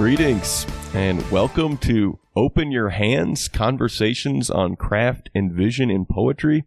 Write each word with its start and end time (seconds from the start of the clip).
Greetings 0.00 0.66
and 0.94 1.30
welcome 1.30 1.76
to 1.76 2.18
Open 2.34 2.72
Your 2.72 2.88
Hands 2.88 3.48
Conversations 3.48 4.48
on 4.48 4.74
Craft 4.74 5.28
and 5.34 5.52
Vision 5.52 5.90
in 5.90 6.06
Poetry. 6.06 6.64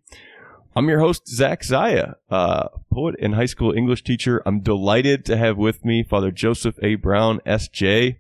I'm 0.76 0.88
your 0.88 1.00
host, 1.00 1.28
Zach 1.28 1.64
Zaya, 1.64 2.14
uh, 2.30 2.68
poet 2.92 3.16
and 3.20 3.34
high 3.34 3.48
school 3.48 3.74
English 3.74 4.04
teacher. 4.04 4.44
I'm 4.46 4.60
delighted 4.60 5.26
to 5.26 5.36
have 5.36 5.58
with 5.58 5.84
me 5.84 6.04
Father 6.04 6.30
Joseph 6.30 6.76
A. 6.84 6.94
Brown, 6.94 7.42
S.J., 7.44 8.20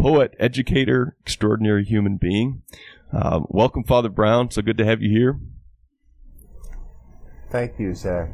poet, 0.00 0.34
educator, 0.40 1.16
extraordinary 1.20 1.84
human 1.84 2.16
being. 2.16 2.62
Um, 3.12 3.46
welcome, 3.50 3.84
Father 3.84 4.08
Brown. 4.08 4.50
So 4.50 4.62
good 4.62 4.78
to 4.78 4.84
have 4.84 5.00
you 5.00 5.10
here. 5.10 5.38
Thank 7.52 7.78
you, 7.78 7.94
Zach. 7.94 8.28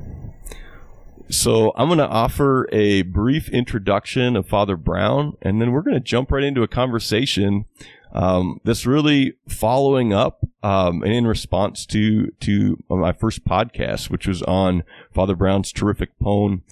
So 1.28 1.72
I'm 1.76 1.88
going 1.88 1.98
to 1.98 2.06
offer 2.06 2.68
a 2.72 3.02
brief 3.02 3.48
introduction 3.48 4.36
of 4.36 4.46
Father 4.46 4.76
Brown, 4.76 5.36
and 5.42 5.60
then 5.60 5.72
we're 5.72 5.82
going 5.82 5.94
to 5.94 6.00
jump 6.00 6.30
right 6.30 6.44
into 6.44 6.62
a 6.62 6.68
conversation 6.68 7.64
um, 8.12 8.60
that's 8.64 8.86
really 8.86 9.34
following 9.48 10.12
up 10.12 10.46
um, 10.62 11.02
and 11.02 11.12
in 11.12 11.26
response 11.26 11.84
to 11.86 12.30
to 12.40 12.82
my 12.88 13.12
first 13.12 13.44
podcast, 13.44 14.08
which 14.08 14.26
was 14.26 14.42
on 14.42 14.84
Father 15.12 15.34
Brown's 15.34 15.72
terrific 15.72 16.16
poem, 16.20 16.62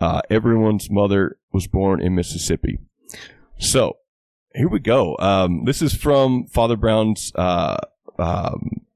uh, 0.00 0.22
"Everyone's 0.30 0.88
Mother 0.90 1.38
Was 1.52 1.66
Born 1.66 2.00
in 2.00 2.14
Mississippi." 2.14 2.78
So 3.58 3.98
here 4.54 4.68
we 4.68 4.78
go. 4.78 5.16
Um, 5.18 5.64
this 5.64 5.82
is 5.82 5.94
from 5.94 6.46
Father 6.46 6.76
Brown's 6.76 7.32
uh, 7.34 7.78
um, 8.18 8.86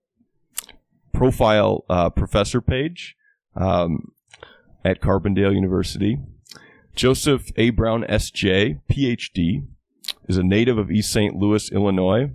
profile 1.12 1.84
uh, 1.90 2.10
professor 2.10 2.60
page. 2.60 3.16
Um, 3.56 4.12
at 4.84 5.00
Carbondale 5.00 5.54
University. 5.54 6.18
Joseph 6.94 7.50
A. 7.56 7.70
Brown, 7.70 8.04
S.J., 8.08 8.80
Ph.D., 8.88 9.62
is 10.28 10.36
a 10.36 10.42
native 10.42 10.78
of 10.78 10.90
East 10.90 11.12
St. 11.12 11.36
Louis, 11.36 11.70
Illinois. 11.70 12.30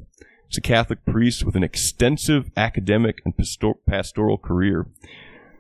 He's 0.47 0.57
a 0.57 0.61
Catholic 0.61 1.03
priest 1.05 1.43
with 1.43 1.55
an 1.55 1.63
extensive 1.63 2.51
academic 2.55 3.21
and 3.25 3.33
pastoral 3.87 4.37
career. 4.37 4.87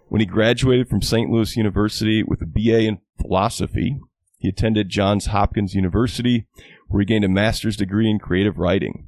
When 0.07 0.19
he 0.19 0.25
graduated 0.27 0.89
from 0.89 1.01
St. 1.01 1.29
Louis 1.29 1.57
University 1.57 2.23
with 2.23 2.41
a 2.41 2.45
BA 2.45 2.81
in 2.81 2.99
philosophy, 3.19 3.99
he 4.37 4.49
attended 4.49 4.89
Johns 4.89 5.27
Hopkins 5.27 5.73
University, 5.73 6.45
where 6.87 6.99
he 6.99 7.05
gained 7.05 7.25
a 7.25 7.29
master's 7.29 7.77
degree 7.77 8.09
in 8.09 8.19
creative 8.19 8.57
writing. 8.57 9.07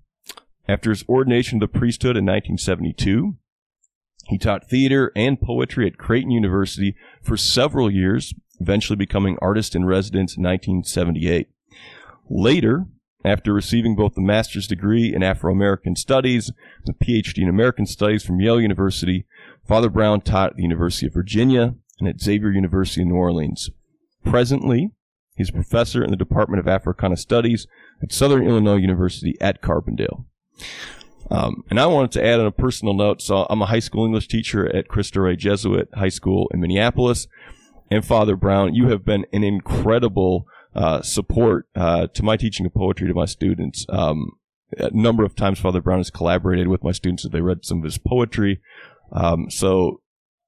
After 0.67 0.89
his 0.89 1.03
ordination 1.07 1.59
to 1.59 1.67
the 1.67 1.79
priesthood 1.79 2.17
in 2.17 2.25
1972, 2.25 3.35
he 4.27 4.37
taught 4.37 4.69
theater 4.69 5.11
and 5.15 5.39
poetry 5.39 5.87
at 5.87 5.97
Creighton 5.97 6.31
University 6.31 6.95
for 7.21 7.37
several 7.37 7.91
years, 7.91 8.33
eventually 8.59 8.95
becoming 8.95 9.37
artist 9.41 9.75
in 9.75 9.85
residence 9.85 10.35
in 10.35 10.43
1978. 10.43 11.49
Later, 12.29 12.85
after 13.23 13.53
receiving 13.53 13.95
both 13.95 14.13
the 14.13 14.21
master's 14.21 14.67
degree 14.67 15.13
in 15.13 15.23
Afro 15.23 15.51
American 15.51 15.95
Studies 15.95 16.51
and 16.85 16.95
a 16.95 17.03
PhD 17.03 17.39
in 17.39 17.49
American 17.49 17.85
Studies 17.85 18.23
from 18.23 18.39
Yale 18.39 18.61
University, 18.61 19.25
Father 19.67 19.89
Brown 19.89 20.21
taught 20.21 20.51
at 20.51 20.55
the 20.57 20.63
University 20.63 21.07
of 21.07 21.13
Virginia 21.13 21.75
and 21.99 22.07
at 22.07 22.21
Xavier 22.21 22.51
University 22.51 23.01
in 23.01 23.09
New 23.09 23.15
Orleans. 23.15 23.69
Presently, 24.23 24.91
he's 25.35 25.49
a 25.49 25.53
professor 25.53 26.03
in 26.03 26.11
the 26.11 26.17
Department 26.17 26.59
of 26.59 26.67
Africana 26.67 27.17
Studies 27.17 27.67
at 28.01 28.11
Southern 28.11 28.45
Illinois 28.45 28.75
University 28.75 29.35
at 29.41 29.61
Carbondale. 29.61 30.25
Um, 31.31 31.63
and 31.69 31.79
I 31.79 31.87
wanted 31.87 32.11
to 32.13 32.25
add 32.25 32.39
on 32.39 32.45
a 32.45 32.51
personal 32.51 32.93
note. 32.93 33.21
So 33.21 33.47
I'm 33.49 33.61
a 33.61 33.67
high 33.67 33.79
school 33.79 34.05
English 34.05 34.27
teacher 34.27 34.73
at 34.73 34.87
Cristo 34.87 35.21
Rey 35.21 35.35
Jesuit 35.35 35.89
High 35.93 36.09
School 36.09 36.49
in 36.53 36.61
Minneapolis. 36.61 37.27
And 37.89 38.05
Father 38.05 38.35
Brown, 38.35 38.73
you 38.73 38.89
have 38.89 39.05
been 39.05 39.25
an 39.31 39.43
incredible 39.43 40.47
uh, 40.75 41.01
support 41.01 41.67
uh, 41.75 42.07
to 42.07 42.23
my 42.23 42.37
teaching 42.37 42.65
of 42.65 42.73
poetry 42.73 43.07
to 43.07 43.13
my 43.13 43.25
students. 43.25 43.85
Um, 43.89 44.31
a 44.77 44.89
number 44.91 45.23
of 45.23 45.35
times, 45.35 45.59
Father 45.59 45.81
Brown 45.81 45.99
has 45.99 46.09
collaborated 46.09 46.67
with 46.67 46.83
my 46.83 46.91
students 46.91 47.25
as 47.25 47.31
they 47.31 47.41
read 47.41 47.63
some 47.63 47.79
of 47.79 47.83
his 47.83 47.97
poetry. 47.97 48.61
Um, 49.11 49.49
so, 49.49 50.01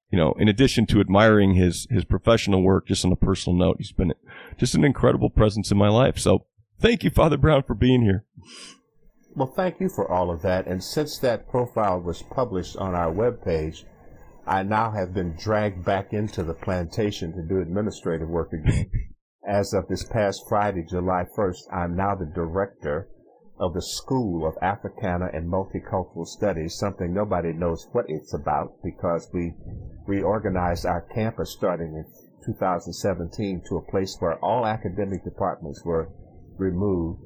you 0.09 0.17
know, 0.17 0.33
in 0.39 0.47
addition 0.47 0.85
to 0.87 0.99
admiring 0.99 1.53
his 1.53 1.87
his 1.89 2.03
professional 2.03 2.63
work, 2.63 2.87
just 2.87 3.05
on 3.05 3.11
a 3.11 3.15
personal 3.15 3.57
note, 3.57 3.77
he's 3.77 3.91
been 3.91 4.13
just 4.57 4.75
an 4.75 4.83
incredible 4.83 5.29
presence 5.29 5.71
in 5.71 5.77
my 5.77 5.89
life. 5.89 6.17
So, 6.17 6.45
thank 6.79 7.03
you, 7.03 7.09
Father 7.09 7.37
Brown, 7.37 7.63
for 7.63 7.75
being 7.75 8.01
here. 8.01 8.25
Well, 9.37 9.53
thank 9.55 9.79
you 9.79 9.87
for 9.87 10.11
all 10.11 10.31
of 10.31 10.41
that. 10.41 10.65
And 10.65 10.83
since 10.83 11.19
that 11.19 11.47
profile 11.47 12.01
was 12.01 12.23
published 12.23 12.75
on 12.77 12.95
our 12.95 13.13
webpage, 13.13 13.83
I 14.47 14.63
now 14.63 14.89
have 14.89 15.13
been 15.13 15.35
dragged 15.37 15.85
back 15.85 16.11
into 16.11 16.41
the 16.41 16.55
plantation 16.55 17.33
to 17.33 17.43
do 17.43 17.61
administrative 17.61 18.29
work 18.29 18.51
again. 18.51 18.89
As 19.47 19.75
of 19.75 19.87
this 19.87 20.03
past 20.05 20.41
Friday, 20.49 20.83
July 20.89 21.25
1st, 21.37 21.71
I'm 21.71 21.95
now 21.95 22.15
the 22.15 22.25
director 22.25 23.09
of 23.59 23.75
the 23.75 23.81
School 23.83 24.43
of 24.43 24.57
Africana 24.59 25.29
and 25.31 25.47
Multicultural 25.47 26.25
Studies, 26.25 26.73
something 26.73 27.13
nobody 27.13 27.53
knows 27.53 27.87
what 27.91 28.05
it's 28.07 28.33
about 28.33 28.73
because 28.83 29.29
we 29.31 29.53
reorganized 30.07 30.87
our 30.87 31.01
campus 31.13 31.51
starting 31.51 31.93
in 31.93 32.05
2017 32.43 33.61
to 33.69 33.77
a 33.77 33.91
place 33.91 34.17
where 34.17 34.43
all 34.43 34.65
academic 34.65 35.23
departments 35.23 35.85
were 35.85 36.09
removed 36.57 37.21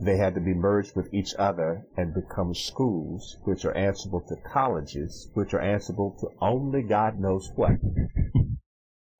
they 0.00 0.16
had 0.16 0.34
to 0.34 0.40
be 0.40 0.52
merged 0.52 0.94
with 0.94 1.12
each 1.12 1.34
other 1.38 1.82
and 1.96 2.14
become 2.14 2.54
schools, 2.54 3.36
which 3.44 3.64
are 3.64 3.76
answerable 3.76 4.20
to 4.28 4.36
colleges, 4.52 5.30
which 5.34 5.54
are 5.54 5.60
answerable 5.60 6.16
to 6.20 6.28
only 6.40 6.82
God 6.82 7.18
knows 7.18 7.50
what. 7.54 7.72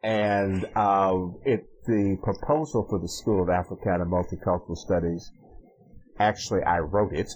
and 0.03 0.67
uh, 0.77 1.19
it, 1.45 1.67
the 1.87 2.19
proposal 2.23 2.87
for 2.89 2.99
the 2.99 3.09
School 3.09 3.43
of 3.43 3.49
Africana 3.49 4.05
Multicultural 4.05 4.77
Studies, 4.77 5.31
actually 6.19 6.63
I 6.63 6.81
wrote 6.81 7.13
it, 7.13 7.33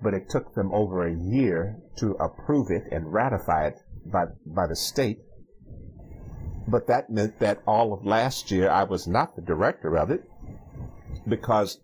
but 0.00 0.14
it 0.14 0.28
took 0.28 0.54
them 0.54 0.72
over 0.72 1.06
a 1.06 1.14
year 1.14 1.78
to 1.96 2.12
approve 2.12 2.70
it 2.70 2.84
and 2.92 3.12
ratify 3.12 3.68
it 3.68 3.78
by, 4.06 4.26
by 4.46 4.66
the 4.68 4.76
state. 4.76 5.18
But 6.68 6.86
that 6.86 7.10
meant 7.10 7.40
that 7.40 7.62
all 7.66 7.92
of 7.92 8.06
last 8.06 8.52
year 8.52 8.70
I 8.70 8.84
was 8.84 9.08
not 9.08 9.34
the 9.34 9.42
director 9.42 9.96
of 9.96 10.10
it 10.10 10.22
because 11.28 11.80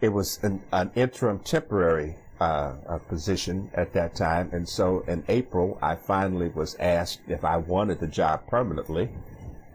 it 0.00 0.08
was 0.10 0.38
an, 0.42 0.62
an 0.72 0.90
interim 0.94 1.40
temporary 1.40 2.16
uh, 2.40 2.98
position 3.08 3.70
at 3.74 3.92
that 3.92 4.14
time. 4.14 4.50
And 4.52 4.68
so 4.68 5.00
in 5.08 5.24
April, 5.28 5.78
I 5.82 5.96
finally 5.96 6.48
was 6.48 6.76
asked 6.76 7.20
if 7.26 7.44
I 7.44 7.56
wanted 7.56 8.00
the 8.00 8.06
job 8.06 8.46
permanently. 8.46 9.10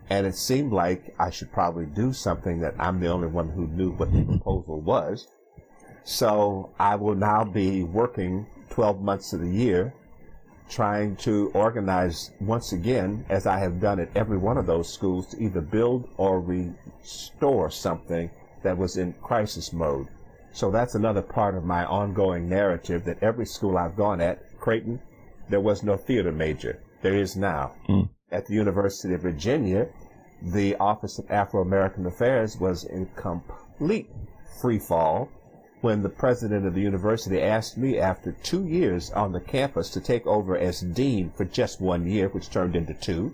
And 0.09 0.27
it 0.27 0.35
seemed 0.35 0.71
like 0.71 1.15
I 1.19 1.29
should 1.29 1.51
probably 1.51 1.85
do 1.85 2.13
something 2.13 2.59
that 2.59 2.75
I'm 2.77 2.99
the 2.99 3.07
only 3.07 3.27
one 3.27 3.49
who 3.49 3.67
knew 3.67 3.91
what 3.91 4.11
the 4.11 4.23
proposal 4.23 4.81
was. 4.81 5.27
So 6.03 6.71
I 6.79 6.95
will 6.95 7.15
now 7.15 7.43
be 7.43 7.83
working 7.83 8.45
12 8.69 9.01
months 9.01 9.33
of 9.33 9.41
the 9.41 9.49
year 9.49 9.93
trying 10.69 11.15
to 11.17 11.51
organize 11.53 12.31
once 12.39 12.71
again, 12.71 13.25
as 13.29 13.45
I 13.45 13.59
have 13.59 13.79
done 13.79 13.99
at 13.99 14.09
every 14.15 14.37
one 14.37 14.57
of 14.57 14.65
those 14.65 14.91
schools, 14.91 15.27
to 15.27 15.43
either 15.43 15.61
build 15.61 16.09
or 16.17 16.41
restore 16.41 17.69
something 17.69 18.29
that 18.63 18.77
was 18.77 18.97
in 18.97 19.13
crisis 19.21 19.71
mode. 19.73 20.07
So 20.53 20.71
that's 20.71 20.95
another 20.95 21.21
part 21.21 21.55
of 21.55 21.63
my 21.63 21.85
ongoing 21.85 22.47
narrative 22.47 23.05
that 23.05 23.21
every 23.23 23.45
school 23.45 23.77
I've 23.77 23.95
gone 23.95 24.21
at, 24.21 24.59
Creighton, 24.59 25.01
there 25.49 25.59
was 25.59 25.83
no 25.83 25.97
theater 25.97 26.31
major. 26.31 26.79
There 27.01 27.15
is 27.15 27.35
now. 27.35 27.73
Mm. 27.89 28.09
At 28.31 28.47
the 28.47 28.53
University 28.53 29.13
of 29.13 29.21
Virginia, 29.21 29.87
the 30.41 30.75
Office 30.75 31.19
of 31.19 31.29
Afro-American 31.29 32.05
Affairs 32.05 32.57
was 32.59 32.83
in 32.83 33.07
complete 33.15 34.09
free 34.61 34.79
fall 34.79 35.29
when 35.81 36.01
the 36.01 36.09
president 36.09 36.65
of 36.65 36.73
the 36.73 36.81
university 36.81 37.41
asked 37.41 37.77
me 37.77 37.99
after 37.99 38.31
two 38.43 38.65
years 38.65 39.11
on 39.11 39.33
the 39.33 39.41
campus 39.41 39.89
to 39.89 39.99
take 39.99 40.25
over 40.25 40.57
as 40.57 40.79
dean 40.79 41.29
for 41.35 41.43
just 41.43 41.81
one 41.81 42.07
year, 42.07 42.29
which 42.29 42.49
turned 42.49 42.75
into 42.75 42.93
two. 42.93 43.33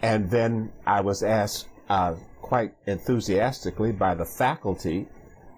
And 0.00 0.28
then 0.30 0.72
I 0.84 1.02
was 1.02 1.22
asked 1.22 1.68
uh, 1.88 2.14
quite 2.40 2.74
enthusiastically 2.86 3.92
by 3.92 4.14
the 4.14 4.24
faculty 4.24 5.06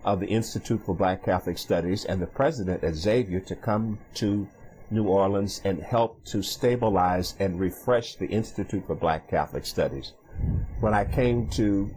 of 0.05 0.21
the 0.21 0.27
Institute 0.27 0.85
for 0.85 0.95
Black 0.95 1.25
Catholic 1.25 1.59
Studies 1.59 2.05
and 2.05 2.21
the 2.21 2.27
president 2.27 2.85
at 2.85 2.95
Xavier 2.95 3.41
to 3.41 3.57
come 3.57 3.99
to 4.15 4.47
New 4.91 5.05
Orleans 5.05 5.61
and 5.65 5.83
help 5.83 6.25
to 6.27 6.43
stabilize 6.43 7.35
and 7.41 7.59
refresh 7.59 8.17
the 8.17 8.27
Institute 8.27 8.87
for 8.87 8.95
Black 8.95 9.29
Catholic 9.29 9.65
Studies. 9.65 10.13
When 10.81 10.95
I 10.95 11.05
came 11.05 11.49
to 11.51 11.91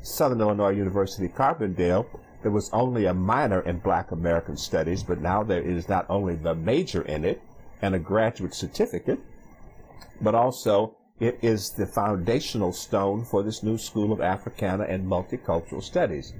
Southern 0.00 0.40
Illinois 0.40 0.70
University 0.70 1.28
Carbondale, 1.28 2.06
there 2.42 2.50
was 2.50 2.70
only 2.72 3.06
a 3.06 3.14
minor 3.14 3.60
in 3.60 3.78
Black 3.78 4.10
American 4.10 4.56
Studies, 4.56 5.02
but 5.02 5.20
now 5.20 5.42
there 5.42 5.62
is 5.62 5.88
not 5.88 6.06
only 6.08 6.34
the 6.34 6.54
major 6.54 7.02
in 7.02 7.24
it 7.24 7.40
and 7.82 7.94
a 7.94 7.98
graduate 7.98 8.54
certificate, 8.54 9.18
but 10.20 10.34
also 10.34 10.96
it 11.20 11.38
is 11.42 11.70
the 11.70 11.86
foundational 11.86 12.72
stone 12.72 13.24
for 13.24 13.42
this 13.42 13.62
new 13.62 13.78
School 13.78 14.12
of 14.12 14.20
Africana 14.20 14.84
and 14.84 15.06
Multicultural 15.06 15.82
Studies. 15.82 16.32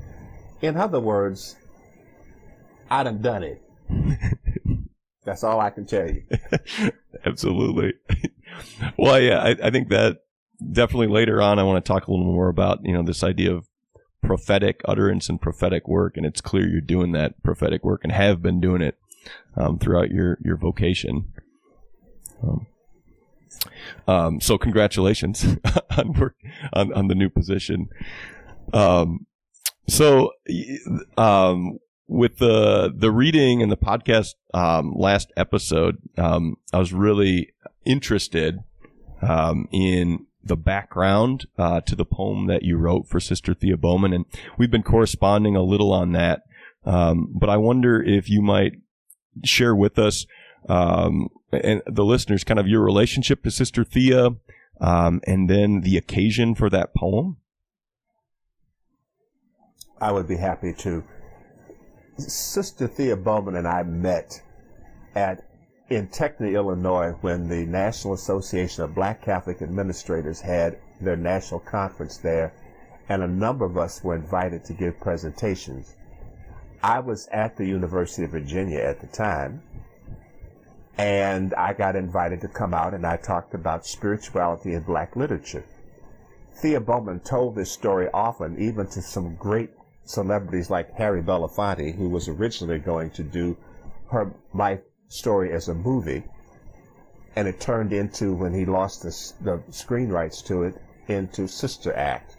In 0.63 0.77
other 0.77 1.01
words, 1.01 1.57
I 2.91 3.03
done 3.03 3.23
done 3.23 3.43
it. 3.45 3.63
That's 5.25 5.45
all 5.45 5.61
I 5.61 5.71
can 5.71 5.87
tell 5.87 6.09
you. 6.09 6.23
Absolutely. 7.25 7.95
well, 8.99 9.21
yeah, 9.21 9.39
I, 9.39 9.57
I 9.63 9.71
think 9.71 9.89
that 9.89 10.25
definitely 10.73 11.07
later 11.07 11.41
on, 11.41 11.59
I 11.59 11.63
want 11.63 11.85
to 11.85 11.89
talk 11.89 12.07
a 12.07 12.11
little 12.11 12.27
more 12.27 12.49
about, 12.49 12.81
you 12.85 12.93
know, 12.93 13.03
this 13.03 13.23
idea 13.23 13.55
of 13.55 13.67
prophetic 14.23 14.81
utterance 14.87 15.29
and 15.29 15.41
prophetic 15.41 15.89
work, 15.89 16.17
and 16.17 16.27
it's 16.27 16.41
clear 16.41 16.69
you're 16.69 16.81
doing 16.81 17.13
that 17.13 17.43
prophetic 17.43 17.85
work 17.85 18.01
and 18.03 18.13
have 18.13 18.43
been 18.43 18.61
doing 18.61 18.83
it 18.83 18.99
um, 19.57 19.79
throughout 19.79 20.11
your 20.11 20.39
your 20.43 20.57
vocation. 20.57 21.33
Um, 22.43 22.67
um, 24.07 24.41
so 24.41 24.59
congratulations 24.59 25.45
on 25.97 26.13
work 26.15 26.37
on, 26.73 26.93
on 26.93 27.09
the 27.09 27.15
new 27.15 27.31
position. 27.31 27.89
Um, 28.73 29.27
so, 29.89 30.33
um, 31.17 31.79
with 32.07 32.39
the 32.39 32.93
the 32.95 33.11
reading 33.11 33.63
and 33.63 33.71
the 33.73 33.77
podcast 33.77 34.35
um, 34.53 34.93
last 34.95 35.33
episode, 35.37 35.97
um, 36.17 36.57
I 36.73 36.79
was 36.79 36.93
really 36.93 37.53
interested 37.85 38.59
um, 39.23 39.69
in 39.73 40.27
the 40.43 40.57
background 40.57 41.47
uh, 41.59 41.81
to 41.83 41.97
the 41.97 42.05
poem 42.05 42.47
that 42.47 42.63
you 42.63 42.77
wrote 42.77 43.09
for 43.09 43.21
Sister 43.21 43.55
Thea 43.55 43.77
Bowman, 43.77 44.13
and 44.13 44.27
we've 44.59 44.71
been 44.71 44.83
corresponding 44.83 45.57
a 45.57 45.63
little 45.63 45.93
on 45.93 46.13
that. 46.13 46.43
But 46.85 47.49
I 47.49 47.57
wonder 47.57 48.03
if 48.03 48.29
you 48.29 48.43
might 48.43 48.73
share 49.43 49.75
with 49.75 49.99
us 49.99 50.27
um, 50.69 51.29
and 51.53 51.83
the 51.87 52.05
listeners 52.05 52.45
kind 52.45 52.61
of 52.61 52.67
your 52.67 52.83
relationship 52.83 53.43
to 53.43 53.51
Sister 53.51 53.85
Thea, 53.85 54.31
um, 54.81 55.21
and 55.27 55.49
then 55.49 55.81
the 55.83 55.97
occasion 55.97 56.55
for 56.55 56.71
that 56.71 56.95
poem. 56.95 57.37
I 60.01 60.13
would 60.13 60.29
be 60.29 60.37
happy 60.37 60.73
to. 60.79 61.05
Sister 62.17 62.87
Thea 62.87 63.17
Bowman 63.17 63.57
and 63.57 63.67
I 63.67 63.83
met 63.83 64.41
at 65.15 65.45
in 65.91 66.09
Techny, 66.09 66.55
Illinois, 66.55 67.13
when 67.21 67.49
the 67.49 67.67
National 67.67 68.15
Association 68.15 68.85
of 68.85 68.95
Black 68.95 69.23
Catholic 69.23 69.61
Administrators 69.61 70.41
had 70.41 70.79
their 71.01 71.17
national 71.17 71.61
conference 71.61 72.17
there, 72.17 72.55
and 73.09 73.23
a 73.23 73.29
number 73.29 73.65
of 73.65 73.77
us 73.77 74.03
were 74.03 74.15
invited 74.15 74.65
to 74.65 74.73
give 74.73 74.99
presentations. 74.99 75.95
I 76.83 77.01
was 77.01 77.29
at 77.29 77.57
the 77.57 77.67
University 77.67 78.25
of 78.25 78.31
Virginia 78.31 78.79
at 78.79 79.01
the 79.01 79.07
time, 79.09 79.63
and 80.97 81.55
I 81.55 81.73
got 81.73 81.97
invited 81.97 82.41
to 82.43 82.49
come 82.49 82.73
out 82.73 82.95
and 82.95 83.07
I 83.07 83.17
talked 83.17 83.55
about 83.55 83.87
spirituality 83.87 84.75
and 84.75 84.87
black 84.87 85.17
literature. 85.17 85.65
Thea 86.57 86.81
Bowman 86.81 87.21
told 87.21 87.55
this 87.55 87.73
story 87.73 88.09
often, 88.15 88.59
even 88.59 88.87
to 88.89 89.03
some 89.03 89.35
great 89.35 89.71
celebrities 90.05 90.71
like 90.71 90.93
Harry 90.93 91.23
Belafonte, 91.23 91.97
who 91.97 92.09
was 92.09 92.29
originally 92.29 92.79
going 92.79 93.11
to 93.11 93.25
do 93.25 93.57
her 94.11 94.33
life 94.53 94.81
story 95.09 95.53
as 95.53 95.69
a 95.69 95.75
movie, 95.75 96.23
and 97.35 97.49
it 97.49 97.61
turned 97.61 97.93
into, 97.93 98.33
when 98.33 98.55
he 98.55 98.65
lost 98.65 99.03
the, 99.03 99.33
the 99.45 99.73
screen 99.73 100.11
rights 100.11 100.43
to 100.43 100.63
it, 100.63 100.81
into 101.09 101.49
Sister 101.49 101.93
Act, 101.95 102.37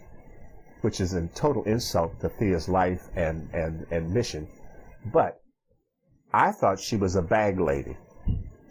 which 0.80 1.00
is 1.00 1.12
a 1.12 1.26
total 1.28 1.62
insult 1.64 2.18
to 2.20 2.30
Thea's 2.30 2.68
life 2.68 3.08
and, 3.14 3.50
and, 3.52 3.86
and 3.90 4.12
mission. 4.12 4.48
But 5.12 5.42
I 6.32 6.52
thought 6.52 6.80
she 6.80 6.96
was 6.96 7.16
a 7.16 7.22
bag 7.22 7.60
lady. 7.60 7.96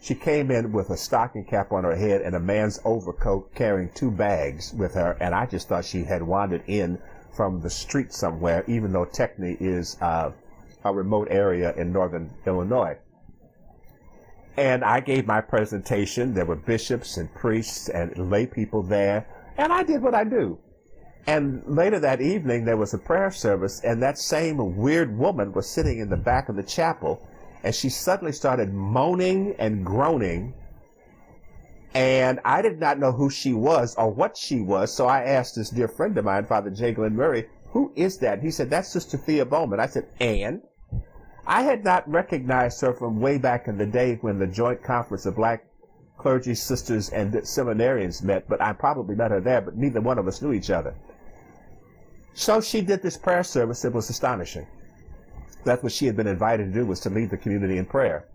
She 0.06 0.14
came 0.14 0.52
in 0.52 0.70
with 0.70 0.90
a 0.90 0.96
stocking 0.96 1.44
cap 1.44 1.72
on 1.72 1.82
her 1.82 1.96
head 1.96 2.20
and 2.20 2.36
a 2.36 2.38
man's 2.38 2.78
overcoat 2.84 3.52
carrying 3.56 3.90
two 3.92 4.12
bags 4.12 4.72
with 4.72 4.94
her, 4.94 5.16
and 5.18 5.34
I 5.34 5.46
just 5.46 5.66
thought 5.66 5.84
she 5.84 6.04
had 6.04 6.22
wandered 6.22 6.62
in 6.68 7.00
from 7.34 7.60
the 7.60 7.70
street 7.70 8.12
somewhere, 8.12 8.62
even 8.68 8.92
though 8.92 9.04
Techny 9.04 9.60
is 9.60 10.00
uh, 10.00 10.30
a 10.84 10.94
remote 10.94 11.26
area 11.28 11.74
in 11.74 11.92
northern 11.92 12.30
Illinois. 12.46 12.96
And 14.56 14.84
I 14.84 15.00
gave 15.00 15.26
my 15.26 15.40
presentation. 15.40 16.34
There 16.34 16.46
were 16.46 16.54
bishops 16.54 17.16
and 17.16 17.34
priests 17.34 17.88
and 17.88 18.30
lay 18.30 18.46
people 18.46 18.84
there, 18.84 19.26
and 19.58 19.72
I 19.72 19.82
did 19.82 20.02
what 20.02 20.14
I 20.14 20.22
do. 20.22 20.60
And 21.26 21.64
later 21.66 21.98
that 21.98 22.20
evening, 22.20 22.64
there 22.64 22.76
was 22.76 22.94
a 22.94 22.98
prayer 22.98 23.32
service, 23.32 23.80
and 23.82 24.00
that 24.04 24.18
same 24.18 24.76
weird 24.76 25.18
woman 25.18 25.52
was 25.52 25.68
sitting 25.68 25.98
in 25.98 26.10
the 26.10 26.16
back 26.16 26.48
of 26.48 26.54
the 26.54 26.62
chapel 26.62 27.26
and 27.62 27.74
she 27.74 27.88
suddenly 27.88 28.32
started 28.32 28.72
moaning 28.72 29.54
and 29.58 29.84
groaning. 29.84 30.54
And 31.94 32.40
I 32.44 32.62
did 32.62 32.78
not 32.78 32.98
know 32.98 33.12
who 33.12 33.30
she 33.30 33.54
was 33.54 33.94
or 33.96 34.10
what 34.10 34.36
she 34.36 34.60
was, 34.60 34.94
so 34.94 35.06
I 35.06 35.22
asked 35.22 35.54
this 35.56 35.70
dear 35.70 35.88
friend 35.88 36.16
of 36.18 36.24
mine, 36.24 36.44
Father 36.44 36.70
J. 36.70 36.92
Glenn 36.92 37.16
Murray, 37.16 37.48
who 37.70 37.92
is 37.96 38.18
that? 38.18 38.42
He 38.42 38.50
said, 38.50 38.70
that's 38.70 38.88
Sister 38.88 39.16
Thea 39.16 39.44
Bowman. 39.46 39.80
I 39.80 39.86
said, 39.86 40.08
and? 40.20 40.62
I 41.46 41.62
had 41.62 41.84
not 41.84 42.08
recognized 42.10 42.80
her 42.80 42.92
from 42.92 43.20
way 43.20 43.38
back 43.38 43.68
in 43.68 43.78
the 43.78 43.86
day 43.86 44.18
when 44.20 44.38
the 44.38 44.46
Joint 44.46 44.82
Conference 44.82 45.26
of 45.26 45.36
Black 45.36 45.64
Clergy 46.18 46.54
Sisters 46.54 47.10
and 47.10 47.32
Seminarians 47.32 48.22
met, 48.22 48.48
but 48.48 48.60
I 48.60 48.72
probably 48.72 49.14
met 49.14 49.30
her 49.30 49.40
there, 49.40 49.60
but 49.60 49.76
neither 49.76 50.00
one 50.00 50.18
of 50.18 50.26
us 50.26 50.42
knew 50.42 50.52
each 50.52 50.70
other. 50.70 50.94
So 52.34 52.60
she 52.60 52.80
did 52.80 53.02
this 53.02 53.16
prayer 53.16 53.44
service. 53.44 53.84
It 53.84 53.92
was 53.92 54.10
astonishing. 54.10 54.66
That's 55.66 55.82
what 55.82 55.92
she 55.92 56.06
had 56.06 56.16
been 56.16 56.28
invited 56.28 56.72
to 56.72 56.72
do 56.72 56.86
was 56.86 57.00
to 57.00 57.10
lead 57.10 57.30
the 57.30 57.36
community 57.36 57.76
in 57.76 57.86
prayer. 57.86 58.28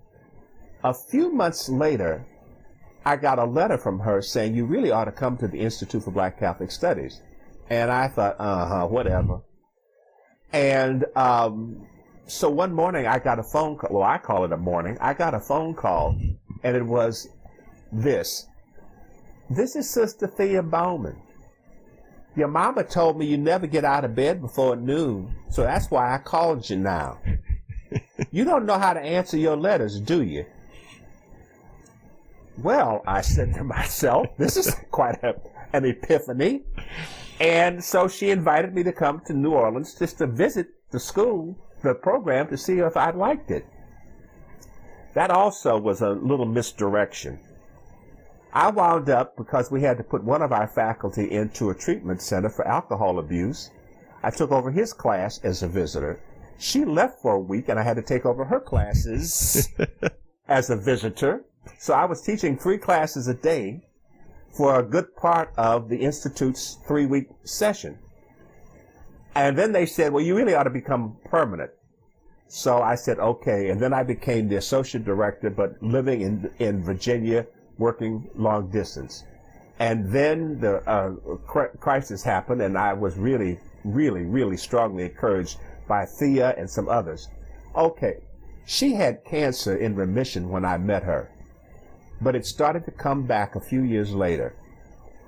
A 0.84 0.94
few 0.94 1.32
months 1.32 1.70
later, 1.70 2.26
I 3.06 3.16
got 3.16 3.40
a 3.40 3.46
letter 3.46 3.78
from 3.78 4.00
her 4.00 4.22
saying, 4.22 4.54
you 4.54 4.66
really 4.66 4.92
ought 4.92 5.06
to 5.06 5.12
come 5.12 5.38
to 5.38 5.48
the 5.48 5.58
Institute 5.58 6.04
for 6.04 6.12
Black 6.12 6.38
Catholic 6.38 6.72
Studies. 6.72 7.22
And 7.70 7.90
I 7.90 8.10
thought, 8.10 8.36
uh-huh, 8.38 8.88
whatever. 8.88 9.42
And 10.52 11.06
um, 11.16 11.88
so 12.28 12.50
one 12.50 12.74
morning 12.74 13.08
I 13.08 13.20
got 13.20 13.40
a 13.40 13.44
phone 13.44 13.78
call. 13.78 13.90
Well, 13.94 14.04
I 14.04 14.18
call 14.18 14.44
it 14.44 14.52
a 14.52 14.58
morning. 14.58 14.98
I 15.00 15.14
got 15.14 15.34
a 15.34 15.40
phone 15.40 15.74
call, 15.74 16.20
and 16.64 16.76
it 16.76 16.86
was 16.86 17.30
this. 17.94 18.46
This 19.50 19.78
is 19.78 19.90
Sister 19.90 20.28
Thea 20.28 20.64
Bowman. 20.64 21.16
Your 22.36 22.48
mama 22.48 22.84
told 22.84 23.18
me 23.18 23.26
you 23.26 23.38
never 23.38 23.68
get 23.68 23.84
out 23.84 24.06
of 24.06 24.16
bed 24.16 24.42
before 24.42 24.76
noon, 24.76 25.36
so 25.50 25.64
that's 25.64 25.92
why 25.92 26.14
I 26.14 26.18
called 26.18 26.70
you 26.70 26.78
now. 26.78 27.20
you 28.32 28.46
don't 28.46 28.66
know 28.66 28.80
how 28.80 28.94
to 28.94 29.02
answer 29.02 29.38
your 29.38 29.58
letters, 29.58 30.00
do 30.00 30.24
you? 30.24 30.46
Well, 32.58 33.02
I 33.06 33.22
said 33.22 33.54
to 33.56 33.64
myself, 33.64 34.28
this 34.38 34.56
is 34.56 34.74
quite 34.92 35.22
a, 35.24 35.36
an 35.74 35.86
epiphany. 35.86 36.62
And 37.40 37.84
so 37.84 38.08
she 38.08 38.30
invited 38.30 38.74
me 38.74 38.84
to 38.84 38.94
come 38.94 39.22
to 39.26 39.34
New 39.34 39.52
Orleans 39.52 39.96
just 39.96 40.20
to 40.20 40.28
visit 40.28 40.68
the 40.92 41.00
school, 41.00 41.58
the 41.82 41.96
program, 41.96 42.48
to 42.48 42.58
see 42.58 42.80
if 42.80 42.96
I 42.96 43.12
liked 43.12 43.52
it. 43.52 43.66
That 45.16 45.32
also 45.32 45.78
was 45.78 46.02
a 46.02 46.12
little 46.12 46.46
misdirection. 46.46 47.40
I 48.54 48.70
wound 48.70 49.10
up 49.10 49.38
because 49.38 49.72
we 49.72 49.82
had 49.82 49.98
to 49.98 50.04
put 50.04 50.24
one 50.24 50.42
of 50.42 50.52
our 50.52 50.68
faculty 50.68 51.32
into 51.32 51.70
a 51.70 51.76
treatment 51.76 52.22
center 52.22 52.50
for 52.50 52.68
alcohol 52.68 53.18
abuse. 53.18 53.72
I 54.24 54.30
took 54.30 54.52
over 54.52 54.72
his 54.72 54.92
class 54.92 55.40
as 55.44 55.64
a 55.64 55.68
visitor. 55.68 56.20
She 56.58 56.84
left 56.84 57.22
for 57.22 57.36
a 57.36 57.40
week 57.40 57.70
and 57.70 57.80
I 57.80 57.84
had 57.84 57.96
to 57.96 58.02
take 58.02 58.26
over 58.26 58.44
her 58.46 58.60
classes 58.60 59.70
as 60.50 60.70
a 60.70 60.76
visitor. 60.76 61.46
So 61.80 61.94
I 61.94 62.06
was 62.06 62.22
teaching 62.22 62.58
three 62.58 62.78
classes 62.78 63.28
a 63.28 63.34
day 63.34 63.82
for 64.56 64.80
a 64.80 64.84
good 64.84 65.16
part 65.16 65.54
of 65.58 65.88
the 65.88 65.98
Institute's 65.98 66.78
three 66.86 67.06
week 67.06 67.30
session. 67.46 68.00
And 69.34 69.58
then 69.58 69.72
they 69.72 69.86
said, 69.86 70.12
well, 70.12 70.24
you 70.24 70.36
really 70.36 70.56
ought 70.56 70.64
to 70.64 70.70
become 70.70 71.16
permanent. 71.24 71.72
So 72.50 72.82
I 72.82 72.96
said, 72.96 73.18
okay. 73.18 73.70
And 73.70 73.80
then 73.80 73.94
I 73.94 74.04
became 74.04 74.50
the 74.50 74.58
associate 74.58 75.06
director, 75.06 75.50
but 75.50 75.82
living 75.82 76.20
in, 76.20 76.52
in 76.60 76.84
Virginia 76.84 77.48
working 77.82 78.30
long 78.36 78.70
distance. 78.70 79.26
And 79.80 80.10
then 80.12 80.60
the 80.60 80.88
uh, 80.88 81.10
crisis 81.80 82.24
happened, 82.24 82.62
and 82.62 82.78
I 82.78 82.94
was 82.94 83.18
really, 83.18 83.60
really, 83.84 84.24
really 84.24 84.56
strongly 84.56 85.06
encouraged 85.06 85.58
by 85.88 86.06
Thea 86.06 86.54
and 86.58 86.70
some 86.70 86.88
others. 86.88 87.28
Okay, 87.76 88.18
she 88.66 88.94
had 88.94 89.26
cancer 89.26 89.76
in 89.76 89.96
remission 89.96 90.50
when 90.50 90.64
I 90.64 90.78
met 90.78 91.04
her, 91.04 91.32
but 92.22 92.36
it 92.36 92.46
started 92.46 92.86
to 92.86 92.92
come 92.92 93.26
back 93.26 93.56
a 93.56 93.60
few 93.60 93.82
years 93.82 94.14
later. 94.14 94.56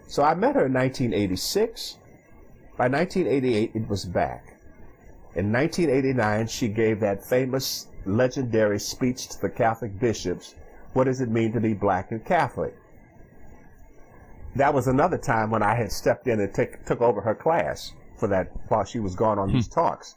So 0.07 0.21
I 0.21 0.35
met 0.35 0.55
her 0.55 0.67
in 0.67 0.73
1986. 0.73 1.97
By 2.77 2.87
1988, 2.87 3.71
it 3.73 3.89
was 3.89 4.05
back. 4.05 4.57
In 5.35 5.51
1989, 5.51 6.47
she 6.47 6.67
gave 6.67 6.99
that 6.99 7.25
famous, 7.25 7.87
legendary 8.05 8.79
speech 8.79 9.29
to 9.29 9.41
the 9.41 9.49
Catholic 9.49 9.99
bishops 9.99 10.53
what 10.93 11.05
does 11.05 11.21
it 11.21 11.29
mean 11.29 11.51
to 11.53 11.59
be 11.59 11.73
black 11.73 12.11
and 12.11 12.23
Catholic? 12.25 12.75
That 14.55 14.73
was 14.73 14.87
another 14.87 15.17
time 15.17 15.49
when 15.49 15.63
I 15.63 15.75
had 15.75 15.91
stepped 15.91 16.27
in 16.27 16.39
and 16.39 16.53
take, 16.53 16.85
took 16.85 17.01
over 17.01 17.21
her 17.21 17.35
class 17.35 17.93
for 18.17 18.27
that 18.27 18.51
while 18.67 18.85
she 18.85 18.99
was 18.99 19.15
gone 19.15 19.39
on 19.39 19.51
these 19.51 19.67
hmm. 19.67 19.73
talks. 19.73 20.15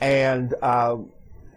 And 0.00 0.54
uh, 0.62 0.98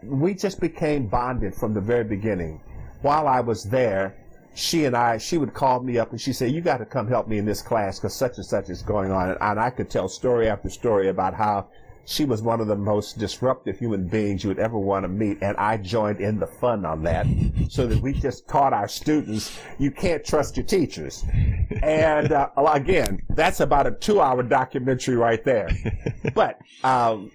we 0.03 0.33
just 0.33 0.59
became 0.59 1.07
bonded 1.07 1.53
from 1.53 1.73
the 1.73 1.81
very 1.81 2.05
beginning. 2.05 2.61
While 3.01 3.27
I 3.27 3.41
was 3.41 3.63
there, 3.65 4.15
she 4.53 4.85
and 4.85 4.95
I, 4.95 5.17
she 5.17 5.37
would 5.37 5.53
call 5.53 5.81
me 5.81 5.97
up 5.97 6.11
and 6.11 6.19
she 6.19 6.33
said, 6.33 6.51
you 6.51 6.61
got 6.61 6.77
to 6.77 6.85
come 6.85 7.07
help 7.07 7.27
me 7.27 7.37
in 7.37 7.45
this 7.45 7.61
class 7.61 7.99
because 7.99 8.15
such 8.15 8.37
and 8.37 8.45
such 8.45 8.69
is 8.69 8.81
going 8.81 9.11
on. 9.11 9.37
And 9.39 9.59
I 9.59 9.69
could 9.69 9.89
tell 9.89 10.07
story 10.07 10.49
after 10.49 10.69
story 10.69 11.09
about 11.09 11.33
how 11.33 11.69
she 12.05 12.25
was 12.25 12.41
one 12.41 12.59
of 12.59 12.67
the 12.67 12.75
most 12.75 13.17
disruptive 13.19 13.77
human 13.79 14.07
beings 14.07 14.43
you 14.43 14.49
would 14.49 14.59
ever 14.59 14.77
want 14.77 15.03
to 15.03 15.07
meet, 15.07 15.37
and 15.41 15.55
I 15.57 15.77
joined 15.77 16.19
in 16.19 16.39
the 16.39 16.47
fun 16.47 16.83
on 16.85 17.03
that, 17.03 17.25
so 17.69 17.87
that 17.87 18.01
we 18.01 18.13
just 18.13 18.47
taught 18.47 18.73
our 18.73 18.87
students 18.87 19.57
you 19.79 19.91
can't 19.91 20.23
trust 20.25 20.57
your 20.57 20.65
teachers. 20.65 21.23
And 21.83 22.31
uh, 22.31 22.49
again, 22.73 23.21
that's 23.29 23.59
about 23.59 23.87
a 23.87 23.91
two-hour 23.91 24.43
documentary 24.43 25.15
right 25.15 25.43
there. 25.43 25.69
But 26.35 26.59
um, 26.83 27.31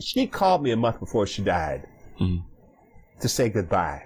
she 0.00 0.26
called 0.26 0.62
me 0.62 0.70
a 0.72 0.76
month 0.76 1.00
before 1.00 1.26
she 1.26 1.42
died 1.42 1.86
Mhm. 2.20 2.42
to 3.20 3.28
say 3.28 3.48
goodbye, 3.48 4.04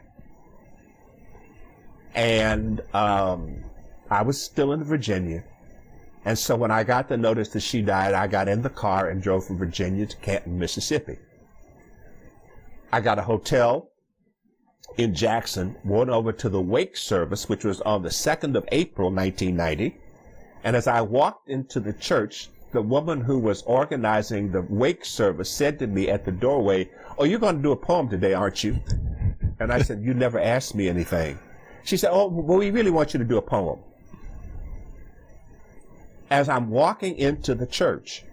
and 2.14 2.80
um, 2.95 3.64
I 4.11 4.23
was 4.23 4.40
still 4.40 4.73
in 4.73 4.83
Virginia. 4.85 5.45
And 6.24 6.38
so 6.38 6.54
when 6.54 6.70
I 6.70 6.84
got 6.84 7.08
the 7.08 7.16
notice 7.16 7.48
that 7.50 7.60
she 7.60 7.80
died, 7.80 8.12
I 8.12 8.26
got 8.26 8.48
in 8.48 8.62
the 8.62 8.70
car 8.70 9.08
and 9.08 9.22
drove 9.22 9.46
from 9.46 9.56
Virginia 9.56 10.06
to 10.06 10.16
Canton, 10.18 10.58
Mississippi. 10.58 11.18
I 12.92 13.00
got 13.00 13.18
a 13.18 13.22
hotel 13.22 13.90
in 14.96 15.14
Jackson, 15.14 15.76
went 15.84 16.10
over 16.10 16.32
to 16.32 16.48
the 16.48 16.60
wake 16.60 16.96
service, 16.96 17.48
which 17.48 17.64
was 17.64 17.80
on 17.82 18.02
the 18.02 18.08
2nd 18.10 18.54
of 18.56 18.68
April, 18.72 19.10
1990. 19.10 19.96
And 20.64 20.76
as 20.76 20.86
I 20.86 21.00
walked 21.00 21.48
into 21.48 21.80
the 21.80 21.92
church, 21.94 22.50
the 22.72 22.82
woman 22.82 23.22
who 23.22 23.38
was 23.38 23.62
organizing 23.62 24.52
the 24.52 24.62
wake 24.62 25.04
service 25.04 25.50
said 25.50 25.78
to 25.78 25.86
me 25.86 26.10
at 26.10 26.24
the 26.24 26.32
doorway, 26.32 26.90
Oh, 27.18 27.24
you're 27.24 27.38
going 27.38 27.56
to 27.56 27.62
do 27.62 27.72
a 27.72 27.76
poem 27.76 28.08
today, 28.08 28.34
aren't 28.34 28.62
you? 28.62 28.78
And 29.58 29.72
I 29.72 29.80
said, 29.82 30.02
You 30.02 30.12
never 30.12 30.38
asked 30.38 30.74
me 30.74 30.88
anything. 30.88 31.38
She 31.82 31.96
said, 31.96 32.10
Oh, 32.12 32.28
well, 32.28 32.58
we 32.58 32.70
really 32.70 32.90
want 32.90 33.14
you 33.14 33.18
to 33.18 33.24
do 33.24 33.38
a 33.38 33.42
poem 33.42 33.80
as 36.30 36.49
I'm 36.49 36.70
walking 36.70 37.16
into 37.16 37.54
the 37.54 37.66
church. 37.66 38.25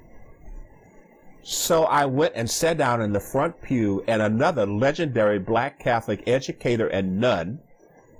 So 1.42 1.86
I 1.86 2.06
went 2.06 2.34
and 2.36 2.50
sat 2.50 2.77
down 2.77 3.01
in 3.01 3.13
the 3.13 3.20
front 3.20 3.62
pew, 3.62 4.04
and 4.08 4.22
another 4.22 4.66
legendary 4.66 5.39
black 5.39 5.80
Catholic 5.80 6.27
educator 6.27 6.88
and 6.88 7.20
nun, 7.20 7.60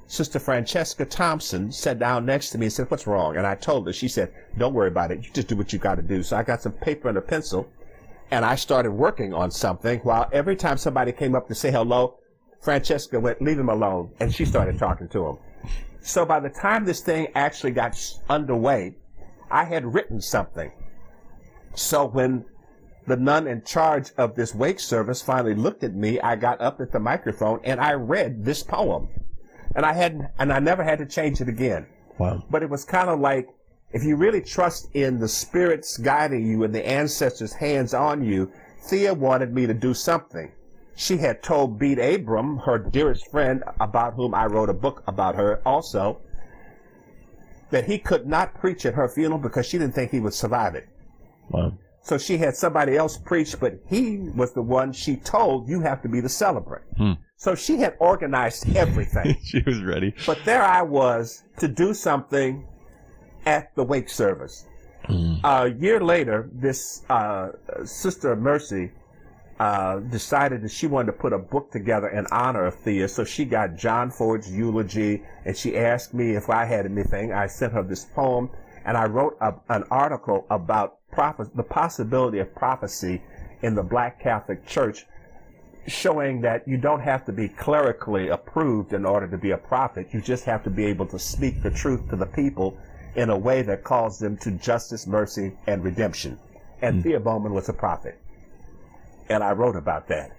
Sister 0.08 0.40
Francesca 0.40 1.06
Thompson, 1.06 1.72
sat 1.72 2.00
down 2.00 2.26
next 2.26 2.52
to 2.52 2.58
me 2.58 2.68
and 2.68 2.74
said, 2.74 2.90
What's 2.90 3.06
wrong? 3.06 3.36
And 3.36 3.46
I 3.46 3.56
told 3.56 3.86
her, 3.86 3.92
she 3.92 4.08
said, 4.08 4.34
Don't 4.58 4.74
worry 4.74 4.88
about 4.88 5.12
it. 5.12 5.26
You 5.26 5.32
just 5.34 5.50
do 5.50 5.58
what 5.58 5.74
you 5.74 5.80
got 5.80 5.96
to 5.96 6.02
do. 6.02 6.24
So 6.24 6.38
I 6.38 6.44
got 6.44 6.62
some 6.62 6.72
paper 6.72 7.10
and 7.10 7.18
a 7.18 7.22
pencil, 7.22 7.70
and 8.32 8.46
I 8.46 8.56
started 8.56 8.92
working 8.92 9.34
on 9.34 9.52
something 9.52 10.00
while 10.00 10.30
every 10.32 10.56
time 10.56 10.78
somebody 10.78 11.12
came 11.12 11.36
up 11.36 11.50
to 11.50 11.56
say 11.56 11.70
hello, 11.70 12.20
Francesca 12.62 13.20
went, 13.20 13.42
Leave 13.42 13.60
him 13.60 13.70
alone. 13.70 14.12
And 14.22 14.34
she 14.34 14.46
started 14.46 14.80
talking 14.80 15.10
to 15.10 15.28
him. 15.28 15.38
So 16.00 16.26
by 16.26 16.40
the 16.40 16.50
time 16.50 16.86
this 16.86 17.02
thing 17.02 17.28
actually 17.36 17.72
got 17.72 18.00
underway, 18.30 18.96
I 19.50 19.64
had 19.64 19.94
written 19.94 20.22
something. 20.22 20.72
So 21.76 22.06
when 22.06 22.46
the 23.06 23.16
nun 23.16 23.48
in 23.48 23.64
charge 23.64 24.12
of 24.18 24.36
this 24.36 24.54
wake 24.54 24.80
service 24.80 25.22
finally 25.22 25.56
looked 25.56 25.84
at 25.84 25.94
me, 25.94 26.20
I 26.20 26.36
got 26.36 26.60
up 26.60 26.82
at 26.82 26.92
the 26.92 27.00
microphone 27.00 27.62
and 27.64 27.80
I 27.80 27.94
read 27.94 28.44
this 28.44 28.64
poem. 28.64 29.10
And 29.76 29.86
I 29.86 29.94
hadn't, 29.94 30.28
and 30.40 30.52
I 30.52 30.60
never 30.60 30.84
had 30.84 31.00
to 31.00 31.06
change 31.06 31.40
it 31.40 31.48
again. 31.48 31.86
Wow. 32.18 32.44
But 32.50 32.64
it 32.64 32.70
was 32.70 32.84
kind 32.84 33.10
of 33.10 33.20
like, 33.20 33.48
if 33.92 34.04
you 34.04 34.16
really 34.16 34.42
trust 34.42 34.90
in 34.94 35.20
the 35.20 35.28
spirits 35.28 35.98
guiding 35.98 36.46
you 36.46 36.64
and 36.64 36.74
the 36.74 36.86
ancestors' 36.86 37.54
hands 37.54 37.94
on 37.94 38.24
you, 38.24 38.52
Thea 38.90 39.14
wanted 39.14 39.54
me 39.54 39.68
to 39.68 39.74
do 39.74 39.94
something. 39.94 40.52
She 40.96 41.18
had 41.18 41.44
told 41.44 41.78
Bede 41.78 42.00
Abram, 42.00 42.58
her 42.58 42.80
dearest 42.80 43.30
friend, 43.30 43.64
about 43.80 44.16
whom 44.16 44.34
I 44.34 44.48
wrote 44.48 44.70
a 44.70 44.74
book 44.74 45.04
about 45.08 45.36
her 45.36 45.62
also, 45.66 46.20
that 47.72 47.86
he 47.86 47.98
could 47.98 48.28
not 48.28 48.54
preach 48.56 48.86
at 48.86 48.94
her 48.94 49.08
funeral 49.08 49.40
because 49.40 49.66
she 49.66 49.78
didn't 49.78 49.96
think 49.96 50.12
he 50.12 50.20
would 50.20 50.34
survive 50.34 50.76
it. 50.76 50.88
Wow. 51.50 51.74
So 52.02 52.18
she 52.18 52.38
had 52.38 52.56
somebody 52.56 52.96
else 52.96 53.18
preach, 53.18 53.60
but 53.60 53.80
he 53.88 54.18
was 54.34 54.54
the 54.54 54.62
one 54.62 54.94
she 54.94 55.18
told, 55.18 55.68
you 55.68 55.82
have 55.82 56.02
to 56.04 56.10
be 56.10 56.22
the 56.22 56.30
celebrant. 56.30 56.86
Hmm. 56.98 57.14
So 57.36 57.54
she 57.54 57.78
had 57.78 57.96
organized 58.00 58.76
everything. 58.76 59.38
she 59.44 59.62
was 59.66 59.84
ready. 59.84 60.14
But 60.26 60.40
there 60.46 60.64
I 60.64 60.82
was 60.82 61.44
to 61.58 61.68
do 61.68 61.94
something 61.94 62.66
at 63.46 63.76
the 63.76 63.84
wake 63.84 64.10
service. 64.10 64.66
Mm. 65.08 65.40
A 65.44 65.70
year 65.80 66.02
later, 66.02 66.50
this 66.54 67.04
uh, 67.10 67.50
Sister 67.86 68.36
Mercy 68.36 68.92
uh, 69.60 70.00
decided 70.00 70.62
that 70.62 70.72
she 70.72 70.88
wanted 70.88 71.08
to 71.08 71.14
put 71.14 71.34
a 71.34 71.40
book 71.40 71.72
together 71.72 72.10
in 72.10 72.28
honor 72.32 72.66
of 72.66 72.76
Thea. 72.76 73.08
So 73.08 73.24
she 73.24 73.46
got 73.46 73.76
John 73.76 74.12
Ford's 74.12 74.52
eulogy, 74.52 75.24
and 75.46 75.58
she 75.58 75.78
asked 75.78 76.14
me 76.14 76.36
if 76.36 76.50
I 76.50 76.66
had 76.66 76.86
anything. 76.86 77.34
I 77.34 77.48
sent 77.48 77.74
her 77.74 77.84
this 77.84 78.06
poem, 78.06 78.50
and 78.86 78.96
I 78.96 79.06
wrote 79.06 79.38
a, 79.42 79.56
an 79.70 79.84
article 79.90 80.46
about 80.50 81.00
prophe- 81.12 81.50
the 81.56 81.64
possibility 81.64 82.40
of 82.40 82.54
prophecy 82.54 83.22
in 83.64 83.74
the 83.74 83.84
Black 83.84 84.22
Catholic 84.22 84.66
Church 84.68 85.06
showing 85.88 86.42
that 86.42 86.68
you 86.68 86.78
don't 86.78 87.00
have 87.00 87.26
to 87.26 87.32
be 87.32 87.48
clerically 87.48 88.28
approved 88.28 88.94
in 88.94 89.06
order 89.06 89.28
to 89.28 89.38
be 89.38 89.52
a 89.52 89.58
prophet. 89.58 90.08
You 90.12 90.22
just 90.22 90.44
have 90.44 90.64
to 90.66 90.70
be 90.70 90.86
able 90.86 91.06
to 91.08 91.18
speak 91.18 91.64
the 91.64 91.72
truth 91.72 92.10
to 92.10 92.16
the 92.16 92.26
people 92.26 92.78
in 93.16 93.30
a 93.30 93.38
way 93.38 93.62
that 93.64 93.84
calls 93.84 94.20
them 94.20 94.38
to 94.38 94.52
justice, 94.52 95.08
mercy, 95.08 95.54
and 95.66 95.84
redemption. 95.84 96.38
And 96.82 97.02
Thea 97.02 97.20
Bowman 97.20 97.54
was 97.54 97.70
a 97.70 97.74
prophet. 97.74 98.20
And 99.30 99.44
I 99.44 99.52
wrote 99.52 99.76
about 99.76 100.08
that. 100.08 100.32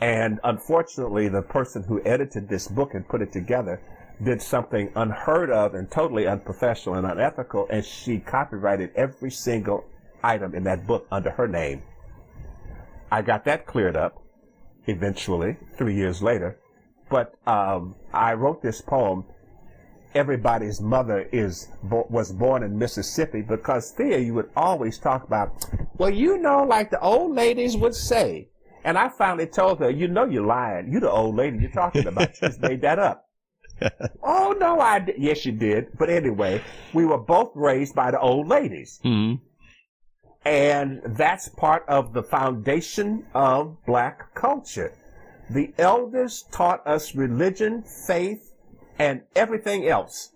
And 0.00 0.38
unfortunately, 0.44 1.28
the 1.28 1.42
person 1.42 1.82
who 1.82 2.00
edited 2.04 2.48
this 2.48 2.68
book 2.68 2.94
and 2.94 3.08
put 3.08 3.20
it 3.20 3.32
together 3.32 3.80
did 4.22 4.42
something 4.42 4.90
unheard 4.96 5.50
of 5.50 5.74
and 5.74 5.90
totally 5.90 6.26
unprofessional 6.26 6.96
and 6.96 7.06
unethical, 7.06 7.66
and 7.70 7.84
she 7.84 8.18
copyrighted 8.18 8.90
every 8.94 9.30
single 9.30 9.84
item 10.22 10.54
in 10.54 10.64
that 10.64 10.86
book 10.86 11.06
under 11.10 11.30
her 11.30 11.46
name. 11.46 11.82
I 13.10 13.22
got 13.22 13.44
that 13.44 13.66
cleared 13.66 13.96
up 13.96 14.22
eventually, 14.86 15.56
three 15.76 15.94
years 15.94 16.22
later. 16.22 16.58
But 17.08 17.34
um, 17.46 17.94
I 18.12 18.34
wrote 18.34 18.62
this 18.62 18.80
poem. 18.80 19.24
Everybody's 20.14 20.80
mother 20.80 21.28
is 21.32 21.68
was 21.82 22.32
born 22.32 22.62
in 22.62 22.78
Mississippi 22.78 23.42
because 23.42 23.90
Thea, 23.90 24.18
you 24.18 24.34
would 24.34 24.50
always 24.56 24.98
talk 24.98 25.24
about, 25.24 25.66
well, 25.98 26.10
you 26.10 26.38
know, 26.38 26.64
like 26.64 26.90
the 26.90 27.00
old 27.00 27.34
ladies 27.34 27.76
would 27.76 27.94
say. 27.94 28.48
And 28.84 28.96
I 28.96 29.08
finally 29.10 29.46
told 29.46 29.80
her, 29.80 29.90
you 29.90 30.08
know, 30.08 30.24
you're 30.24 30.46
lying. 30.46 30.90
You're 30.90 31.02
the 31.02 31.10
old 31.10 31.36
lady 31.36 31.58
you're 31.58 31.70
talking 31.70 32.06
about. 32.06 32.40
You 32.40 32.48
just 32.48 32.60
made 32.60 32.80
that 32.82 32.98
up. 32.98 33.28
oh 34.22 34.56
no, 34.58 34.80
I 34.80 35.00
did. 35.00 35.16
Yes, 35.18 35.44
you 35.44 35.52
did. 35.52 35.88
But 35.98 36.10
anyway, 36.10 36.62
we 36.94 37.04
were 37.04 37.18
both 37.18 37.52
raised 37.54 37.94
by 37.94 38.10
the 38.10 38.20
old 38.20 38.48
ladies. 38.48 39.00
Mm. 39.04 39.40
And 40.44 41.02
that's 41.04 41.48
part 41.50 41.84
of 41.88 42.14
the 42.14 42.22
foundation 42.22 43.26
of 43.34 43.76
black 43.84 44.34
culture. 44.34 44.94
The 45.50 45.72
elders 45.78 46.44
taught 46.50 46.86
us 46.86 47.14
religion, 47.14 47.82
faith, 47.82 48.47
and 48.98 49.22
everything 49.36 49.86
else, 49.86 50.32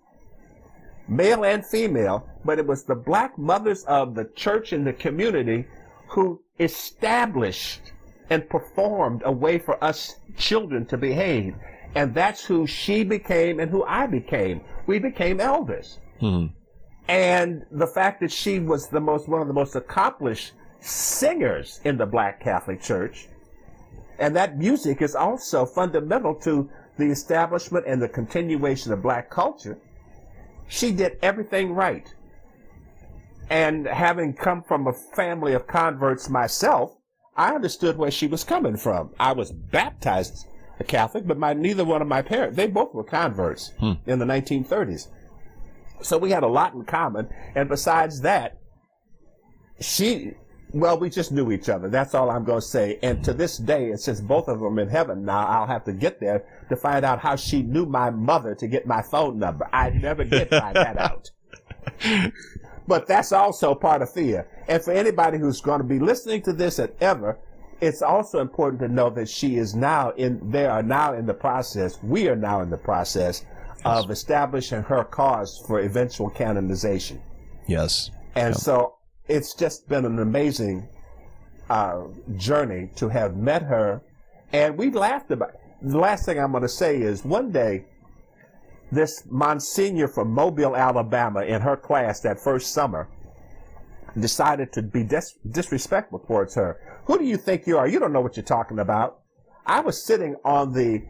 male 1.09 1.45
and 1.45 1.65
female, 1.67 2.27
but 2.45 2.59
it 2.59 2.67
was 2.67 2.85
the 2.85 2.95
black 2.95 3.37
mothers 3.39 3.85
of 3.85 4.15
the 4.15 4.25
church 4.37 4.73
and 4.73 4.87
the 4.87 4.93
community 4.93 5.67
who 6.09 6.41
established 6.61 7.93
and 8.31 8.49
performed 8.49 9.23
a 9.25 9.33
way 9.33 9.59
for 9.59 9.83
us 9.83 10.17
children 10.37 10.87
to 10.87 10.97
behave. 10.97 11.55
And 11.95 12.15
that's 12.15 12.45
who 12.45 12.67
she 12.67 13.05
became 13.05 13.61
and 13.61 13.71
who 13.71 13.85
I 13.85 14.07
became. 14.07 14.63
We 14.87 14.99
became 14.99 15.41
elders 15.41 15.99
Mm. 16.21 16.53
and 17.09 17.67
the 17.73 17.87
fact 17.87 18.21
that 18.21 18.31
she 18.31 18.61
was 18.61 18.87
the 18.89 19.01
most 19.01 19.29
one 19.29 19.41
of 19.43 19.49
the 19.49 19.55
most 19.55 19.75
accomplished 19.75 20.53
singers 20.79 21.81
in 21.85 21.97
the 21.97 22.07
black 22.07 22.41
catholic 22.41 22.81
church 22.81 23.27
and 24.21 24.37
that 24.37 24.57
music 24.57 25.03
is 25.03 25.17
also 25.17 25.67
fundamental 25.67 26.33
to 26.37 26.71
the 26.99 27.11
establishment 27.11 27.85
and 27.87 28.01
the 28.03 28.09
continuation 28.09 28.93
of 28.93 29.03
black 29.03 29.31
culture 29.31 29.79
she 30.69 30.93
did 30.93 31.19
everything 31.23 31.73
right 31.75 32.15
and 33.51 33.87
having 33.87 34.33
come 34.33 34.63
from 34.63 34.87
a 34.87 34.93
family 34.93 35.53
of 35.53 35.67
converts 35.67 36.29
myself 36.29 36.97
i 37.37 37.55
understood 37.55 37.97
where 37.97 38.11
she 38.11 38.27
was 38.27 38.45
coming 38.45 38.77
from 38.77 39.11
i 39.19 39.33
was 39.33 39.51
baptized 39.53 40.47
a 40.81 40.85
catholic 40.85 41.27
but 41.27 41.39
my 41.39 41.53
neither 41.53 41.85
one 41.85 42.03
of 42.03 42.09
my 42.09 42.23
parents 42.23 42.57
they 42.57 42.67
both 42.67 42.93
were 42.95 43.05
converts 43.05 43.73
Hmm. 43.79 43.93
in 44.07 44.19
the 44.19 44.25
1930s 44.27 45.09
so 46.01 46.19
we 46.19 46.31
had 46.33 46.43
a 46.43 46.49
lot 46.49 46.75
in 46.75 46.85
common. 46.85 47.29
And 47.55 47.69
besides 47.69 48.23
that, 48.23 48.59
she, 49.81 50.33
well, 50.73 50.99
we 50.99 51.11
just 51.11 51.33
knew 51.33 51.53
each 51.53 51.69
other. 51.69 51.89
That's 51.89 52.15
all 52.15 52.31
I'm 52.31 52.45
going 52.45 52.61
to 52.61 52.67
say. 52.67 52.99
And 53.03 53.23
to 53.25 53.35
this 53.35 53.59
day, 53.59 53.91
and 53.91 54.01
since 54.01 54.21
both 54.21 54.49
of 54.49 54.61
them 54.61 54.79
in 54.79 54.89
heaven 54.89 55.25
now, 55.25 55.47
I'll 55.47 55.67
have 55.67 55.85
to 55.85 55.93
get 55.93 56.19
there 56.19 56.45
to 56.71 56.77
find 56.77 57.05
out 57.05 57.19
how 57.19 57.37
she 57.37 57.63
knew 57.63 57.85
my 57.85 58.11
mother 58.11 58.55
to 58.55 58.67
get 58.67 58.87
my 58.87 59.03
phone 59.03 59.39
number. 59.39 59.69
I 59.73 59.91
never 59.91 60.25
did 60.25 60.49
find 60.49 60.77
that 60.77 60.97
out. 60.99 61.31
But 62.87 63.07
that's 63.07 63.33
also 63.33 63.75
part 63.75 64.03
of 64.03 64.11
Thea. 64.11 64.47
And 64.69 64.83
for 64.83 64.93
anybody 64.93 65.39
who's 65.39 65.61
going 65.61 65.79
to 65.79 65.87
be 65.87 65.99
listening 65.99 66.43
to 66.43 66.53
this 66.53 66.79
and 66.79 66.93
ever, 67.01 67.39
it's 67.81 68.03
also 68.03 68.41
important 68.41 68.81
to 68.81 68.89
know 68.89 69.11
that 69.11 69.29
she 69.29 69.57
is 69.57 69.75
now 69.75 70.11
in, 70.11 70.51
they 70.51 70.67
are 70.67 70.83
now 70.83 71.15
in 71.15 71.27
the 71.27 71.35
process, 71.35 72.03
we 72.03 72.29
are 72.29 72.37
now 72.37 72.61
in 72.61 72.71
the 72.71 72.77
process 72.77 73.45
of 73.85 74.11
establishing 74.11 74.83
her 74.83 75.05
cause 75.05 75.63
for 75.67 75.81
eventual 75.81 76.31
canonization. 76.31 77.21
Yes. 77.67 78.11
And 78.37 78.57
so 78.57 78.95
it's 79.29 79.55
just 79.55 79.89
been 79.89 80.05
an 80.05 80.19
amazing 80.19 80.89
uh, 81.71 82.03
journey 82.37 82.91
to 82.97 83.09
have 83.09 83.37
met 83.37 83.63
her, 83.63 84.03
and 84.53 84.77
we 84.77 84.91
laughed 84.91 85.31
about. 85.31 85.51
It. 85.51 85.61
The 85.83 85.99
last 85.99 86.27
thing 86.27 86.39
I'm 86.39 86.53
going 86.53 86.63
to 86.63 86.69
say 86.69 87.01
is 87.01 87.25
one 87.25 87.51
day, 87.51 87.87
this 88.93 89.25
Monsignor 89.31 90.07
from 90.07 90.31
Mobile, 90.31 90.77
Alabama, 90.77 91.43
in 91.43 91.61
her 91.61 91.77
class 91.77 92.21
that 92.21 92.39
first 92.39 92.73
summer, 92.73 93.09
decided 94.19 94.73
to 94.75 94.83
be 94.83 95.03
dis- 95.03 95.39
disrespectful 95.51 96.21
towards 96.21 96.55
her. 96.55 96.79
Who 97.07 97.19
do 97.19 97.25
you 97.25 97.37
think 97.37 97.67
you 97.67 97.79
are? 97.79 97.89
You 97.89 97.99
don't 97.99 98.13
know 98.13 98.21
what 98.21 98.37
you're 98.37 98.45
talking 98.45 98.79
about. 98.79 99.21
I 99.67 99.81
was 99.81 100.05
sitting 100.05 100.37
on 100.45 100.73
the 100.73 101.03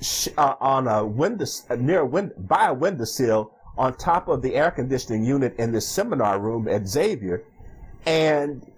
sh- 0.00 0.28
uh, 0.36 0.54
on 0.60 0.86
a 0.86 1.04
window 1.04 1.46
near 1.78 2.04
window 2.04 2.34
by 2.38 2.68
a 2.68 2.74
windowsill 2.74 3.52
on 3.78 3.96
top 3.96 4.28
of 4.28 4.42
the 4.42 4.54
air 4.54 4.70
conditioning 4.70 5.24
unit 5.24 5.54
in 5.58 5.72
the 5.72 5.80
seminar 5.80 6.38
room 6.38 6.68
at 6.68 6.86
Xavier, 6.86 7.44
and 8.06 8.70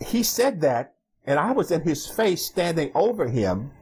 he 0.00 0.22
said 0.22 0.60
that, 0.62 0.94
and 1.26 1.38
I 1.38 1.52
was 1.52 1.70
in 1.70 1.82
his 1.82 2.06
face, 2.06 2.44
standing 2.46 2.90
over 2.94 3.28
him 3.28 3.72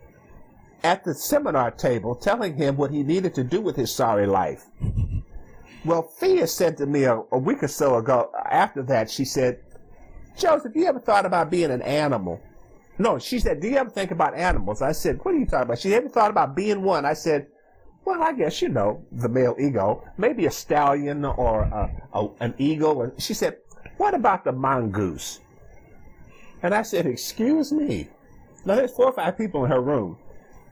at 0.82 1.04
the 1.04 1.14
seminar 1.14 1.70
table, 1.70 2.14
telling 2.14 2.56
him 2.56 2.76
what 2.76 2.90
he 2.90 3.02
needed 3.02 3.34
to 3.34 3.44
do 3.44 3.60
with 3.60 3.76
his 3.76 3.94
sorry 3.94 4.26
life. 4.26 4.66
Well, 5.84 6.02
Thea 6.02 6.46
said 6.46 6.76
to 6.78 6.86
me 6.86 7.04
a, 7.04 7.22
a 7.32 7.38
week 7.38 7.62
or 7.62 7.68
so 7.68 7.96
ago, 7.96 8.32
after 8.50 8.82
that, 8.84 9.10
she 9.10 9.24
said, 9.24 9.60
Joseph, 10.36 10.72
you 10.74 10.86
ever 10.86 11.00
thought 11.00 11.24
about 11.24 11.50
being 11.50 11.70
an 11.70 11.82
animal? 11.82 12.40
No, 12.98 13.18
she 13.18 13.38
said, 13.38 13.60
do 13.60 13.68
you 13.68 13.76
ever 13.76 13.90
think 13.90 14.10
about 14.10 14.34
animals? 14.34 14.82
I 14.82 14.92
said, 14.92 15.18
what 15.22 15.34
are 15.34 15.38
you 15.38 15.46
talking 15.46 15.64
about? 15.64 15.78
She 15.78 15.94
ever 15.94 16.08
thought 16.08 16.30
about 16.30 16.56
being 16.56 16.82
one? 16.82 17.04
I 17.04 17.12
said, 17.12 17.46
well, 18.04 18.22
I 18.22 18.32
guess, 18.32 18.62
you 18.62 18.68
know, 18.68 19.04
the 19.12 19.28
male 19.28 19.54
ego, 19.58 20.04
maybe 20.16 20.46
a 20.46 20.50
stallion 20.50 21.24
or 21.24 21.62
a, 21.62 21.90
a, 22.12 22.28
an 22.40 22.54
eagle. 22.58 23.02
And 23.02 23.20
she 23.20 23.34
said, 23.34 23.56
what 23.96 24.14
about 24.14 24.44
the 24.44 24.52
mongoose? 24.52 25.40
And 26.62 26.74
I 26.74 26.82
said, 26.82 27.06
excuse 27.06 27.72
me. 27.72 28.08
Now, 28.64 28.76
there's 28.76 28.92
four 28.92 29.06
or 29.06 29.12
five 29.12 29.38
people 29.38 29.64
in 29.64 29.70
her 29.70 29.80
room. 29.80 30.18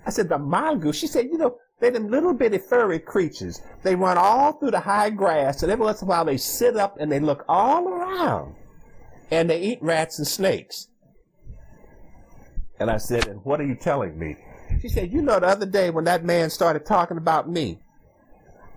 I 0.07 0.11
said, 0.11 0.28
the 0.28 0.38
mongoose. 0.38 0.97
She 0.97 1.07
said, 1.07 1.26
you 1.26 1.38
know, 1.38 1.57
they're 1.81 1.90
them 1.90 2.09
little 2.09 2.33
bitty 2.33 2.59
furry 2.59 2.99
creatures. 2.99 3.61
They 3.83 3.95
run 3.95 4.16
all 4.16 4.52
through 4.52 4.71
the 4.71 4.81
high 4.81 5.11
grass, 5.11 5.62
and 5.62 5.71
every 5.71 5.85
once 5.85 6.02
in 6.02 6.07
a 6.07 6.09
while 6.09 6.25
they 6.25 6.37
sit 6.37 6.76
up 6.76 6.97
and 6.99 7.11
they 7.11 7.21
look 7.21 7.45
all 7.49 7.88
around. 7.88 8.54
And 9.31 9.50
they 9.50 9.61
eat 9.61 9.78
rats 9.83 10.19
and 10.19 10.26
snakes. 10.26 10.88
And 12.78 12.90
I 12.90 12.97
said, 12.97 13.26
and 13.26 13.45
what 13.45 13.61
are 13.61 13.66
you 13.66 13.75
telling 13.75 14.19
me? 14.19 14.37
She 14.81 14.88
said, 14.88 15.12
you 15.12 15.23
know, 15.23 15.38
the 15.38 15.47
other 15.47 15.66
day 15.66 15.90
when 15.90 16.04
that 16.04 16.25
man 16.25 16.50
started 16.50 16.85
talking 16.85 17.16
about 17.16 17.49
me, 17.49 17.78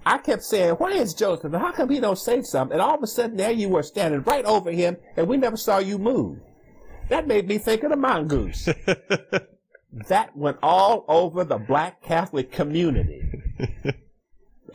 I 0.08 0.18
kept 0.20 0.44
saying, 0.44 0.76
why 0.76 0.92
is 0.92 1.14
Joseph? 1.14 1.52
How 1.52 1.74
come 1.74 1.90
he 1.90 2.00
don't 2.00 2.18
say 2.18 2.42
something? 2.42 2.74
And 2.74 2.82
all 2.82 2.96
of 2.96 3.04
a 3.04 3.08
sudden 3.08 3.36
there 3.36 3.52
you 3.52 3.68
were 3.68 3.84
standing 3.84 4.22
right 4.22 4.46
over 4.46 4.72
him 4.72 4.96
and 5.18 5.28
we 5.28 5.36
never 5.36 5.58
saw 5.58 5.80
you 5.80 5.98
move. 5.98 6.40
That 7.10 7.28
made 7.28 7.46
me 7.46 7.58
think 7.58 7.84
of 7.84 7.90
the 7.90 7.98
mongoose. 7.98 8.70
that 10.08 10.36
went 10.36 10.60
all 10.64 11.04
over 11.10 11.44
the 11.44 11.58
black 11.58 12.02
Catholic 12.02 12.54
community. 12.54 13.22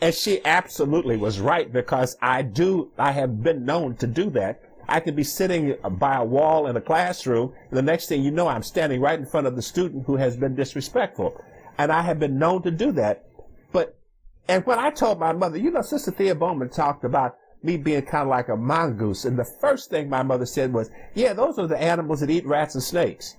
and 0.02 0.14
she 0.14 0.44
absolutely 0.44 1.16
was 1.16 1.40
right 1.40 1.72
because 1.72 2.14
I 2.20 2.42
do, 2.42 2.92
I 2.98 3.12
have 3.12 3.42
been 3.42 3.64
known 3.64 3.96
to 3.96 4.06
do 4.06 4.28
that. 4.30 4.60
I 4.86 5.00
could 5.00 5.16
be 5.16 5.24
sitting 5.24 5.76
by 5.92 6.16
a 6.16 6.24
wall 6.24 6.66
in 6.66 6.76
a 6.76 6.80
classroom, 6.80 7.54
and 7.70 7.78
the 7.78 7.82
next 7.82 8.08
thing 8.08 8.22
you 8.22 8.30
know, 8.30 8.48
I'm 8.48 8.62
standing 8.62 9.00
right 9.00 9.18
in 9.18 9.24
front 9.24 9.46
of 9.46 9.56
the 9.56 9.62
student 9.62 10.04
who 10.06 10.16
has 10.16 10.36
been 10.36 10.54
disrespectful. 10.54 11.42
And 11.78 11.90
I 11.90 12.02
have 12.02 12.18
been 12.18 12.38
known 12.38 12.62
to 12.64 12.70
do 12.70 12.92
that. 12.92 13.24
But, 13.70 13.96
and 14.48 14.64
when 14.66 14.78
I 14.78 14.90
told 14.90 15.18
my 15.18 15.32
mother, 15.32 15.58
you 15.58 15.70
know, 15.70 15.82
Sister 15.82 16.10
Thea 16.10 16.34
Bowman 16.34 16.68
talked 16.68 17.04
about 17.04 17.36
me 17.62 17.76
being 17.76 18.02
kind 18.02 18.22
of 18.22 18.28
like 18.28 18.48
a 18.48 18.56
mongoose, 18.56 19.24
and 19.24 19.38
the 19.38 19.44
first 19.44 19.90
thing 19.90 20.08
my 20.08 20.22
mother 20.22 20.46
said 20.46 20.72
was, 20.72 20.90
yeah, 21.14 21.32
those 21.32 21.58
are 21.58 21.66
the 21.66 21.80
animals 21.80 22.20
that 22.20 22.30
eat 22.30 22.46
rats 22.46 22.74
and 22.74 22.82
snakes. 22.82 23.36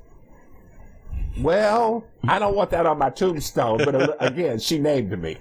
Well, 1.40 2.06
I 2.28 2.40
don't 2.40 2.56
want 2.56 2.70
that 2.72 2.86
on 2.86 3.00
my 3.00 3.10
tombstone, 3.10 3.80
but 3.84 4.16
again, 4.26 4.60
she 4.60 4.80
named 4.80 5.20
me. 5.20 5.38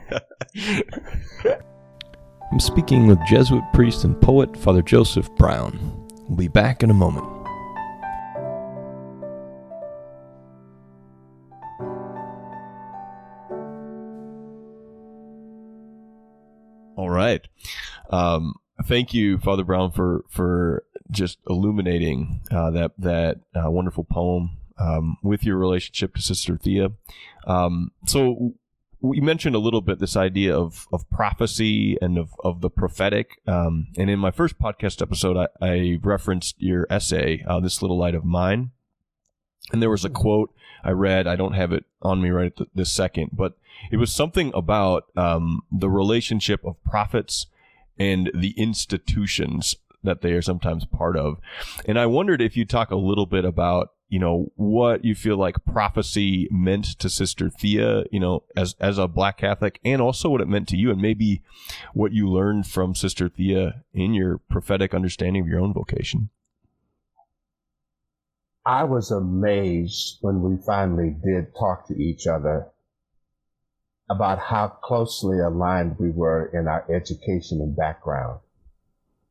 I'm 2.50 2.60
speaking 2.60 3.06
with 3.06 3.18
Jesuit 3.26 3.62
priest 3.72 4.04
and 4.04 4.20
poet 4.20 4.56
Father 4.56 4.82
Joseph 4.82 5.30
Brown. 5.36 6.08
We'll 6.28 6.36
be 6.36 6.48
back 6.48 6.82
in 6.82 6.90
a 6.90 6.94
moment. 6.94 7.41
Right. 17.12 17.46
Um, 18.10 18.54
thank 18.84 19.14
you, 19.14 19.38
Father 19.38 19.64
Brown, 19.64 19.92
for 19.92 20.24
for 20.28 20.84
just 21.10 21.38
illuminating 21.48 22.42
uh, 22.50 22.70
that 22.70 22.92
that 22.98 23.40
uh, 23.54 23.70
wonderful 23.70 24.04
poem 24.04 24.56
um, 24.78 25.16
with 25.22 25.44
your 25.44 25.56
relationship 25.56 26.14
to 26.14 26.22
Sister 26.22 26.56
Thea. 26.56 26.92
Um, 27.46 27.92
so 28.06 28.54
we 29.02 29.20
mentioned 29.20 29.56
a 29.56 29.58
little 29.58 29.80
bit 29.80 29.98
this 29.98 30.16
idea 30.16 30.56
of, 30.56 30.86
of 30.92 31.08
prophecy 31.10 31.98
and 32.00 32.16
of, 32.16 32.30
of 32.44 32.60
the 32.60 32.70
prophetic. 32.70 33.40
Um, 33.48 33.88
and 33.98 34.08
in 34.08 34.20
my 34.20 34.30
first 34.30 34.58
podcast 34.60 35.02
episode, 35.02 35.36
I, 35.36 35.48
I 35.60 35.98
referenced 36.00 36.54
your 36.62 36.86
essay, 36.88 37.44
uh, 37.46 37.58
This 37.58 37.82
Little 37.82 37.98
Light 37.98 38.14
of 38.14 38.24
Mine. 38.24 38.70
And 39.72 39.82
there 39.82 39.90
was 39.90 40.04
a 40.04 40.10
quote 40.10 40.54
I 40.84 40.90
read. 40.90 41.26
I 41.26 41.34
don't 41.34 41.54
have 41.54 41.72
it 41.72 41.84
on 42.00 42.22
me 42.22 42.30
right 42.30 42.52
at 42.60 42.68
this 42.74 42.92
second, 42.92 43.30
but 43.32 43.56
it 43.90 43.96
was 43.96 44.12
something 44.12 44.52
about 44.54 45.04
um, 45.16 45.62
the 45.70 45.90
relationship 45.90 46.64
of 46.64 46.82
prophets 46.84 47.46
and 47.98 48.30
the 48.34 48.54
institutions 48.56 49.76
that 50.02 50.20
they 50.22 50.32
are 50.32 50.42
sometimes 50.42 50.84
part 50.84 51.16
of. 51.16 51.38
And 51.86 51.98
I 51.98 52.06
wondered 52.06 52.40
if 52.40 52.56
you 52.56 52.64
talk 52.64 52.90
a 52.90 52.96
little 52.96 53.26
bit 53.26 53.44
about 53.44 53.90
you 54.12 54.18
know 54.18 54.52
what 54.56 55.06
you 55.06 55.14
feel 55.14 55.38
like 55.38 55.64
prophecy 55.64 56.46
meant 56.50 56.84
to 56.98 57.08
sister 57.08 57.48
thea 57.48 58.04
you 58.12 58.20
know 58.20 58.42
as 58.54 58.76
as 58.78 58.98
a 58.98 59.08
black 59.08 59.38
catholic 59.38 59.80
and 59.86 60.02
also 60.02 60.28
what 60.28 60.42
it 60.42 60.48
meant 60.48 60.68
to 60.68 60.76
you 60.76 60.90
and 60.90 61.00
maybe 61.00 61.40
what 61.94 62.12
you 62.12 62.28
learned 62.28 62.66
from 62.66 62.94
sister 62.94 63.30
thea 63.30 63.82
in 63.94 64.12
your 64.12 64.36
prophetic 64.50 64.92
understanding 64.92 65.40
of 65.40 65.48
your 65.48 65.58
own 65.58 65.72
vocation 65.72 66.28
i 68.66 68.84
was 68.84 69.10
amazed 69.10 70.18
when 70.20 70.42
we 70.42 70.62
finally 70.62 71.16
did 71.24 71.46
talk 71.58 71.88
to 71.88 71.94
each 71.94 72.26
other 72.26 72.66
about 74.14 74.38
how 74.38 74.68
closely 74.68 75.38
aligned 75.38 75.96
we 75.98 76.10
were 76.10 76.50
in 76.52 76.68
our 76.68 76.84
education 76.94 77.60
and 77.60 77.76
background 77.76 78.38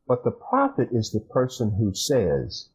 but 0.07 0.25
the 0.25 0.31
prophet 0.31 0.89
is 0.91 1.11
the 1.11 1.21
person 1.21 1.71
who 1.79 1.93
says 1.93 2.67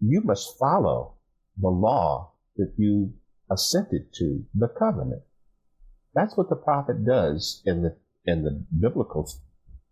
you 0.00 0.20
must 0.20 0.56
follow 0.56 1.14
the 1.60 1.68
law 1.68 2.32
that 2.56 2.72
you 2.76 3.12
assented 3.50 4.12
to, 4.14 4.44
the 4.54 4.68
covenant. 4.68 5.22
That's 6.14 6.36
what 6.36 6.48
the 6.48 6.56
prophet 6.56 7.04
does 7.04 7.62
in 7.66 7.82
the 7.82 7.96
in 8.24 8.44
the 8.44 8.64
biblical 8.78 9.28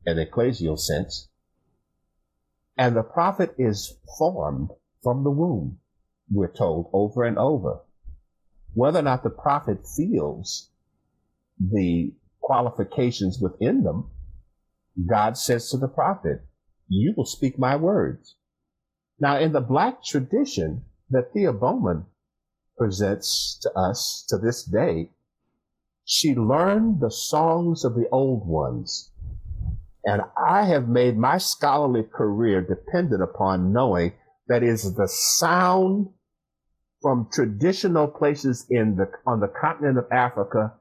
and 0.06 0.18
ecclesial 0.18 0.78
sense. 0.78 1.28
And 2.76 2.94
the 2.94 3.02
prophet 3.02 3.54
is 3.58 3.98
formed 4.16 4.70
from 5.02 5.24
the 5.24 5.30
womb, 5.30 5.80
we're 6.30 6.52
told 6.52 6.90
over 6.92 7.24
and 7.24 7.38
over. 7.38 7.80
Whether 8.74 9.00
or 9.00 9.02
not 9.02 9.24
the 9.24 9.30
prophet 9.30 9.78
feels 9.96 10.70
the 11.60 12.14
qualifications 12.40 13.38
within 13.40 13.82
them, 13.82 14.10
God 15.08 15.36
says 15.36 15.70
to 15.70 15.76
the 15.76 15.88
prophet, 15.88 16.42
You 16.88 17.14
will 17.16 17.26
speak 17.26 17.58
my 17.58 17.76
words. 17.76 18.36
Now, 19.20 19.38
in 19.38 19.52
the 19.52 19.60
black 19.60 20.02
tradition, 20.02 20.84
that 21.10 21.32
Thea 21.32 21.52
Bowman 21.52 22.06
presents 22.76 23.58
to 23.62 23.72
us 23.78 24.24
to 24.28 24.38
this 24.38 24.64
day, 24.64 25.10
she 26.04 26.34
learned 26.34 27.00
the 27.00 27.10
songs 27.10 27.84
of 27.84 27.94
the 27.94 28.08
old 28.10 28.46
ones. 28.46 29.12
And 30.04 30.22
I 30.42 30.64
have 30.64 30.88
made 30.88 31.18
my 31.18 31.38
scholarly 31.38 32.04
career 32.04 32.62
dependent 32.62 33.22
upon 33.22 33.72
knowing 33.72 34.12
that 34.46 34.62
is 34.62 34.94
the 34.94 35.08
sound 35.08 36.08
from 37.02 37.28
traditional 37.32 38.08
places 38.08 38.66
in 38.70 38.96
the, 38.96 39.10
on 39.26 39.40
the 39.40 39.48
continent 39.48 39.98
of 39.98 40.06
Africa 40.10 40.72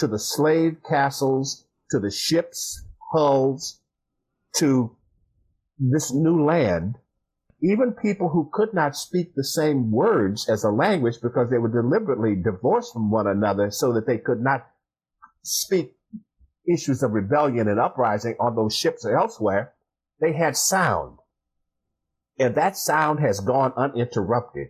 to 0.00 0.06
the 0.06 0.18
slave 0.18 0.78
castles, 0.88 1.66
to 1.90 1.98
the 1.98 2.10
ships' 2.10 2.84
hulls, 3.12 3.80
to 4.56 4.96
this 5.78 6.12
new 6.12 6.44
land 6.44 6.96
even 7.62 7.92
people 7.92 8.28
who 8.28 8.48
could 8.52 8.72
not 8.72 8.96
speak 8.96 9.34
the 9.34 9.44
same 9.44 9.90
words 9.90 10.48
as 10.48 10.64
a 10.64 10.70
language 10.70 11.16
because 11.22 11.50
they 11.50 11.58
were 11.58 11.68
deliberately 11.68 12.34
divorced 12.34 12.92
from 12.92 13.10
one 13.10 13.26
another 13.26 13.70
so 13.70 13.92
that 13.92 14.06
they 14.06 14.18
could 14.18 14.40
not 14.40 14.66
speak 15.42 15.94
issues 16.66 17.02
of 17.02 17.12
rebellion 17.12 17.68
and 17.68 17.78
uprising 17.78 18.34
on 18.40 18.56
those 18.56 18.74
ships 18.74 19.04
or 19.04 19.16
elsewhere, 19.16 19.72
they 20.20 20.32
had 20.32 20.56
sound. 20.56 21.18
And 22.38 22.54
that 22.54 22.76
sound 22.76 23.20
has 23.20 23.40
gone 23.40 23.72
uninterrupted. 23.76 24.68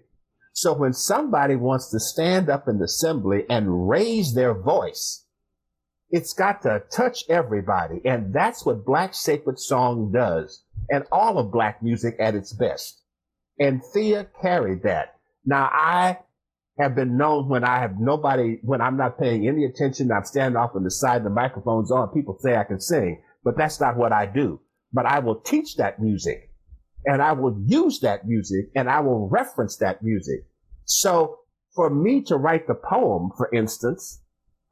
So 0.61 0.75
when 0.75 0.93
somebody 0.93 1.57
wants 1.57 1.91
to 1.91 1.99
stand 1.99 2.51
up 2.51 2.69
in 2.69 2.77
the 2.77 2.85
assembly 2.85 3.47
and 3.49 3.89
raise 3.89 4.35
their 4.35 4.53
voice, 4.53 5.25
it's 6.11 6.35
got 6.35 6.61
to 6.65 6.83
touch 6.95 7.25
everybody. 7.31 8.03
And 8.05 8.35
that's 8.35 8.67
what 8.67 8.85
Black 8.85 9.15
Sacred 9.15 9.59
Song 9.59 10.13
does 10.13 10.63
and 10.91 11.05
all 11.11 11.39
of 11.39 11.51
black 11.51 11.83
music 11.83 12.17
at 12.21 12.35
its 12.35 12.53
best. 12.53 13.01
And 13.59 13.81
Thea 13.83 14.27
carried 14.43 14.83
that. 14.83 15.15
Now 15.47 15.65
I 15.73 16.19
have 16.79 16.95
been 16.95 17.17
known 17.17 17.49
when 17.49 17.65
I 17.65 17.79
have 17.79 17.99
nobody, 17.99 18.59
when 18.61 18.83
I'm 18.83 18.99
not 18.99 19.19
paying 19.19 19.49
any 19.49 19.65
attention, 19.65 20.13
I'm 20.13 20.27
standing 20.27 20.59
off 20.59 20.77
on 20.77 20.85
the 20.85 20.91
side, 20.91 21.25
the 21.25 21.31
microphone's 21.31 21.91
on, 21.91 22.13
people 22.13 22.37
say 22.39 22.55
I 22.55 22.65
can 22.65 22.83
sing, 22.83 23.23
but 23.43 23.57
that's 23.57 23.81
not 23.81 23.97
what 23.97 24.13
I 24.13 24.27
do. 24.27 24.61
But 24.93 25.07
I 25.07 25.21
will 25.21 25.37
teach 25.41 25.77
that 25.77 26.03
music 26.03 26.51
and 27.07 27.23
I 27.23 27.33
will 27.33 27.59
use 27.65 28.01
that 28.01 28.27
music 28.27 28.67
and 28.77 28.91
I 28.91 29.01
will 29.01 29.27
reference 29.27 29.79
that 29.79 30.03
music. 30.03 30.45
So 30.91 31.39
for 31.73 31.89
me 31.89 32.21
to 32.23 32.37
write 32.37 32.67
the 32.67 32.75
poem, 32.75 33.31
for 33.37 33.49
instance, 33.55 34.23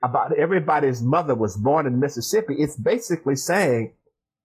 about 0.03 0.37
everybody's 0.37 1.01
mother 1.01 1.37
was 1.37 1.57
born 1.57 1.87
in 1.87 2.01
Mississippi, 2.01 2.57
it's 2.59 2.77
basically 2.77 3.37
saying 3.37 3.95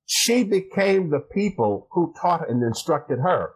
she 0.06 0.44
became 0.44 1.10
the 1.10 1.20
people 1.20 1.88
who 1.92 2.14
taught 2.22 2.48
and 2.48 2.62
instructed 2.62 3.18
her. 3.20 3.54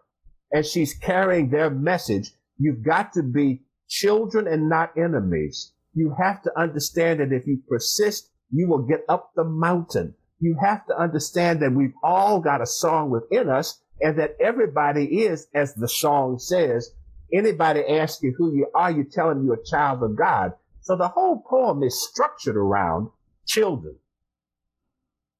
And 0.50 0.66
she's 0.66 0.94
carrying 0.94 1.50
their 1.50 1.70
message. 1.70 2.32
You've 2.58 2.82
got 2.82 3.12
to 3.12 3.22
be 3.22 3.62
children 3.88 4.48
and 4.48 4.68
not 4.68 4.98
enemies. 4.98 5.72
You 5.94 6.16
have 6.20 6.42
to 6.42 6.58
understand 6.58 7.20
that 7.20 7.32
if 7.32 7.46
you 7.46 7.62
persist, 7.68 8.32
you 8.50 8.66
will 8.66 8.82
get 8.84 9.04
up 9.08 9.30
the 9.36 9.44
mountain. 9.44 10.14
You 10.40 10.56
have 10.60 10.84
to 10.86 10.98
understand 10.98 11.60
that 11.62 11.72
we've 11.72 11.94
all 12.02 12.40
got 12.40 12.62
a 12.62 12.66
song 12.66 13.10
within 13.10 13.48
us 13.48 13.80
and 14.00 14.18
that 14.18 14.36
everybody 14.40 15.22
is, 15.22 15.46
as 15.54 15.74
the 15.74 15.88
song 15.88 16.40
says, 16.40 16.90
anybody 17.32 17.84
asks 17.86 18.22
you 18.22 18.34
who 18.36 18.54
you 18.54 18.68
are, 18.74 18.90
you 18.90 19.04
tell 19.04 19.28
them 19.28 19.44
you're 19.44 19.60
a 19.60 19.64
child 19.64 20.02
of 20.02 20.16
God. 20.16 20.52
So 20.80 20.96
the 20.96 21.08
whole 21.08 21.42
poem 21.48 21.82
is 21.82 22.08
structured 22.08 22.56
around 22.56 23.10
children. 23.46 23.96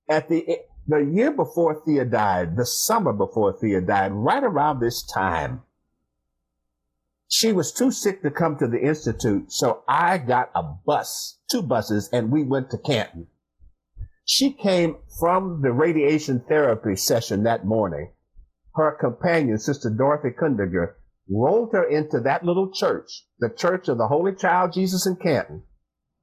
At 0.08 0.28
the, 0.28 0.58
the 0.86 0.98
year 0.98 1.30
before 1.30 1.82
Thea 1.84 2.04
died, 2.04 2.56
the 2.56 2.66
summer 2.66 3.12
before 3.12 3.52
Thea 3.52 3.80
died, 3.80 4.12
right 4.12 4.42
around 4.42 4.80
this 4.80 5.02
time, 5.02 5.62
she 7.28 7.52
was 7.52 7.72
too 7.72 7.90
sick 7.90 8.22
to 8.22 8.30
come 8.30 8.56
to 8.56 8.66
the 8.66 8.80
institute, 8.80 9.52
so 9.52 9.82
I 9.86 10.16
got 10.16 10.50
a 10.54 10.62
bus, 10.62 11.38
two 11.50 11.62
buses, 11.62 12.08
and 12.10 12.30
we 12.30 12.42
went 12.42 12.70
to 12.70 12.78
Canton. 12.78 13.26
She 14.24 14.52
came 14.52 14.96
from 15.20 15.60
the 15.62 15.72
radiation 15.72 16.40
therapy 16.48 16.96
session 16.96 17.42
that 17.42 17.66
morning. 17.66 18.12
Her 18.74 18.96
companion, 18.98 19.58
Sister 19.58 19.90
Dorothy 19.90 20.30
Kundinger, 20.30 20.94
rolled 21.30 21.72
her 21.72 21.84
into 21.84 22.20
that 22.20 22.44
little 22.44 22.70
church, 22.72 23.24
the 23.38 23.50
Church 23.50 23.88
of 23.88 23.98
the 23.98 24.08
Holy 24.08 24.34
Child 24.34 24.72
Jesus 24.72 25.06
in 25.06 25.16
Canton, 25.16 25.62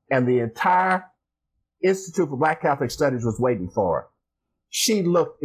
and 0.09 0.27
the 0.27 0.39
entire 0.39 1.05
Institute 1.83 2.29
for 2.29 2.37
Black 2.37 2.61
Catholic 2.61 2.89
Studies 2.91 3.23
was 3.23 3.39
waiting 3.39 3.69
for 3.73 4.01
her. 4.01 4.07
She 4.69 5.03
looked 5.03 5.43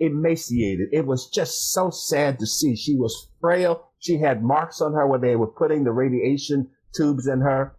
emaciated. 0.00 0.88
It 0.92 1.06
was 1.06 1.30
just 1.30 1.72
so 1.72 1.90
sad 1.90 2.38
to 2.40 2.46
see. 2.46 2.74
She 2.76 2.96
was 2.96 3.30
frail. 3.40 3.90
She 3.98 4.18
had 4.18 4.42
marks 4.42 4.80
on 4.80 4.92
her 4.94 5.06
where 5.06 5.20
they 5.20 5.36
were 5.36 5.46
putting 5.46 5.84
the 5.84 5.92
radiation 5.92 6.70
tubes 6.96 7.26
in 7.26 7.40
her. 7.40 7.76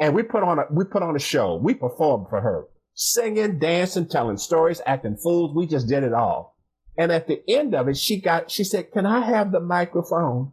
And 0.00 0.14
we 0.14 0.22
put 0.22 0.42
on 0.42 0.58
a, 0.58 0.64
we 0.70 0.84
put 0.84 1.02
on 1.02 1.16
a 1.16 1.20
show. 1.20 1.56
We 1.56 1.74
performed 1.74 2.26
for 2.28 2.40
her, 2.40 2.64
singing, 2.94 3.58
dancing, 3.58 4.08
telling 4.08 4.36
stories, 4.38 4.80
acting 4.84 5.16
fools. 5.16 5.54
We 5.54 5.66
just 5.66 5.88
did 5.88 6.02
it 6.02 6.12
all. 6.12 6.55
And 6.98 7.12
at 7.12 7.26
the 7.26 7.42
end 7.48 7.74
of 7.74 7.88
it, 7.88 7.96
she 7.96 8.20
got, 8.20 8.50
she 8.50 8.64
said, 8.64 8.90
can 8.92 9.04
I 9.04 9.20
have 9.20 9.52
the 9.52 9.60
microphone? 9.60 10.52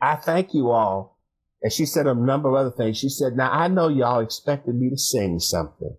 I 0.00 0.16
thank 0.16 0.54
you 0.54 0.70
all. 0.70 1.18
And 1.62 1.72
she 1.72 1.86
said 1.86 2.06
a 2.06 2.14
number 2.14 2.48
of 2.48 2.54
other 2.54 2.70
things. 2.70 2.98
She 2.98 3.08
said, 3.08 3.36
now 3.36 3.50
I 3.50 3.68
know 3.68 3.88
y'all 3.88 4.20
expected 4.20 4.74
me 4.74 4.90
to 4.90 4.98
sing 4.98 5.40
something. 5.40 5.96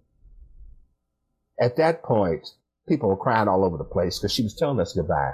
At 1.60 1.78
that 1.78 2.04
point, 2.04 2.48
people 2.88 3.10
were 3.10 3.18
crying 3.18 3.48
all 3.48 3.66
over 3.66 3.78
the 3.78 3.84
place 3.84 4.20
because 4.20 4.32
she 4.32 4.44
was 4.44 4.56
telling 4.56 4.80
us 4.80 4.94
goodbye. 4.94 5.34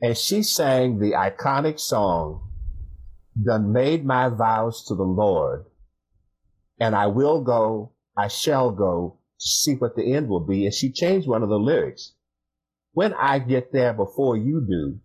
And 0.00 0.16
she 0.16 0.42
sang 0.42 0.98
the 0.98 1.12
iconic 1.12 1.80
song, 1.80 2.46
Done 3.42 3.72
made 3.72 4.04
my 4.04 4.28
vows 4.28 4.84
to 4.86 4.94
the 4.94 5.02
Lord, 5.02 5.64
and 6.78 6.94
I 6.94 7.06
will 7.06 7.42
go, 7.42 7.92
I 8.16 8.28
shall 8.28 8.70
go 8.70 9.18
to 9.38 9.48
see 9.48 9.74
what 9.74 9.96
the 9.96 10.14
end 10.14 10.28
will 10.28 10.40
be. 10.40 10.66
And 10.66 10.74
she 10.74 10.92
changed 10.92 11.28
one 11.28 11.42
of 11.42 11.48
the 11.48 11.58
lyrics. 11.58 12.12
When 12.92 13.14
I 13.14 13.38
get 13.38 13.72
there 13.72 13.92
before 13.92 14.36
you 14.36 14.64
do, 14.68 14.98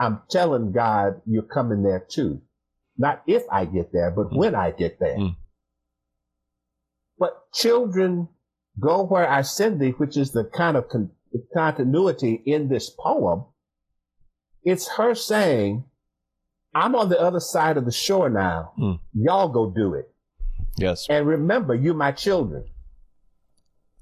I'm 0.00 0.22
telling 0.30 0.72
God 0.72 1.20
you're 1.26 1.42
coming 1.42 1.82
there 1.82 2.06
too. 2.08 2.40
Not 2.96 3.22
if 3.26 3.44
I 3.50 3.64
get 3.64 3.92
there, 3.92 4.10
but 4.10 4.30
mm. 4.30 4.36
when 4.36 4.54
I 4.54 4.70
get 4.70 4.98
there. 4.98 5.16
Mm. 5.16 5.36
But 7.18 7.52
children 7.52 8.28
go 8.80 9.04
where 9.04 9.28
I 9.28 9.42
send 9.42 9.80
thee, 9.80 9.90
which 9.90 10.16
is 10.16 10.32
the 10.32 10.44
kind 10.44 10.76
of 10.76 10.88
con- 10.88 11.10
continuity 11.54 12.42
in 12.46 12.68
this 12.68 12.90
poem 12.90 13.44
it's 14.68 14.88
her 14.96 15.14
saying, 15.14 15.84
I'm 16.74 16.94
on 16.94 17.08
the 17.08 17.18
other 17.18 17.40
side 17.40 17.76
of 17.76 17.84
the 17.84 17.92
shore 17.92 18.28
now. 18.28 18.72
Mm. 18.78 19.00
Y'all 19.14 19.48
go 19.48 19.70
do 19.70 19.94
it. 19.94 20.10
Yes. 20.76 21.06
And 21.08 21.26
remember, 21.26 21.74
you 21.74 21.94
my 21.94 22.12
children. 22.12 22.64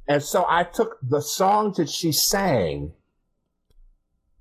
And 0.09 0.23
so 0.23 0.45
I 0.49 0.65
took 0.65 0.99
the 1.03 1.21
songs 1.21 1.77
that 1.77 1.89
she 1.89 2.11
sang 2.11 2.93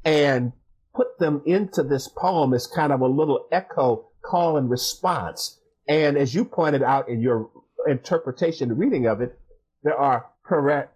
and 0.06 0.54
put 0.96 1.20
them 1.20 1.42
into 1.46 1.84
this 1.84 2.08
poem 2.08 2.54
as 2.54 2.68
kind 2.68 2.94
of 2.94 3.02
a 3.02 3.08
little 3.08 3.48
echo 3.52 4.08
call 4.24 4.56
and 4.56 4.70
response. 4.70 5.60
And 5.88 6.18
as 6.18 6.34
you 6.34 6.46
pointed 6.46 6.84
out 6.84 7.10
in 7.10 7.20
your 7.20 7.50
interpretation, 7.88 8.78
reading 8.78 9.08
of 9.08 9.20
it, 9.20 9.38
there 9.84 9.98
are 9.98 10.28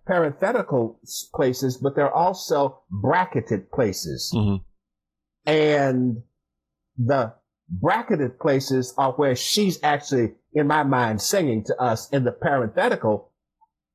parenthetical 0.06 1.00
places, 1.34 1.78
but 1.78 1.96
there 1.96 2.06
are 2.06 2.14
also 2.14 2.82
bracketed 2.90 3.72
places. 3.72 4.32
Mm-hmm. 4.34 4.64
And 5.50 6.24
the 6.98 7.34
bracketed 7.70 8.40
places 8.40 8.94
are 8.98 9.12
where 9.14 9.36
she's 9.36 9.80
actually, 9.84 10.34
in 10.54 10.68
my 10.68 10.84
mind, 10.84 11.22
singing 11.22 11.64
to 11.66 11.76
us. 11.82 12.10
In 12.10 12.24
the 12.24 12.32
parenthetical 12.32 13.32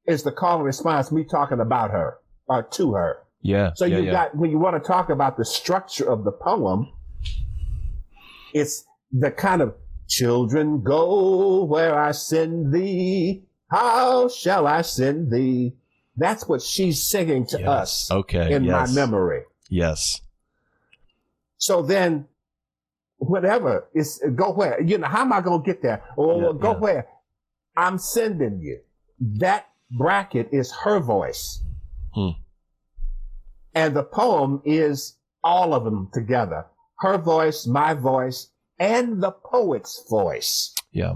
is 0.07 0.23
the 0.23 0.33
call 0.33 0.57
and 0.57 0.65
response, 0.65 1.11
me 1.11 1.25
talking 1.25 1.61
about 1.61 1.91
her 1.91 2.19
or 2.47 2.63
to 2.63 2.93
her. 2.93 3.19
Yeah. 3.45 3.73
So 3.77 3.85
yeah, 3.85 3.99
you 3.99 4.05
yeah. 4.05 4.13
got, 4.13 4.37
when 4.37 4.51
you 4.51 4.59
want 4.59 4.83
to 4.83 4.85
talk 4.85 5.11
about 5.11 5.37
the 5.37 5.45
structure 5.45 6.11
of 6.11 6.25
the 6.25 6.33
poem, 6.33 6.91
it's 8.55 8.87
the 9.13 9.31
kind 9.31 9.61
of 9.61 9.75
children 10.09 10.83
go 10.83 11.65
where 11.65 11.97
I 11.97 12.13
send 12.13 12.73
thee. 12.73 13.45
How 13.71 14.29
shall 14.29 14.67
I 14.67 14.81
send 14.81 15.31
thee? 15.31 15.75
That's 16.17 16.49
what 16.49 16.63
she's 16.63 17.03
singing 17.03 17.47
to 17.49 17.59
yes. 17.59 17.69
us. 17.69 18.11
Okay. 18.11 18.55
In 18.55 18.65
yes. 18.65 18.89
my 18.89 18.95
memory. 18.95 19.43
Yes. 19.69 20.23
So 21.59 21.83
then, 21.83 22.27
whatever 23.19 23.89
is 23.95 24.23
go 24.35 24.53
where 24.53 24.81
you 24.81 24.99
know 24.99 25.07
how 25.07 25.21
am 25.21 25.33
I 25.33 25.41
going 25.41 25.63
to 25.63 25.67
get 25.67 25.83
there? 25.83 26.03
Or 26.17 26.41
yeah, 26.41 26.59
go 26.59 26.73
where? 26.79 27.09
I'm 27.77 27.99
sending 27.99 28.61
you. 28.61 28.81
That 29.39 29.67
bracket 29.91 30.49
is 30.53 30.73
her 30.85 31.01
voice, 31.01 31.63
hmm. 32.15 32.31
And 33.75 33.95
the 33.95 34.05
poem 34.05 34.63
is 34.65 35.17
all 35.43 35.75
of 35.75 35.85
them 35.85 36.09
together. 36.13 36.67
Her 37.01 37.19
voice, 37.19 37.67
my 37.67 37.95
voice, 37.95 38.51
and 38.79 39.23
the 39.23 39.33
poet's 39.33 40.05
voice. 40.09 40.75
Yeah. 40.93 41.15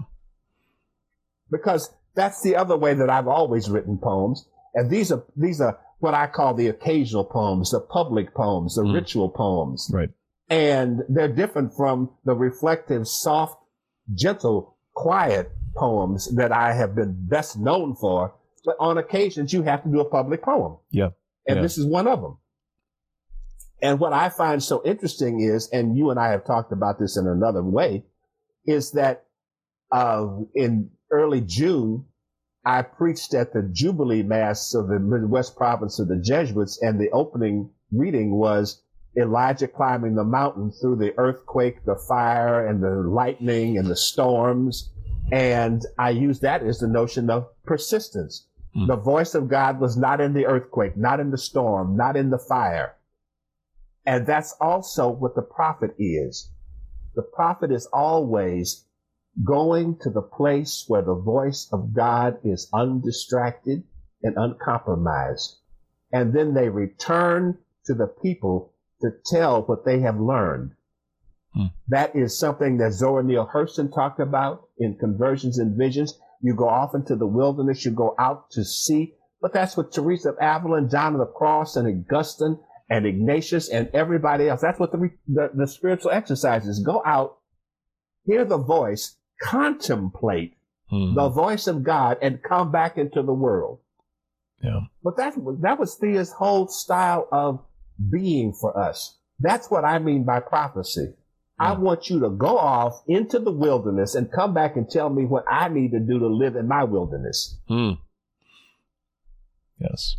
Because 1.50 1.94
that's 2.14 2.42
the 2.42 2.56
other 2.56 2.76
way 2.76 2.94
that 2.94 3.08
I've 3.08 3.28
always 3.28 3.70
written 3.70 3.98
poems, 3.98 4.46
and 4.74 4.90
these 4.90 5.10
are 5.12 5.24
these 5.36 5.60
are 5.60 5.78
what 6.00 6.14
I 6.14 6.26
call 6.26 6.54
the 6.54 6.68
occasional 6.68 7.24
poems, 7.24 7.70
the 7.70 7.80
public 7.80 8.34
poems, 8.34 8.76
the 8.76 8.82
mm. 8.82 8.94
ritual 8.94 9.28
poems. 9.28 9.90
Right. 9.92 10.10
And 10.48 11.02
they're 11.08 11.32
different 11.32 11.74
from 11.74 12.10
the 12.24 12.34
reflective, 12.34 13.06
soft, 13.06 13.56
gentle, 14.14 14.76
quiet 14.94 15.50
poems 15.76 16.34
that 16.36 16.52
I 16.52 16.72
have 16.72 16.94
been 16.94 17.14
best 17.28 17.58
known 17.58 17.94
for. 17.94 18.34
But 18.64 18.76
on 18.80 18.98
occasions, 18.98 19.52
you 19.52 19.62
have 19.62 19.82
to 19.84 19.88
do 19.88 20.00
a 20.00 20.08
public 20.08 20.42
poem. 20.42 20.76
Yeah. 20.90 21.10
And 21.46 21.56
yeah. 21.56 21.62
this 21.62 21.78
is 21.78 21.86
one 21.86 22.06
of 22.06 22.20
them. 22.20 22.38
And 23.80 24.00
what 24.00 24.12
I 24.12 24.28
find 24.28 24.62
so 24.62 24.82
interesting 24.84 25.40
is, 25.40 25.68
and 25.72 25.96
you 25.96 26.10
and 26.10 26.18
I 26.18 26.30
have 26.30 26.44
talked 26.44 26.72
about 26.72 26.98
this 26.98 27.16
in 27.16 27.26
another 27.26 27.62
way, 27.62 28.04
is 28.66 28.92
that 28.92 29.24
uh, 29.92 30.26
in 30.54 30.90
early 31.10 31.40
June, 31.40 32.04
I 32.64 32.82
preached 32.82 33.34
at 33.34 33.52
the 33.52 33.62
Jubilee 33.62 34.22
Mass 34.22 34.74
of 34.74 34.88
the 34.88 34.98
Midwest 34.98 35.56
Province 35.56 35.98
of 35.98 36.08
the 36.08 36.20
Jesuits, 36.20 36.82
and 36.82 37.00
the 37.00 37.10
opening 37.10 37.70
reading 37.92 38.32
was 38.32 38.82
Elijah 39.16 39.68
climbing 39.68 40.16
the 40.16 40.24
mountain 40.24 40.70
through 40.70 40.96
the 40.96 41.16
earthquake, 41.16 41.84
the 41.84 41.96
fire, 41.96 42.66
and 42.66 42.82
the 42.82 42.90
lightning 43.08 43.78
and 43.78 43.86
the 43.86 43.96
storms. 43.96 44.90
And 45.32 45.82
I 45.98 46.10
use 46.10 46.40
that 46.40 46.62
as 46.62 46.78
the 46.78 46.88
notion 46.88 47.30
of 47.30 47.48
persistence. 47.64 48.46
Mm. 48.76 48.88
The 48.88 48.96
voice 48.96 49.34
of 49.34 49.48
God 49.48 49.80
was 49.80 49.96
not 49.96 50.20
in 50.20 50.34
the 50.34 50.46
earthquake, 50.46 50.96
not 50.96 51.20
in 51.20 51.30
the 51.30 51.38
storm, 51.38 51.96
not 51.96 52.16
in 52.16 52.30
the 52.30 52.38
fire. 52.38 52.96
And 54.08 54.26
that's 54.26 54.56
also 54.58 55.10
what 55.10 55.34
the 55.34 55.42
prophet 55.42 55.94
is. 55.98 56.50
The 57.14 57.20
prophet 57.20 57.70
is 57.70 57.86
always 57.92 58.86
going 59.44 59.98
to 60.00 60.08
the 60.08 60.22
place 60.22 60.86
where 60.88 61.02
the 61.02 61.14
voice 61.14 61.68
of 61.70 61.92
God 61.92 62.38
is 62.42 62.70
undistracted 62.72 63.82
and 64.22 64.34
uncompromised. 64.38 65.58
And 66.10 66.34
then 66.34 66.54
they 66.54 66.70
return 66.70 67.58
to 67.84 67.92
the 67.92 68.06
people 68.06 68.72
to 69.02 69.10
tell 69.26 69.64
what 69.64 69.84
they 69.84 70.00
have 70.00 70.18
learned. 70.18 70.72
Hmm. 71.52 71.66
That 71.88 72.16
is 72.16 72.38
something 72.38 72.78
that 72.78 72.92
Zora 72.92 73.22
Neale 73.22 73.50
Hurston 73.52 73.94
talked 73.94 74.20
about 74.20 74.68
in 74.78 74.96
Conversions 74.96 75.58
and 75.58 75.76
Visions. 75.76 76.18
You 76.40 76.54
go 76.54 76.66
off 76.66 76.94
into 76.94 77.14
the 77.14 77.26
wilderness, 77.26 77.84
you 77.84 77.90
go 77.90 78.14
out 78.18 78.50
to 78.52 78.64
see. 78.64 79.12
But 79.42 79.52
that's 79.52 79.76
what 79.76 79.92
Teresa 79.92 80.30
of 80.30 80.36
Avila, 80.40 80.88
John 80.88 81.12
of 81.12 81.18
the 81.18 81.26
Cross, 81.26 81.76
and 81.76 81.86
Augustine 81.86 82.58
and 82.90 83.06
Ignatius 83.06 83.68
and 83.68 83.88
everybody 83.92 84.48
else. 84.48 84.60
That's 84.60 84.78
what 84.78 84.92
the, 84.92 85.10
the, 85.26 85.50
the 85.54 85.66
spiritual 85.66 86.10
exercises 86.10 86.80
go 86.80 87.02
out, 87.04 87.38
hear 88.24 88.44
the 88.44 88.58
voice, 88.58 89.16
contemplate 89.40 90.56
hmm. 90.88 91.14
the 91.14 91.28
voice 91.28 91.66
of 91.66 91.82
God, 91.82 92.18
and 92.22 92.42
come 92.42 92.72
back 92.72 92.96
into 92.96 93.22
the 93.22 93.34
world. 93.34 93.80
Yeah. 94.62 94.80
But 95.04 95.16
that 95.18 95.34
that 95.60 95.78
was 95.78 95.94
Thea's 95.94 96.32
whole 96.32 96.66
style 96.66 97.28
of 97.30 97.64
being 98.10 98.52
for 98.52 98.76
us. 98.76 99.18
That's 99.38 99.70
what 99.70 99.84
I 99.84 99.98
mean 99.98 100.24
by 100.24 100.40
prophecy. 100.40 101.14
I 101.60 101.72
want 101.72 102.08
you 102.08 102.20
to 102.20 102.30
go 102.30 102.56
off 102.56 103.02
into 103.08 103.40
the 103.40 103.50
wilderness 103.50 104.14
and 104.14 104.30
come 104.30 104.54
back 104.54 104.76
and 104.76 104.88
tell 104.88 105.10
me 105.10 105.24
what 105.24 105.44
I 105.50 105.68
need 105.68 105.90
to 105.90 105.98
do 105.98 106.18
to 106.20 106.28
live 106.28 106.54
in 106.54 106.68
my 106.68 106.84
wilderness. 106.84 107.58
Hmm. 107.66 107.92
Yes. 109.80 110.16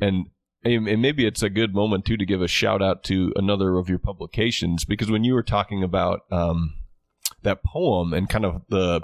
And 0.00 0.26
and 0.64 1.02
maybe 1.02 1.26
it's 1.26 1.42
a 1.42 1.50
good 1.50 1.74
moment 1.74 2.04
too 2.04 2.16
to 2.16 2.26
give 2.26 2.42
a 2.42 2.48
shout 2.48 2.82
out 2.82 3.02
to 3.04 3.32
another 3.36 3.76
of 3.76 3.88
your 3.88 3.98
publications 3.98 4.84
because 4.84 5.10
when 5.10 5.24
you 5.24 5.34
were 5.34 5.42
talking 5.42 5.82
about 5.82 6.24
um, 6.30 6.74
that 7.42 7.62
poem 7.62 8.12
and 8.12 8.28
kind 8.28 8.44
of 8.44 8.62
the 8.68 9.00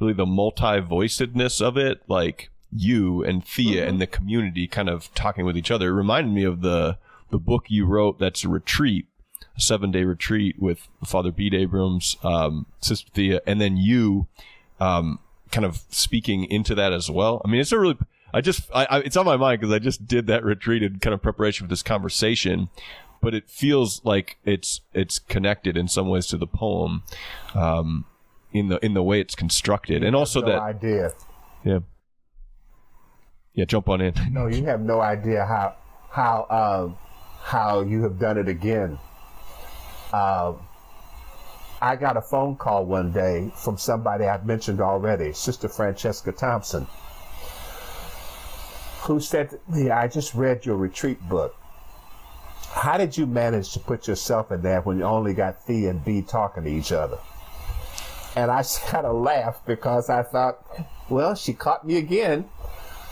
really 0.00 0.12
the 0.12 0.26
multi-voicedness 0.26 1.60
of 1.60 1.76
it, 1.76 2.02
like 2.08 2.50
you 2.74 3.22
and 3.22 3.44
Thea 3.46 3.80
mm-hmm. 3.80 3.88
and 3.88 4.00
the 4.00 4.06
community 4.06 4.66
kind 4.66 4.88
of 4.88 5.12
talking 5.14 5.44
with 5.44 5.56
each 5.56 5.70
other, 5.70 5.88
it 5.88 5.94
reminded 5.94 6.32
me 6.32 6.44
of 6.44 6.62
the 6.62 6.98
the 7.30 7.38
book 7.38 7.66
you 7.68 7.86
wrote 7.86 8.18
that's 8.18 8.44
a 8.44 8.48
retreat 8.48 9.06
a 9.56 9.60
seven 9.60 9.90
day 9.90 10.04
retreat 10.04 10.56
with 10.58 10.88
Father 11.04 11.30
Bede 11.30 11.54
Abrams, 11.54 12.16
um, 12.22 12.66
Sister 12.80 13.10
Thea, 13.12 13.40
and 13.46 13.60
then 13.60 13.76
you, 13.76 14.28
um, 14.80 15.18
kind 15.50 15.64
of 15.64 15.82
speaking 15.90 16.44
into 16.44 16.74
that 16.74 16.92
as 16.92 17.10
well. 17.10 17.42
I 17.44 17.48
mean, 17.48 17.60
it's 17.60 17.72
a 17.72 17.78
really, 17.78 17.98
I 18.32 18.40
just, 18.40 18.70
I, 18.74 18.84
I, 18.86 18.98
it's 18.98 19.16
on 19.16 19.26
my 19.26 19.36
mind 19.36 19.60
because 19.60 19.72
I 19.72 19.78
just 19.78 20.06
did 20.06 20.26
that 20.26 20.44
retreat 20.44 20.82
in 20.82 20.98
kind 20.98 21.14
of 21.14 21.22
preparation 21.22 21.66
for 21.66 21.70
this 21.70 21.82
conversation, 21.82 22.68
but 23.20 23.34
it 23.34 23.50
feels 23.50 24.02
like 24.04 24.38
it's, 24.44 24.80
it's 24.94 25.18
connected 25.18 25.76
in 25.76 25.88
some 25.88 26.08
ways 26.08 26.26
to 26.28 26.36
the 26.36 26.46
poem, 26.46 27.02
um, 27.54 28.04
in 28.52 28.68
the, 28.68 28.84
in 28.84 28.94
the 28.94 29.02
way 29.02 29.20
it's 29.20 29.34
constructed. 29.34 30.02
and 30.02 30.16
also 30.16 30.40
no 30.40 30.48
that 30.48 30.60
idea. 30.60 31.12
Yeah. 31.64 31.78
Yeah. 33.54 33.64
Jump 33.66 33.88
on 33.88 34.00
in. 34.00 34.14
No, 34.30 34.46
you 34.46 34.64
have 34.64 34.80
no 34.80 35.00
idea 35.00 35.44
how, 35.44 35.76
how, 36.10 36.46
um, 36.50 36.96
how 37.42 37.82
you 37.82 38.02
have 38.02 38.18
done 38.18 38.38
it 38.38 38.48
again 38.48 38.98
uh, 40.12 40.52
I 41.80 41.96
got 41.96 42.16
a 42.16 42.22
phone 42.22 42.56
call 42.56 42.84
one 42.84 43.12
day 43.12 43.50
from 43.56 43.76
somebody 43.76 44.26
I've 44.26 44.46
mentioned 44.46 44.80
already, 44.80 45.32
Sister 45.32 45.68
Francesca 45.68 46.32
Thompson, 46.32 46.86
who 49.02 49.18
said 49.18 49.50
to 49.50 49.60
me, 49.68 49.90
I 49.90 50.06
just 50.06 50.34
read 50.34 50.64
your 50.64 50.76
retreat 50.76 51.20
book. 51.28 51.56
How 52.70 52.96
did 52.96 53.16
you 53.16 53.26
manage 53.26 53.72
to 53.72 53.80
put 53.80 54.06
yourself 54.06 54.52
in 54.52 54.62
there 54.62 54.80
when 54.80 54.98
you 54.98 55.04
only 55.04 55.34
got 55.34 55.64
Thea 55.64 55.90
and 55.90 56.04
Bede 56.04 56.28
talking 56.28 56.64
to 56.64 56.70
each 56.70 56.92
other? 56.92 57.18
And 58.36 58.50
I 58.50 58.62
kind 58.86 59.06
of 59.06 59.16
laughed 59.16 59.66
because 59.66 60.08
I 60.08 60.22
thought, 60.22 60.64
well, 61.08 61.34
she 61.34 61.52
caught 61.52 61.86
me 61.86 61.96
again. 61.96 62.48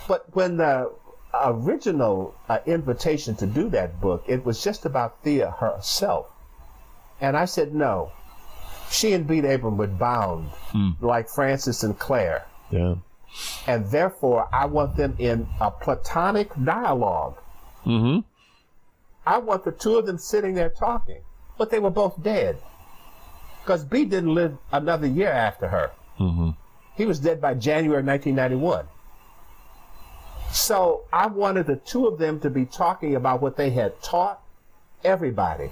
But 0.07 0.33
when 0.33 0.57
the 0.57 0.91
original 1.33 2.35
uh, 2.47 2.59
invitation 2.65 3.35
to 3.35 3.45
do 3.45 3.69
that 3.69 3.99
book, 3.99 4.23
it 4.27 4.45
was 4.45 4.63
just 4.63 4.85
about 4.85 5.21
Thea 5.23 5.51
herself. 5.51 6.27
And 7.19 7.35
I 7.37 7.45
said, 7.45 7.75
no. 7.75 8.11
She 8.89 9.13
and 9.13 9.27
Bede 9.27 9.45
Abram 9.45 9.77
were 9.77 9.87
bound 9.87 10.51
mm. 10.71 10.99
like 11.01 11.29
Francis 11.29 11.83
and 11.83 11.97
Clare. 11.97 12.45
Yeah. 12.71 12.95
And 13.67 13.89
therefore, 13.91 14.49
I 14.53 14.65
want 14.65 14.95
them 14.95 15.15
in 15.19 15.47
a 15.59 15.71
platonic 15.71 16.51
dialogue. 16.63 17.37
Mm-hmm. 17.85 18.19
I 19.25 19.37
want 19.37 19.63
the 19.63 19.71
two 19.71 19.97
of 19.97 20.05
them 20.05 20.17
sitting 20.17 20.53
there 20.53 20.69
talking. 20.69 21.21
But 21.57 21.69
they 21.69 21.79
were 21.79 21.91
both 21.91 22.21
dead. 22.21 22.57
Because 23.61 23.85
Bede 23.85 24.09
didn't 24.09 24.33
live 24.33 24.57
another 24.71 25.07
year 25.07 25.31
after 25.31 25.67
her. 25.67 25.91
Mm-hmm. 26.19 26.49
He 26.95 27.05
was 27.05 27.19
dead 27.19 27.39
by 27.39 27.53
January 27.53 28.03
1991. 28.03 28.87
So 30.51 31.05
I 31.13 31.27
wanted 31.27 31.67
the 31.67 31.77
two 31.77 32.07
of 32.07 32.17
them 32.17 32.39
to 32.41 32.49
be 32.49 32.65
talking 32.65 33.15
about 33.15 33.41
what 33.41 33.55
they 33.55 33.69
had 33.69 34.01
taught 34.01 34.41
everybody. 35.03 35.71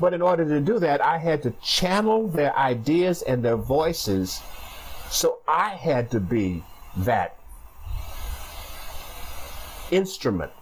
But 0.00 0.14
in 0.14 0.22
order 0.22 0.44
to 0.44 0.60
do 0.60 0.78
that, 0.78 1.00
I 1.00 1.18
had 1.18 1.42
to 1.42 1.50
channel 1.62 2.28
their 2.28 2.54
ideas 2.56 3.22
and 3.22 3.42
their 3.42 3.56
voices. 3.56 4.42
So 5.10 5.38
I 5.48 5.70
had 5.70 6.10
to 6.10 6.20
be 6.20 6.62
that 6.98 7.38
instrument. 9.90 10.52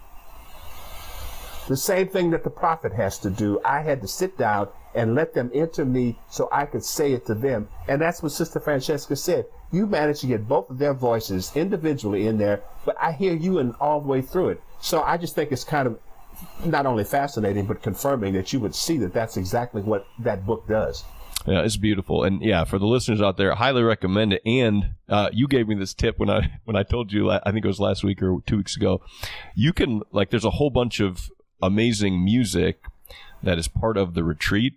The 1.67 1.75
same 1.75 2.07
thing 2.07 2.31
that 2.31 2.45
the 2.45 2.49
prophet 2.49 2.93
has 2.93 3.19
to 3.19 3.29
do. 3.29 3.59
I 3.65 3.81
had 3.81 4.01
to 4.01 4.07
sit 4.07 4.37
down 4.37 4.69
and 4.95 5.15
let 5.15 5.33
them 5.33 5.51
enter 5.53 5.83
me 5.83 6.17
so 6.29 6.47
I 6.51 6.65
could 6.65 6.83
say 6.83 7.11
it 7.11 7.25
to 7.25 7.35
them. 7.35 7.67
And 7.89 8.01
that's 8.01 8.23
what 8.23 8.31
Sister 8.31 8.59
Francesca 8.59 9.15
said. 9.17 9.45
You 9.71 9.85
managed 9.85 10.21
to 10.21 10.27
get 10.27 10.47
both 10.47 10.69
of 10.69 10.77
their 10.77 10.93
voices 10.93 11.51
individually 11.55 12.27
in 12.27 12.37
there, 12.37 12.61
but 12.85 12.95
I 13.01 13.11
hear 13.11 13.35
you 13.35 13.59
in 13.59 13.73
all 13.81 13.99
the 13.99 14.07
way 14.07 14.21
through 14.21 14.49
it. 14.49 14.61
So 14.79 15.01
I 15.01 15.17
just 15.17 15.35
think 15.35 15.51
it's 15.51 15.65
kind 15.65 15.87
of 15.87 15.99
not 16.63 16.85
only 16.85 17.03
fascinating 17.03 17.65
but 17.65 17.81
confirming 17.81 18.33
that 18.33 18.53
you 18.53 18.59
would 18.61 18.73
see 18.75 18.97
that 18.99 19.13
that's 19.13 19.35
exactly 19.35 19.81
what 19.81 20.07
that 20.19 20.45
book 20.45 20.67
does. 20.67 21.03
Yeah, 21.47 21.61
it's 21.61 21.77
beautiful, 21.77 22.23
and 22.23 22.41
yeah, 22.41 22.65
for 22.65 22.77
the 22.77 22.85
listeners 22.85 23.21
out 23.21 23.37
there, 23.37 23.53
I 23.53 23.55
highly 23.55 23.81
recommend 23.81 24.33
it. 24.33 24.41
And 24.45 24.95
uh, 25.07 25.29
you 25.31 25.47
gave 25.47 25.67
me 25.67 25.75
this 25.75 25.93
tip 25.93 26.19
when 26.19 26.29
I 26.29 26.59
when 26.65 26.75
I 26.75 26.83
told 26.83 27.13
you, 27.13 27.31
I 27.31 27.51
think 27.51 27.63
it 27.63 27.67
was 27.67 27.79
last 27.79 28.03
week 28.03 28.21
or 28.21 28.41
two 28.45 28.57
weeks 28.57 28.75
ago. 28.75 29.01
You 29.55 29.71
can 29.71 30.01
like, 30.11 30.29
there's 30.29 30.45
a 30.45 30.51
whole 30.51 30.69
bunch 30.69 30.99
of 30.99 31.31
amazing 31.61 32.23
music 32.23 32.83
that 33.41 33.57
is 33.57 33.67
part 33.67 33.97
of 33.97 34.13
the 34.13 34.23
retreat, 34.23 34.73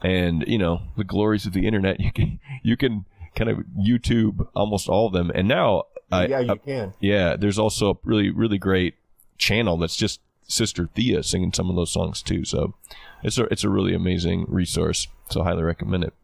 and 0.00 0.44
you 0.46 0.58
know 0.58 0.80
the 0.96 1.04
glories 1.04 1.46
of 1.46 1.52
the 1.52 1.66
internet. 1.66 2.00
You 2.00 2.12
can 2.12 2.40
you 2.62 2.76
can 2.76 3.04
kind 3.34 3.50
of 3.50 3.58
YouTube 3.78 4.48
almost 4.54 4.88
all 4.88 5.06
of 5.06 5.12
them, 5.12 5.30
and 5.34 5.46
now 5.46 5.84
yeah, 6.10 6.40
you 6.40 6.52
uh, 6.52 6.56
can. 6.56 6.94
Yeah, 7.00 7.36
there's 7.36 7.58
also 7.58 7.90
a 7.90 7.98
really 8.04 8.30
really 8.30 8.58
great 8.58 8.94
channel 9.36 9.76
that's 9.76 9.96
just 9.96 10.20
sister 10.48 10.88
Thea 10.94 11.22
singing 11.22 11.52
some 11.52 11.68
of 11.68 11.76
those 11.76 11.92
songs 11.92 12.22
too. 12.22 12.44
So 12.44 12.74
it's 13.22 13.38
a 13.38 13.44
it's 13.44 13.64
a 13.64 13.68
really 13.68 13.94
amazing 13.94 14.46
resource. 14.48 15.06
So 15.30 15.42
highly 15.42 15.62
recommend 15.62 16.04
it. 16.04 16.14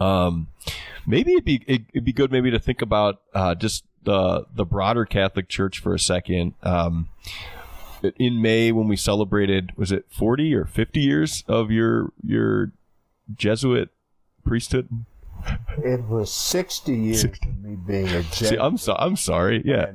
Um, 0.00 0.48
maybe 1.06 1.32
it'd 1.32 1.44
be 1.44 1.62
it'd 1.66 2.04
be 2.04 2.12
good 2.12 2.30
maybe 2.30 2.50
to 2.50 2.58
think 2.58 2.82
about 2.82 3.20
uh, 3.34 3.54
just 3.54 3.84
the 4.04 4.46
the 4.54 4.64
broader 4.64 5.04
Catholic 5.04 5.48
Church 5.48 5.80
for 5.80 5.94
a 5.94 5.98
second. 5.98 6.54
Um, 6.62 7.08
in 8.16 8.40
May 8.40 8.70
when 8.70 8.86
we 8.86 8.96
celebrated 8.96 9.72
was 9.76 9.90
it 9.90 10.06
40 10.08 10.54
or 10.54 10.64
50 10.64 11.00
years 11.00 11.44
of 11.48 11.70
your 11.70 12.12
your 12.24 12.72
Jesuit 13.34 13.90
priesthood? 14.44 14.88
It 15.84 16.04
was 16.04 16.32
60 16.32 16.94
years 16.94 17.20
60. 17.22 17.48
of 17.48 17.64
me 17.64 17.76
being 17.76 18.08
a 18.08 18.22
Jesuit. 18.22 18.50
See, 18.50 18.58
I'm 18.58 18.76
so 18.76 18.94
I'm 18.98 19.16
sorry. 19.16 19.62
Yeah. 19.64 19.90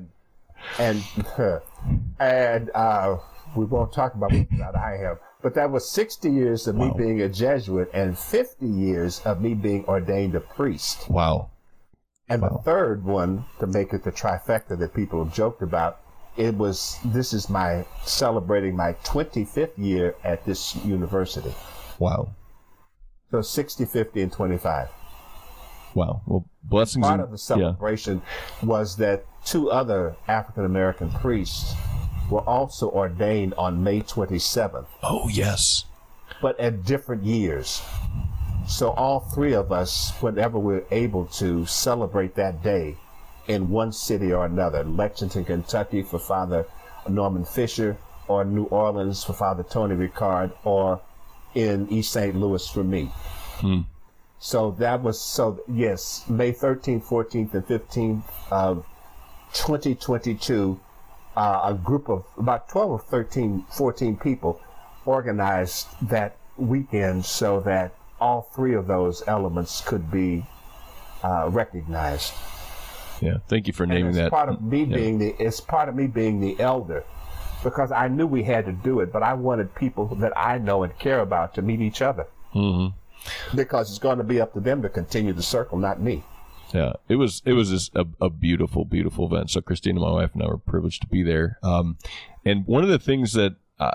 And, 0.79 1.03
and 1.37 1.61
and 2.19 2.71
uh, 2.73 3.17
we 3.55 3.65
won't 3.65 3.93
talk 3.93 4.15
about 4.15 4.31
what 4.31 4.75
I 4.75 4.97
have. 5.01 5.19
But 5.41 5.55
that 5.55 5.71
was 5.71 5.89
60 5.89 6.31
years 6.31 6.67
of 6.67 6.75
wow. 6.75 6.87
me 6.87 6.93
being 6.97 7.21
a 7.21 7.29
Jesuit 7.29 7.89
and 7.93 8.17
50 8.17 8.65
years 8.65 9.19
of 9.25 9.41
me 9.41 9.53
being 9.53 9.85
ordained 9.85 10.35
a 10.35 10.39
priest. 10.39 11.09
Wow. 11.09 11.51
And 12.29 12.41
wow. 12.41 12.49
the 12.49 12.57
third 12.63 13.03
one, 13.03 13.45
to 13.59 13.67
make 13.67 13.93
it 13.93 14.03
the 14.03 14.11
trifecta 14.11 14.79
that 14.79 14.93
people 14.93 15.23
have 15.23 15.33
joked 15.33 15.61
about, 15.61 15.99
it 16.37 16.55
was 16.55 16.97
this 17.05 17.33
is 17.33 17.49
my 17.49 17.85
celebrating 18.05 18.75
my 18.75 18.93
25th 19.03 19.77
year 19.77 20.15
at 20.23 20.45
this 20.45 20.75
university. 20.77 21.53
Wow. 21.99 22.33
So 23.29 23.41
60, 23.41 23.85
50, 23.85 24.21
and 24.21 24.31
25. 24.31 24.89
Wow. 25.93 26.21
Well, 26.25 26.45
blessings. 26.63 27.05
Part 27.05 27.19
of 27.19 27.31
the 27.31 27.37
celebration 27.37 28.21
yeah. 28.61 28.67
was 28.67 28.95
that 28.97 29.25
two 29.45 29.69
other 29.69 30.15
African 30.27 30.65
American 30.65 31.11
priests 31.11 31.75
were 32.33 32.49
also 32.49 32.89
ordained 32.89 33.53
on 33.59 33.83
May 33.83 34.01
27th. 34.01 34.87
Oh, 35.03 35.29
yes. 35.29 35.85
But 36.41 36.59
at 36.59 36.83
different 36.83 37.23
years. 37.23 37.83
So 38.67 38.89
all 38.91 39.19
three 39.19 39.53
of 39.53 39.71
us, 39.71 40.11
whenever 40.19 40.57
we're 40.57 40.85
able 40.89 41.27
to 41.37 41.67
celebrate 41.67 42.33
that 42.35 42.63
day 42.63 42.97
in 43.47 43.69
one 43.69 43.91
city 43.91 44.33
or 44.33 44.45
another, 44.45 44.83
Lexington, 44.83 45.45
Kentucky 45.45 46.01
for 46.01 46.17
Father 46.17 46.65
Norman 47.07 47.45
Fisher, 47.45 47.97
or 48.27 48.43
New 48.43 48.63
Orleans 48.65 49.23
for 49.23 49.33
Father 49.33 49.63
Tony 49.63 49.95
Ricard, 49.95 50.53
or 50.63 51.01
in 51.53 51.87
East 51.89 52.13
St. 52.13 52.35
Louis 52.35 52.67
for 52.67 52.83
me. 52.83 53.11
Hmm. 53.59 53.81
So 54.39 54.71
that 54.79 55.03
was 55.03 55.21
so 55.21 55.61
yes, 55.67 56.25
May 56.27 56.51
13th, 56.51 57.03
14th, 57.03 57.53
and 57.53 57.67
15th 57.67 58.23
of 58.49 58.85
2022 59.53 60.79
uh, 61.35 61.61
a 61.65 61.73
group 61.73 62.09
of 62.09 62.25
about 62.37 62.69
12 62.69 62.91
or 62.91 62.99
13, 62.99 63.65
14 63.69 64.17
people 64.17 64.61
organized 65.05 65.87
that 66.01 66.37
weekend 66.57 67.25
so 67.25 67.59
that 67.61 67.95
all 68.19 68.49
three 68.55 68.73
of 68.73 68.87
those 68.87 69.23
elements 69.27 69.81
could 69.81 70.11
be 70.11 70.45
uh, 71.23 71.49
recognized. 71.49 72.33
Yeah, 73.21 73.37
thank 73.47 73.67
you 73.67 73.73
for 73.73 73.85
naming 73.85 74.07
and 74.07 74.09
it's 74.11 74.17
that. 74.17 74.31
Part 74.31 74.49
of 74.49 74.61
me 74.61 74.83
yeah. 74.83 74.95
being 74.95 75.17
the 75.17 75.35
it's 75.39 75.59
part 75.59 75.89
of 75.89 75.95
me 75.95 76.07
being 76.07 76.39
the 76.39 76.59
elder, 76.59 77.03
because 77.63 77.91
I 77.91 78.07
knew 78.07 78.27
we 78.27 78.43
had 78.43 78.65
to 78.65 78.71
do 78.71 78.99
it, 78.99 79.11
but 79.11 79.23
I 79.23 79.33
wanted 79.33 79.73
people 79.75 80.07
that 80.15 80.37
I 80.37 80.57
know 80.57 80.83
and 80.83 80.97
care 80.99 81.19
about 81.19 81.55
to 81.55 81.61
meet 81.61 81.81
each 81.81 82.01
other. 82.01 82.27
Mm-hmm. 82.53 82.97
Because 83.55 83.89
it's 83.89 83.99
going 83.99 84.17
to 84.17 84.23
be 84.23 84.41
up 84.41 84.53
to 84.53 84.59
them 84.59 84.81
to 84.81 84.89
continue 84.89 85.31
the 85.31 85.43
circle, 85.43 85.77
not 85.77 86.01
me. 86.01 86.23
Yeah, 86.73 86.93
it 87.07 87.15
was 87.17 87.41
it 87.45 87.53
was 87.53 87.69
just 87.69 87.95
a, 87.95 88.07
a 88.19 88.29
beautiful, 88.29 88.83
beautiful 88.83 89.25
event. 89.25 89.51
So 89.51 89.61
Christina, 89.61 89.99
and 89.99 90.09
my 90.09 90.11
wife, 90.11 90.31
and 90.33 90.41
I 90.41 90.47
were 90.47 90.57
privileged 90.57 91.01
to 91.03 91.07
be 91.07 91.21
there. 91.21 91.59
Um, 91.61 91.97
and 92.43 92.65
one 92.65 92.83
of 92.83 92.89
the 92.89 92.99
things 92.99 93.33
that 93.33 93.55
uh, 93.79 93.91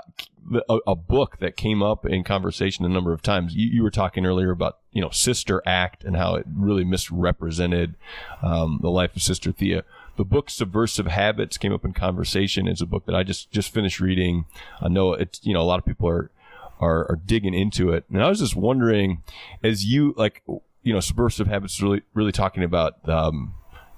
a, 0.69 0.77
a, 0.87 0.95
book 0.95 1.37
that 1.39 1.55
came 1.55 1.81
up 1.81 2.05
in 2.05 2.23
conversation 2.23 2.85
a 2.85 2.89
number 2.89 3.13
of 3.13 3.21
times. 3.21 3.55
You, 3.55 3.67
you, 3.67 3.83
were 3.83 3.91
talking 3.91 4.25
earlier 4.25 4.51
about 4.51 4.79
you 4.91 5.01
know 5.01 5.09
Sister 5.09 5.61
Act 5.65 6.03
and 6.03 6.15
how 6.15 6.35
it 6.35 6.45
really 6.53 6.83
misrepresented 6.83 7.95
um, 8.41 8.79
the 8.81 8.89
life 8.89 9.15
of 9.15 9.21
Sister 9.21 9.51
Thea. 9.51 9.83
The 10.17 10.25
book 10.25 10.49
Subversive 10.49 11.07
Habits 11.07 11.57
came 11.57 11.71
up 11.71 11.85
in 11.85 11.93
conversation. 11.93 12.67
It's 12.67 12.81
a 12.81 12.85
book 12.85 13.05
that 13.05 13.15
I 13.15 13.23
just 13.23 13.51
just 13.51 13.73
finished 13.73 13.99
reading. 13.99 14.45
I 14.81 14.89
know 14.89 15.13
it's 15.13 15.39
you 15.43 15.53
know 15.53 15.61
a 15.61 15.63
lot 15.63 15.79
of 15.79 15.85
people 15.85 16.09
are 16.09 16.31
are, 16.79 17.09
are 17.11 17.19
digging 17.25 17.53
into 17.53 17.91
it, 17.91 18.05
and 18.11 18.23
I 18.23 18.29
was 18.29 18.39
just 18.39 18.55
wondering, 18.55 19.23
as 19.63 19.85
you 19.85 20.13
like 20.17 20.43
you 20.89 20.95
know 20.95 20.99
Subversive 20.99 21.45
Habits 21.45 21.83
really 21.83 22.01
really 22.15 22.31
talking 22.31 22.63
about 22.63 23.07
um, 23.07 23.53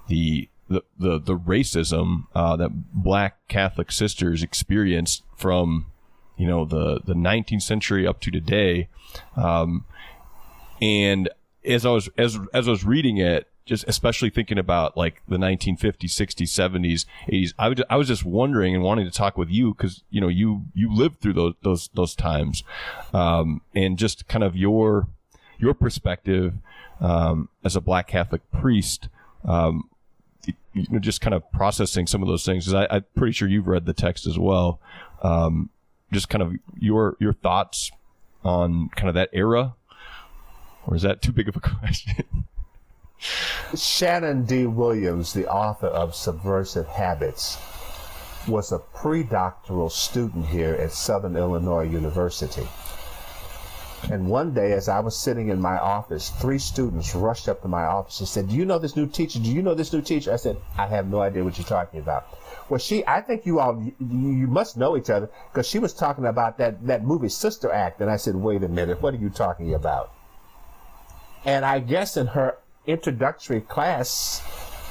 the 0.08 0.50
the, 0.68 0.84
the, 0.98 1.18
the 1.18 1.38
racism 1.38 2.24
uh, 2.34 2.54
that 2.56 2.92
black 2.92 3.48
Catholic 3.48 3.90
sisters 3.90 4.42
experienced 4.42 5.22
from 5.34 5.86
you 6.36 6.46
know 6.46 6.66
the 6.66 7.00
the 7.02 7.14
19th 7.14 7.62
century 7.62 8.06
up 8.06 8.20
to 8.20 8.30
today. 8.30 8.90
Um, 9.36 9.86
and 10.82 11.30
as 11.64 11.86
I 11.86 11.90
was 11.92 12.10
as 12.18 12.38
as 12.52 12.68
I 12.68 12.70
was 12.70 12.84
reading 12.84 13.16
it 13.16 13.48
just 13.64 13.84
especially 13.88 14.28
thinking 14.28 14.58
about 14.58 14.94
like 14.94 15.22
the 15.28 15.36
1950s 15.36 16.10
60s 16.10 16.48
70s 16.48 17.06
80s 17.28 17.54
I, 17.58 17.68
would, 17.68 17.84
I 17.88 17.96
was 17.96 18.08
just 18.08 18.24
wondering 18.24 18.74
and 18.74 18.82
wanting 18.82 19.04
to 19.04 19.10
talk 19.12 19.38
with 19.38 19.48
you 19.48 19.72
because 19.72 20.02
you 20.10 20.20
know 20.20 20.28
you 20.28 20.64
you 20.74 20.92
lived 20.92 21.20
through 21.22 21.34
those 21.34 21.54
those 21.62 21.88
those 21.94 22.14
times. 22.14 22.64
Um, 23.14 23.62
and 23.74 23.96
just 23.96 24.28
kind 24.28 24.44
of 24.44 24.56
your 24.56 25.08
your 25.62 25.72
perspective 25.72 26.54
um, 27.00 27.48
as 27.64 27.76
a 27.76 27.80
black 27.80 28.08
Catholic 28.08 28.42
priest 28.50 29.08
um, 29.44 29.88
you 30.74 30.86
know, 30.90 30.98
just 30.98 31.20
kind 31.20 31.34
of 31.34 31.50
processing 31.52 32.06
some 32.06 32.22
of 32.22 32.28
those 32.28 32.44
things. 32.44 32.72
I, 32.72 32.84
am 32.84 33.04
pretty 33.14 33.32
sure 33.32 33.48
you've 33.48 33.66
read 33.66 33.86
the 33.86 33.92
text 33.92 34.26
as 34.26 34.38
well. 34.38 34.80
Um, 35.22 35.70
just 36.12 36.28
kind 36.28 36.42
of 36.42 36.54
your 36.78 37.16
your 37.20 37.32
thoughts 37.32 37.90
on 38.44 38.88
kind 38.96 39.08
of 39.08 39.14
that 39.14 39.30
era, 39.32 39.74
or 40.86 40.96
is 40.96 41.02
that 41.02 41.22
too 41.22 41.32
big 41.32 41.48
of 41.48 41.56
a 41.56 41.60
question? 41.78 42.44
Shannon 43.76 44.44
D. 44.44 44.66
Williams, 44.66 45.32
the 45.32 45.48
author 45.48 45.86
of 45.86 46.14
Subversive 46.14 46.88
Habits, 46.88 47.56
was 48.48 48.72
a 48.72 48.80
pre-doctoral 48.80 49.90
student 49.90 50.46
here 50.46 50.74
at 50.74 50.90
Southern 50.90 51.36
Illinois 51.36 51.84
University. 51.84 52.66
And 54.10 54.28
one 54.28 54.52
day, 54.52 54.72
as 54.72 54.88
I 54.88 54.98
was 54.98 55.16
sitting 55.16 55.48
in 55.48 55.60
my 55.60 55.78
office, 55.78 56.30
three 56.30 56.58
students 56.58 57.14
rushed 57.14 57.48
up 57.48 57.62
to 57.62 57.68
my 57.68 57.84
office 57.84 58.18
and 58.18 58.28
said, 58.28 58.48
Do 58.48 58.54
you 58.56 58.64
know 58.64 58.78
this 58.78 58.96
new 58.96 59.06
teacher? 59.06 59.38
Do 59.38 59.50
you 59.50 59.62
know 59.62 59.74
this 59.74 59.92
new 59.92 60.02
teacher? 60.02 60.32
I 60.32 60.36
said, 60.36 60.56
I 60.76 60.86
have 60.88 61.08
no 61.08 61.20
idea 61.20 61.44
what 61.44 61.56
you're 61.56 61.66
talking 61.66 62.00
about. 62.00 62.26
Well, 62.68 62.80
she, 62.80 63.06
I 63.06 63.20
think 63.20 63.46
you 63.46 63.60
all, 63.60 63.80
you, 63.80 63.94
you 64.00 64.46
must 64.48 64.76
know 64.76 64.96
each 64.96 65.08
other 65.08 65.30
because 65.52 65.68
she 65.68 65.78
was 65.78 65.92
talking 65.92 66.26
about 66.26 66.58
that, 66.58 66.84
that 66.86 67.04
movie 67.04 67.28
Sister 67.28 67.70
Act. 67.72 68.00
And 68.00 68.10
I 68.10 68.16
said, 68.16 68.34
Wait 68.34 68.64
a 68.64 68.68
minute, 68.68 69.00
what 69.00 69.14
are 69.14 69.18
you 69.18 69.30
talking 69.30 69.74
about? 69.74 70.12
And 71.44 71.64
I 71.64 71.78
guess 71.78 72.16
in 72.16 72.26
her 72.28 72.58
introductory 72.86 73.60
class 73.60 74.42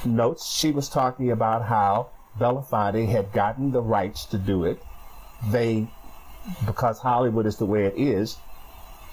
notes, 0.04 0.50
she 0.50 0.70
was 0.70 0.88
talking 0.88 1.30
about 1.30 1.64
how 1.64 2.10
Belafonte 2.38 3.08
had 3.08 3.32
gotten 3.32 3.72
the 3.72 3.82
rights 3.82 4.24
to 4.26 4.38
do 4.38 4.64
it. 4.64 4.82
They, 5.48 5.86
because 6.64 6.98
Hollywood 6.98 7.46
is 7.46 7.56
the 7.56 7.66
way 7.66 7.84
it 7.84 7.94
is, 7.96 8.38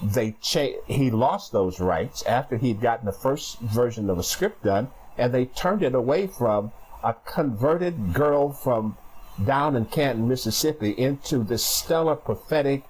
they 0.02 0.36
cha- 0.42 0.80
he 0.88 1.12
lost 1.12 1.52
those 1.52 1.80
rights 1.80 2.24
after 2.24 2.58
he'd 2.58 2.82
gotten 2.82 3.06
the 3.06 3.12
first 3.12 3.60
version 3.60 4.10
of 4.10 4.18
a 4.18 4.24
script 4.24 4.64
done, 4.64 4.90
and 5.18 5.34
they 5.34 5.46
turned 5.46 5.84
it 5.84 5.94
away 5.94 6.28
from 6.28 6.72
a 7.04 7.14
converted 7.26 8.14
girl 8.14 8.52
from 8.52 8.98
down 9.46 9.76
in 9.76 9.86
Canton, 9.86 10.28
Mississippi, 10.28 10.92
into 10.92 11.44
this 11.44 11.64
stellar, 11.64 12.16
prophetic, 12.16 12.84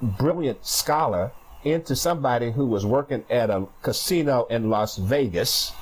brilliant 0.00 0.66
scholar, 0.66 1.32
into 1.64 1.94
somebody 1.94 2.52
who 2.52 2.66
was 2.66 2.86
working 2.86 3.24
at 3.28 3.50
a 3.50 3.66
casino 3.82 4.46
in 4.46 4.70
Las 4.70 4.96
Vegas, 4.96 5.72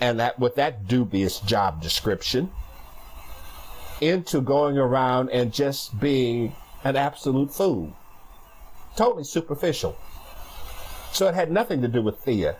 and 0.00 0.18
that 0.18 0.38
with 0.38 0.56
that 0.56 0.88
dubious 0.88 1.38
job 1.40 1.80
description, 1.80 2.50
into 4.00 4.40
going 4.40 4.78
around 4.78 5.30
and 5.30 5.52
just 5.52 6.00
being 6.00 6.54
an 6.82 6.96
absolute 6.96 7.52
fool 7.52 7.94
totally 9.00 9.24
superficial. 9.24 9.96
So 11.12 11.26
it 11.26 11.34
had 11.34 11.50
nothing 11.50 11.80
to 11.80 11.88
do 11.88 12.02
with 12.02 12.18
Thea. 12.18 12.56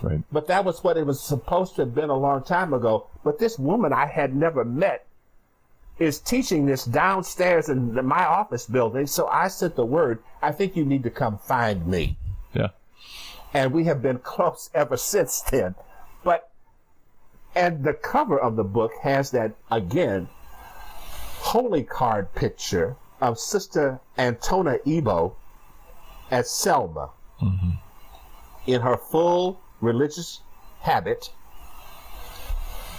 Right. 0.00 0.22
But 0.30 0.46
that 0.46 0.64
was 0.64 0.84
what 0.84 0.96
it 0.96 1.04
was 1.04 1.20
supposed 1.20 1.74
to 1.74 1.82
have 1.82 1.96
been 1.96 2.10
a 2.10 2.16
long 2.16 2.44
time 2.44 2.72
ago. 2.72 3.08
But 3.24 3.40
this 3.40 3.58
woman 3.58 3.92
I 3.92 4.06
had 4.06 4.36
never 4.36 4.64
met 4.64 5.04
is 5.98 6.20
teaching 6.20 6.64
this 6.64 6.84
downstairs 6.84 7.68
in 7.68 7.94
the, 7.94 8.04
my 8.04 8.24
office 8.24 8.66
building. 8.66 9.08
So 9.08 9.26
I 9.26 9.48
sent 9.48 9.74
the 9.74 9.84
word, 9.84 10.22
I 10.40 10.52
think 10.52 10.76
you 10.76 10.84
need 10.84 11.02
to 11.02 11.10
come 11.10 11.38
find 11.38 11.84
me. 11.88 12.16
Yeah. 12.54 12.68
And 13.52 13.72
we 13.72 13.82
have 13.84 14.00
been 14.00 14.20
close 14.20 14.70
ever 14.72 14.96
since 14.96 15.40
then. 15.40 15.74
But, 16.22 16.50
and 17.56 17.82
the 17.82 17.94
cover 17.94 18.38
of 18.38 18.54
the 18.54 18.62
book 18.62 18.92
has 19.02 19.32
that, 19.32 19.56
again, 19.72 20.28
holy 21.40 21.82
card 21.82 22.32
picture 22.36 22.94
of 23.20 23.40
Sister 23.40 23.98
Antona 24.16 24.78
Ebo 24.86 25.34
at 26.30 26.46
Selma 26.46 27.10
mm-hmm. 27.40 27.70
in 28.66 28.80
her 28.80 28.96
full 28.96 29.60
religious 29.80 30.40
habit. 30.80 31.30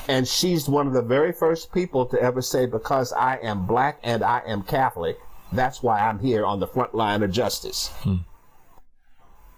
And 0.08 0.28
she's 0.28 0.68
one 0.68 0.88
of 0.88 0.94
the 0.94 1.02
very 1.02 1.32
first 1.32 1.72
people 1.72 2.06
to 2.08 2.22
ever 2.22 2.42
say, 2.42 2.66
because 2.66 3.14
I 3.14 3.38
am 3.38 3.66
black 3.66 4.00
and 4.04 4.24
I 4.24 4.42
am 4.46 4.64
Catholic, 4.64 5.18
that's 5.54 5.84
why 5.84 6.00
I'm 6.00 6.20
here 6.20 6.46
on 6.46 6.60
the 6.60 6.68
front 6.68 6.96
line 6.96 7.24
of 7.24 7.32
justice. 7.32 7.90
Hmm. 8.04 8.18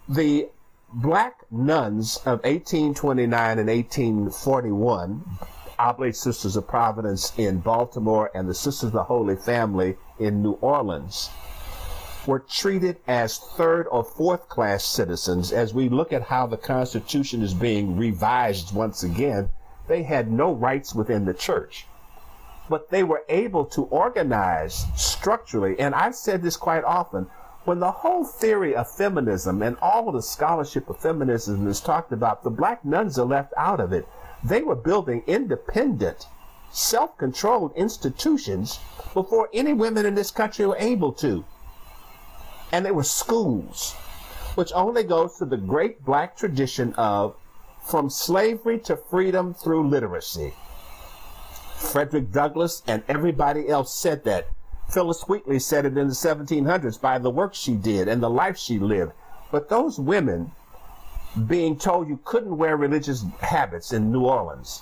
The 0.09 0.49
black 0.93 1.45
nuns 1.49 2.17
of 2.17 2.43
1829 2.43 3.59
and 3.59 3.69
1841, 3.69 5.23
Oblate 5.79 6.15
Sisters 6.15 6.55
of 6.55 6.67
Providence 6.67 7.33
in 7.37 7.59
Baltimore 7.59 8.29
and 8.35 8.47
the 8.47 8.53
Sisters 8.53 8.87
of 8.87 8.93
the 8.93 9.03
Holy 9.03 9.35
Family 9.35 9.95
in 10.19 10.43
New 10.43 10.53
Orleans, 10.53 11.29
were 12.25 12.39
treated 12.39 12.97
as 13.07 13.37
third 13.37 13.85
or 13.91 14.03
fourth 14.03 14.47
class 14.47 14.85
citizens. 14.85 15.51
As 15.51 15.73
we 15.73 15.89
look 15.89 16.13
at 16.13 16.23
how 16.23 16.47
the 16.47 16.57
Constitution 16.57 17.41
is 17.41 17.53
being 17.53 17.97
revised 17.97 18.73
once 18.73 19.03
again, 19.03 19.49
they 19.87 20.03
had 20.03 20.31
no 20.31 20.53
rights 20.53 20.95
within 20.95 21.25
the 21.25 21.33
church. 21.33 21.85
But 22.69 22.89
they 22.89 23.03
were 23.03 23.23
able 23.27 23.65
to 23.65 23.83
organize 23.83 24.85
structurally. 24.95 25.77
And 25.79 25.93
I've 25.93 26.15
said 26.15 26.41
this 26.41 26.55
quite 26.55 26.85
often. 26.85 27.27
When 27.65 27.79
the 27.79 27.91
whole 27.91 28.23
theory 28.23 28.75
of 28.75 28.89
feminism 28.89 29.61
and 29.61 29.77
all 29.81 30.07
of 30.07 30.15
the 30.15 30.21
scholarship 30.21 30.89
of 30.89 30.99
feminism 30.99 31.67
is 31.67 31.81
talked 31.81 32.11
about, 32.11 32.43
the 32.43 32.49
black 32.49 32.85
nuns 32.85 33.19
are 33.19 33.25
left 33.25 33.53
out 33.57 33.79
of 33.79 33.91
it. 33.91 34.07
They 34.43 34.61
were 34.61 34.75
building 34.75 35.23
independent, 35.27 36.27
self 36.71 37.17
controlled 37.17 37.73
institutions 37.75 38.79
before 39.13 39.49
any 39.53 39.73
women 39.73 40.05
in 40.05 40.15
this 40.15 40.31
country 40.31 40.65
were 40.65 40.77
able 40.77 41.11
to 41.13 41.45
and 42.73 42.83
they 42.83 42.91
were 42.91 43.03
schools, 43.03 43.93
which 44.55 44.71
only 44.73 45.03
goes 45.03 45.37
to 45.37 45.45
the 45.45 45.55
great 45.55 46.03
black 46.03 46.35
tradition 46.35 46.91
of 46.95 47.35
from 47.85 48.09
slavery 48.09 48.79
to 48.79 48.97
freedom 48.97 49.53
through 49.53 49.87
literacy. 49.87 50.51
Frederick 51.75 52.31
Douglass 52.31 52.81
and 52.87 53.03
everybody 53.07 53.69
else 53.69 53.93
said 53.95 54.23
that. 54.23 54.47
Phillis 54.89 55.23
Wheatley 55.27 55.59
said 55.59 55.85
it 55.85 55.97
in 55.97 56.07
the 56.07 56.15
1700s 56.15 56.99
by 56.99 57.19
the 57.19 57.29
work 57.29 57.53
she 57.53 57.75
did 57.75 58.07
and 58.07 58.23
the 58.23 58.29
life 58.29 58.57
she 58.57 58.79
lived. 58.79 59.11
But 59.51 59.69
those 59.69 59.99
women 59.99 60.51
being 61.47 61.77
told 61.77 62.09
you 62.09 62.19
couldn't 62.23 62.57
wear 62.57 62.75
religious 62.75 63.23
habits 63.39 63.93
in 63.93 64.11
New 64.11 64.25
Orleans, 64.25 64.81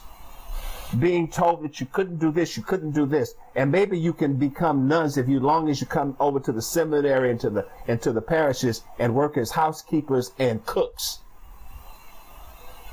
being 1.00 1.28
told 1.28 1.64
that 1.64 1.80
you 1.80 1.86
couldn't 1.86 2.18
do 2.18 2.32
this, 2.32 2.58
you 2.58 2.64
couldn't 2.64 2.92
do 2.92 3.06
this, 3.06 3.36
and 3.56 3.72
maybe 3.72 3.98
you 3.98 4.14
can 4.14 4.36
become 4.36 4.88
nuns 4.88 5.18
if 5.18 5.28
you 5.28 5.40
long 5.40 5.70
as 5.70 5.80
you 5.80 5.88
come 5.88 6.16
over 6.20 6.40
to 6.40 6.52
the 6.52 6.62
seminary 6.62 7.32
and 7.32 7.40
to 7.40 7.50
the 7.50 7.68
and 7.88 8.02
to 8.02 8.12
the 8.12 8.22
parishes 8.22 8.84
and 9.00 9.16
work 9.16 9.38
as 9.38 9.52
housekeepers 9.52 10.32
and 10.38 10.66
cooks. 10.66 11.20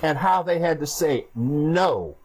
And 0.00 0.18
how 0.18 0.42
they 0.44 0.60
had 0.60 0.78
to 0.78 0.86
say 0.86 1.26
no. 1.34 2.16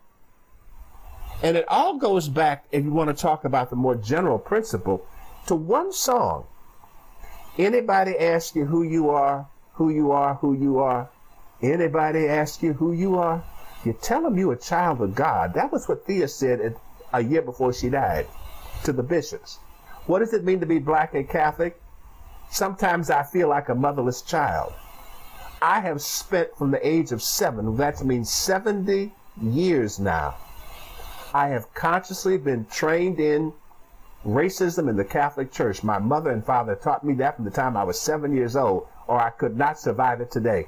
And 1.42 1.58
it 1.58 1.66
all 1.68 1.98
goes 1.98 2.30
back, 2.30 2.66
if 2.72 2.86
you 2.86 2.92
want 2.92 3.10
to 3.10 3.22
talk 3.22 3.44
about 3.44 3.70
the 3.70 3.76
more 3.76 3.96
general 3.96 4.38
principle, 4.38 5.06
to 5.48 5.56
one 5.56 5.92
song. 5.92 6.46
Anybody 7.58 8.18
ask 8.18 8.56
you 8.56 8.66
who 8.66 8.84
you 8.84 9.10
are, 9.10 9.48
who 9.74 9.90
you 9.90 10.12
are, 10.12 10.36
who 10.36 10.54
you 10.54 10.80
are? 10.80 11.10
Anybody 11.62 12.28
ask 12.28 12.62
you 12.62 12.74
who 12.74 12.94
you 12.94 13.18
are? 13.18 13.44
You 13.84 13.94
tell 13.94 14.22
them 14.22 14.38
you 14.38 14.52
a 14.52 14.56
child 14.56 15.02
of 15.02 15.14
God. 15.14 15.54
That 15.54 15.72
was 15.72 15.88
what 15.88 16.06
Thea 16.06 16.28
said 16.28 16.76
a 17.12 17.22
year 17.22 17.42
before 17.42 17.74
she 17.74 17.90
died 17.90 18.28
to 18.86 18.94
the 18.94 19.04
bishops. 19.04 19.60
What 20.06 20.20
does 20.20 20.34
it 20.34 20.44
mean 20.44 20.60
to 20.62 20.66
be 20.66 20.80
black 20.80 21.14
and 21.14 21.30
Catholic? 21.30 21.82
Sometimes 22.50 23.10
I 23.10 23.24
feel 23.24 23.50
like 23.50 23.70
a 23.70 23.76
motherless 23.76 24.22
child. 24.22 24.74
I 25.62 25.80
have 25.80 26.02
spent 26.02 26.56
from 26.58 26.72
the 26.72 26.88
age 26.88 27.12
of 27.12 27.22
seven, 27.22 27.78
that 27.78 28.04
means 28.04 28.32
70 28.32 29.14
years 29.42 30.00
now. 30.00 30.36
I 31.34 31.48
have 31.50 31.74
consciously 31.74 32.38
been 32.38 32.66
trained 32.66 33.20
in 33.20 33.54
racism 34.26 34.90
in 34.90 34.96
the 34.98 35.06
Catholic 35.06 35.52
Church. 35.52 35.84
My 35.84 36.00
mother 36.00 36.32
and 36.32 36.46
father 36.46 36.76
taught 36.76 37.04
me 37.04 37.16
that 37.16 37.38
from 37.38 37.46
the 37.46 37.52
time 37.52 37.76
I 37.76 37.84
was 37.84 38.00
seven 38.00 38.36
years 38.36 38.56
old, 38.56 38.88
or 39.08 39.20
I 39.20 39.30
could 39.30 39.58
not 39.58 39.80
survive 39.80 40.22
it 40.22 40.32
today. 40.32 40.68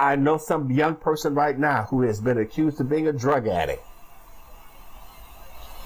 I 0.00 0.16
know 0.16 0.38
some 0.38 0.70
young 0.70 0.94
person 0.94 1.34
right 1.34 1.58
now 1.58 1.82
who 1.82 2.00
has 2.02 2.22
been 2.22 2.38
accused 2.38 2.80
of 2.80 2.88
being 2.88 3.08
a 3.08 3.12
drug 3.12 3.46
addict 3.46 3.82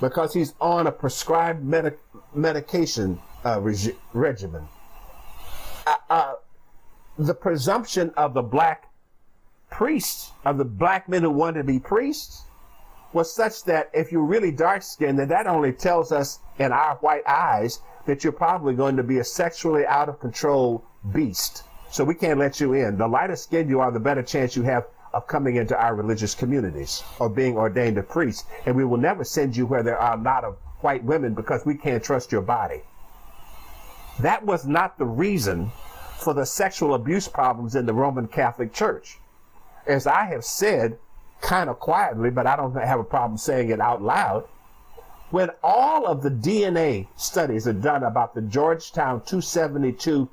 because 0.00 0.32
he's 0.32 0.54
on 0.60 0.86
a 0.86 0.92
prescribed 0.92 1.64
medic- 1.64 1.98
medication 2.32 3.20
uh, 3.44 3.60
reg- 3.60 3.96
regimen. 4.12 4.68
Uh, 5.84 5.96
uh, 6.08 6.34
the 7.18 7.34
presumption 7.34 8.12
of 8.16 8.34
the 8.34 8.42
black 8.42 8.88
priests, 9.68 10.30
of 10.44 10.58
the 10.58 10.64
black 10.64 11.08
men 11.08 11.22
who 11.22 11.30
wanted 11.30 11.58
to 11.58 11.64
be 11.64 11.80
priests, 11.80 12.42
was 13.12 13.32
such 13.32 13.64
that 13.64 13.90
if 13.92 14.12
you're 14.12 14.24
really 14.24 14.52
dark 14.52 14.82
skinned, 14.82 15.18
then 15.18 15.28
that 15.28 15.48
only 15.48 15.72
tells 15.72 16.12
us 16.12 16.38
in 16.60 16.70
our 16.70 16.94
white 16.96 17.26
eyes 17.26 17.80
that 18.06 18.22
you're 18.22 18.32
probably 18.32 18.74
going 18.74 18.96
to 18.96 19.02
be 19.02 19.18
a 19.18 19.24
sexually 19.24 19.84
out 19.84 20.08
of 20.08 20.20
control 20.20 20.84
beast. 21.12 21.64
So 21.94 22.02
we 22.02 22.16
can't 22.16 22.40
let 22.40 22.58
you 22.58 22.72
in. 22.72 22.98
The 22.98 23.06
lighter 23.06 23.36
skin 23.36 23.68
you 23.68 23.78
are, 23.78 23.92
the 23.92 24.00
better 24.00 24.24
chance 24.24 24.56
you 24.56 24.64
have 24.64 24.88
of 25.12 25.28
coming 25.28 25.54
into 25.54 25.80
our 25.80 25.94
religious 25.94 26.34
communities 26.34 27.04
or 27.20 27.28
being 27.28 27.56
ordained 27.56 27.98
a 27.98 28.02
priest. 28.02 28.46
And 28.66 28.74
we 28.74 28.84
will 28.84 28.98
never 28.98 29.22
send 29.22 29.56
you 29.56 29.64
where 29.64 29.84
there 29.84 29.96
are 29.96 30.18
a 30.18 30.20
lot 30.20 30.42
of 30.42 30.56
white 30.80 31.04
women 31.04 31.34
because 31.34 31.64
we 31.64 31.76
can't 31.76 32.02
trust 32.02 32.32
your 32.32 32.42
body. 32.42 32.80
That 34.18 34.44
was 34.44 34.66
not 34.66 34.98
the 34.98 35.04
reason 35.04 35.70
for 36.18 36.34
the 36.34 36.44
sexual 36.44 36.94
abuse 36.94 37.28
problems 37.28 37.76
in 37.76 37.86
the 37.86 37.94
Roman 37.94 38.26
Catholic 38.26 38.72
Church. 38.72 39.20
As 39.86 40.08
I 40.08 40.24
have 40.24 40.44
said, 40.44 40.98
kind 41.42 41.70
of 41.70 41.78
quietly, 41.78 42.30
but 42.30 42.48
I 42.48 42.56
don't 42.56 42.74
have 42.74 42.98
a 42.98 43.04
problem 43.04 43.38
saying 43.38 43.70
it 43.70 43.80
out 43.80 44.02
loud, 44.02 44.48
when 45.30 45.50
all 45.62 46.06
of 46.06 46.24
the 46.24 46.30
DNA 46.30 47.06
studies 47.16 47.68
are 47.68 47.72
done 47.72 48.02
about 48.02 48.34
the 48.34 48.42
Georgetown 48.42 49.20
272 49.20 50.28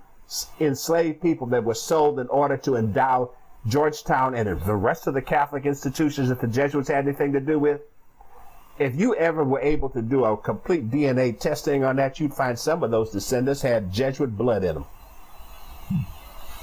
enslaved 0.60 1.22
people 1.22 1.48
that 1.48 1.64
were 1.64 1.74
sold 1.74 2.20
in 2.20 2.28
order 2.28 2.58
to 2.58 2.76
endow 2.76 3.32
Georgetown 3.68 4.34
and 4.34 4.60
the 4.62 4.76
rest 4.76 5.08
of 5.08 5.14
the 5.14 5.22
Catholic 5.22 5.66
institutions 5.66 6.30
that 6.30 6.42
the 6.42 6.48
Jesuits 6.48 6.88
had 6.88 7.08
anything 7.08 7.34
to 7.34 7.40
do 7.40 7.60
with. 7.60 7.82
If 8.80 8.96
you 8.96 9.16
ever 9.16 9.44
were 9.44 9.60
able 9.60 9.90
to 9.90 10.02
do 10.02 10.24
a 10.24 10.38
complete 10.38 10.90
DNA 10.90 11.38
testing 11.40 11.84
on 11.84 11.98
that, 11.98 12.20
you'd 12.20 12.34
find 12.34 12.58
some 12.58 12.82
of 12.82 12.90
those 12.90 13.12
descendants 13.12 13.62
had 13.62 13.92
Jesuit 13.92 14.36
blood 14.36 14.64
in 14.64 14.76
them. 14.76 14.86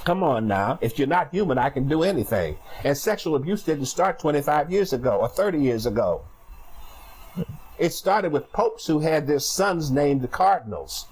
Come 0.04 0.22
on 0.22 0.48
now. 0.48 0.78
If 0.80 0.98
you're 0.98 1.06
not 1.06 1.30
human, 1.30 1.58
I 1.58 1.70
can 1.70 1.86
do 1.86 2.02
anything. 2.02 2.56
And 2.82 2.96
sexual 2.96 3.36
abuse 3.36 3.62
didn't 3.62 3.86
start 3.86 4.18
25 4.18 4.72
years 4.72 4.92
ago 4.92 5.18
or 5.18 5.28
30 5.28 5.60
years 5.60 5.84
ago. 5.84 6.22
It 7.78 7.92
started 7.92 8.32
with 8.32 8.50
popes 8.52 8.86
who 8.86 9.00
had 9.00 9.26
their 9.26 9.38
sons 9.38 9.90
named 9.90 10.22
the 10.22 10.28
cardinals 10.28 11.06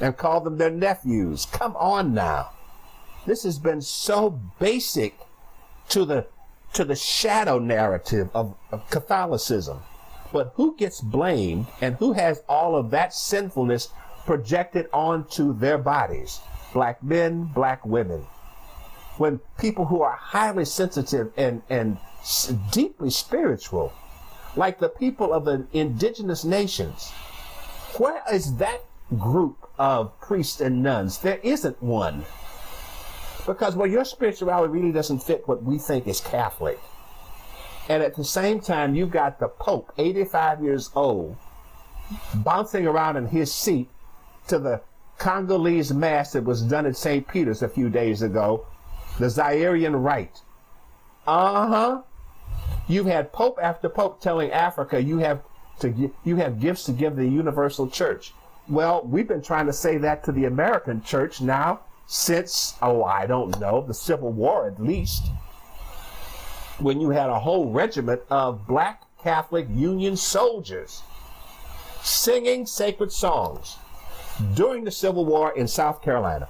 and 0.00 0.16
call 0.16 0.40
them 0.40 0.58
their 0.58 0.70
nephews. 0.70 1.46
Come 1.46 1.76
on 1.76 2.14
now. 2.14 2.50
This 3.26 3.44
has 3.44 3.58
been 3.58 3.80
so 3.80 4.40
basic 4.58 5.18
to 5.90 6.04
the 6.04 6.26
to 6.74 6.84
the 6.84 6.96
shadow 6.96 7.58
narrative 7.58 8.28
of, 8.34 8.56
of 8.72 8.88
Catholicism. 8.90 9.80
But 10.32 10.52
who 10.56 10.76
gets 10.76 11.00
blamed 11.00 11.66
and 11.80 11.94
who 11.96 12.12
has 12.14 12.42
all 12.48 12.74
of 12.74 12.90
that 12.90 13.14
sinfulness 13.14 13.90
projected 14.26 14.88
onto 14.92 15.56
their 15.56 15.78
bodies? 15.78 16.40
Black 16.72 17.00
men, 17.02 17.44
black 17.44 17.86
women. 17.86 18.26
When 19.18 19.38
people 19.58 19.84
who 19.84 20.02
are 20.02 20.16
highly 20.16 20.64
sensitive 20.64 21.32
and, 21.36 21.62
and 21.70 21.98
deeply 22.72 23.10
spiritual, 23.10 23.92
like 24.56 24.80
the 24.80 24.88
people 24.88 25.32
of 25.32 25.44
the 25.44 25.64
indigenous 25.72 26.44
nations, 26.44 27.12
where 27.96 28.22
is 28.32 28.56
that 28.56 28.82
group 29.16 29.63
of 29.78 30.18
priests 30.20 30.60
and 30.60 30.82
nuns. 30.82 31.18
There 31.18 31.40
isn't 31.42 31.82
one. 31.82 32.24
Because 33.46 33.76
well, 33.76 33.88
your 33.88 34.04
spirituality 34.04 34.72
really 34.72 34.92
doesn't 34.92 35.22
fit 35.22 35.46
what 35.46 35.62
we 35.62 35.78
think 35.78 36.06
is 36.06 36.20
Catholic. 36.20 36.78
And 37.88 38.02
at 38.02 38.16
the 38.16 38.24
same 38.24 38.60
time, 38.60 38.94
you've 38.94 39.10
got 39.10 39.38
the 39.38 39.48
Pope, 39.48 39.92
85 39.98 40.62
years 40.62 40.90
old, 40.94 41.36
bouncing 42.34 42.86
around 42.86 43.16
in 43.16 43.26
his 43.26 43.52
seat 43.52 43.90
to 44.48 44.58
the 44.58 44.80
Congolese 45.18 45.92
mass 45.92 46.32
that 46.32 46.44
was 46.44 46.62
done 46.62 46.86
at 46.86 46.96
St. 46.96 47.26
Peter's 47.28 47.62
a 47.62 47.68
few 47.68 47.90
days 47.90 48.22
ago, 48.22 48.66
the 49.18 49.26
Zairean 49.26 50.02
Rite. 50.02 50.40
Uh 51.26 51.66
huh. 51.68 52.02
You've 52.88 53.06
had 53.06 53.32
Pope 53.32 53.58
after 53.62 53.88
Pope 53.88 54.20
telling 54.20 54.50
Africa 54.50 55.02
you 55.02 55.18
have 55.18 55.42
to 55.80 56.12
you 56.24 56.36
have 56.36 56.60
gifts 56.60 56.84
to 56.84 56.92
give 56.92 57.16
the 57.16 57.26
universal 57.26 57.88
church. 57.88 58.32
Well, 58.68 59.02
we've 59.04 59.28
been 59.28 59.42
trying 59.42 59.66
to 59.66 59.74
say 59.74 59.98
that 59.98 60.24
to 60.24 60.32
the 60.32 60.46
American 60.46 61.02
church 61.02 61.42
now 61.42 61.80
since, 62.06 62.74
oh, 62.80 63.04
I 63.04 63.26
don't 63.26 63.58
know, 63.60 63.84
the 63.86 63.94
Civil 63.94 64.32
War 64.32 64.66
at 64.66 64.82
least, 64.82 65.26
when 66.78 67.00
you 67.00 67.10
had 67.10 67.28
a 67.28 67.38
whole 67.38 67.70
regiment 67.70 68.22
of 68.30 68.66
black 68.66 69.02
Catholic 69.22 69.66
Union 69.70 70.16
soldiers 70.16 71.02
singing 72.02 72.66
sacred 72.66 73.12
songs 73.12 73.76
during 74.54 74.84
the 74.84 74.90
Civil 74.90 75.24
War 75.24 75.52
in 75.56 75.68
South 75.68 76.02
Carolina. 76.02 76.48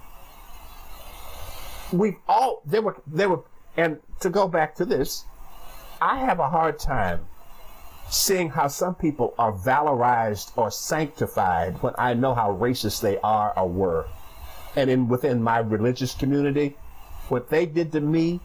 We've 1.92 2.16
all, 2.28 2.62
there 2.64 2.82
were, 2.82 2.96
there 3.06 3.28
were, 3.28 3.42
and 3.76 3.98
to 4.20 4.30
go 4.30 4.48
back 4.48 4.74
to 4.76 4.84
this, 4.84 5.24
I 6.00 6.18
have 6.18 6.38
a 6.38 6.48
hard 6.48 6.78
time 6.78 7.26
seeing 8.14 8.48
how 8.48 8.68
some 8.68 8.94
people 8.94 9.34
are 9.38 9.52
valorized 9.52 10.52
or 10.56 10.70
sanctified 10.70 11.82
when 11.82 11.94
I 11.98 12.14
know 12.14 12.34
how 12.34 12.56
racist 12.56 13.00
they 13.02 13.18
are 13.18 13.52
or 13.58 13.68
were. 13.68 14.06
And 14.76 14.88
in 14.90 15.08
within 15.08 15.42
my 15.42 15.58
religious 15.58 16.14
community, 16.14 16.76
what 17.28 17.50
they 17.50 17.66
did 17.66 17.92
to 17.92 18.00
me, 18.00 18.40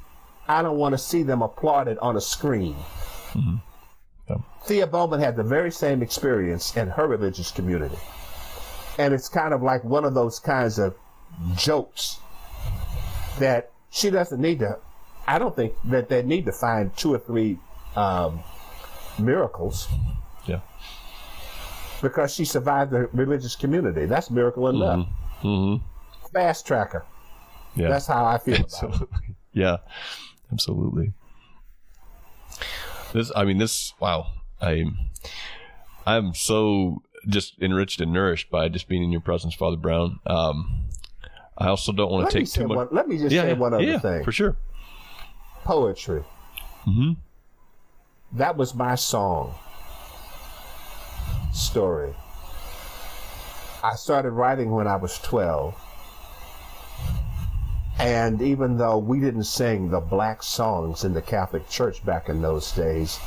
I 0.47 0.61
don't 0.61 0.77
want 0.77 0.93
to 0.93 0.97
see 0.97 1.23
them 1.23 1.41
applauded 1.41 1.97
on 1.99 2.17
a 2.17 2.21
screen. 2.21 2.75
Mm-hmm. 3.33 3.55
Yep. 4.29 4.41
Thea 4.65 4.87
Bowman 4.87 5.19
had 5.19 5.35
the 5.35 5.43
very 5.43 5.71
same 5.71 6.01
experience 6.01 6.75
in 6.75 6.87
her 6.89 7.07
religious 7.07 7.51
community. 7.51 7.97
And 8.97 9.13
it's 9.13 9.29
kind 9.29 9.53
of 9.53 9.61
like 9.61 9.83
one 9.83 10.03
of 10.03 10.13
those 10.13 10.39
kinds 10.39 10.79
of 10.79 10.95
jokes 11.55 12.17
that 13.39 13.71
she 13.91 14.09
doesn't 14.09 14.41
need 14.41 14.59
to, 14.59 14.77
I 15.27 15.39
don't 15.39 15.55
think 15.55 15.73
that 15.85 16.09
they 16.09 16.23
need 16.23 16.45
to 16.45 16.51
find 16.51 16.95
two 16.97 17.13
or 17.13 17.19
three 17.19 17.57
um, 17.95 18.43
miracles. 19.19 19.87
Yeah. 20.45 20.61
Because 22.01 22.33
she 22.33 22.45
survived 22.45 22.91
the 22.91 23.09
religious 23.13 23.55
community. 23.55 24.05
That's 24.05 24.29
miracle 24.31 24.69
enough. 24.69 24.99
Mm-hmm. 24.99 25.47
Mm-hmm. 25.47 26.27
Fast 26.33 26.65
tracker. 26.65 27.05
Yeah. 27.75 27.89
That's 27.89 28.07
how 28.07 28.25
I 28.25 28.37
feel 28.37 28.55
absolutely. 28.55 29.07
Yeah. 29.51 29.77
Absolutely. 30.51 31.13
This 33.13 33.31
I 33.35 33.43
mean 33.45 33.57
this 33.57 33.93
wow. 33.99 34.27
I 34.61 34.85
I'm 36.05 36.33
so 36.33 37.01
just 37.27 37.59
enriched 37.61 37.99
and 37.99 38.13
nourished 38.13 38.49
by 38.49 38.69
just 38.69 38.87
being 38.87 39.03
in 39.03 39.11
your 39.11 39.21
presence, 39.21 39.55
Father 39.55 39.77
Brown. 39.77 40.19
Um 40.25 40.89
I 41.57 41.67
also 41.67 41.91
don't 41.91 42.11
want 42.11 42.29
to 42.29 42.39
take 42.39 42.49
too 42.49 42.67
much. 42.67 42.77
One, 42.77 42.87
let 42.91 43.07
me 43.07 43.17
just 43.17 43.31
yeah, 43.31 43.41
say 43.41 43.53
one 43.53 43.73
other 43.73 43.83
yeah, 43.83 43.99
thing. 43.99 44.23
For 44.23 44.31
sure. 44.31 44.55
Poetry. 45.63 46.23
Mm-hmm. 46.87 47.11
That 48.33 48.57
was 48.57 48.75
my 48.75 48.93
song 48.93 49.55
story. 51.51 52.13
I 53.83 53.95
started 53.95 54.31
writing 54.31 54.69
when 54.69 54.85
I 54.85 54.97
was 54.97 55.17
12. 55.19 55.75
And 57.97 58.39
even 58.41 58.77
though 58.77 58.99
we 58.99 59.19
didn't 59.19 59.45
sing 59.45 59.89
the 59.89 59.99
black 59.99 60.43
songs 60.43 61.03
in 61.03 61.13
the 61.13 61.23
Catholic 61.23 61.67
Church 61.69 62.05
back 62.05 62.29
in 62.29 62.41
those 62.41 62.71
days, 62.71 63.17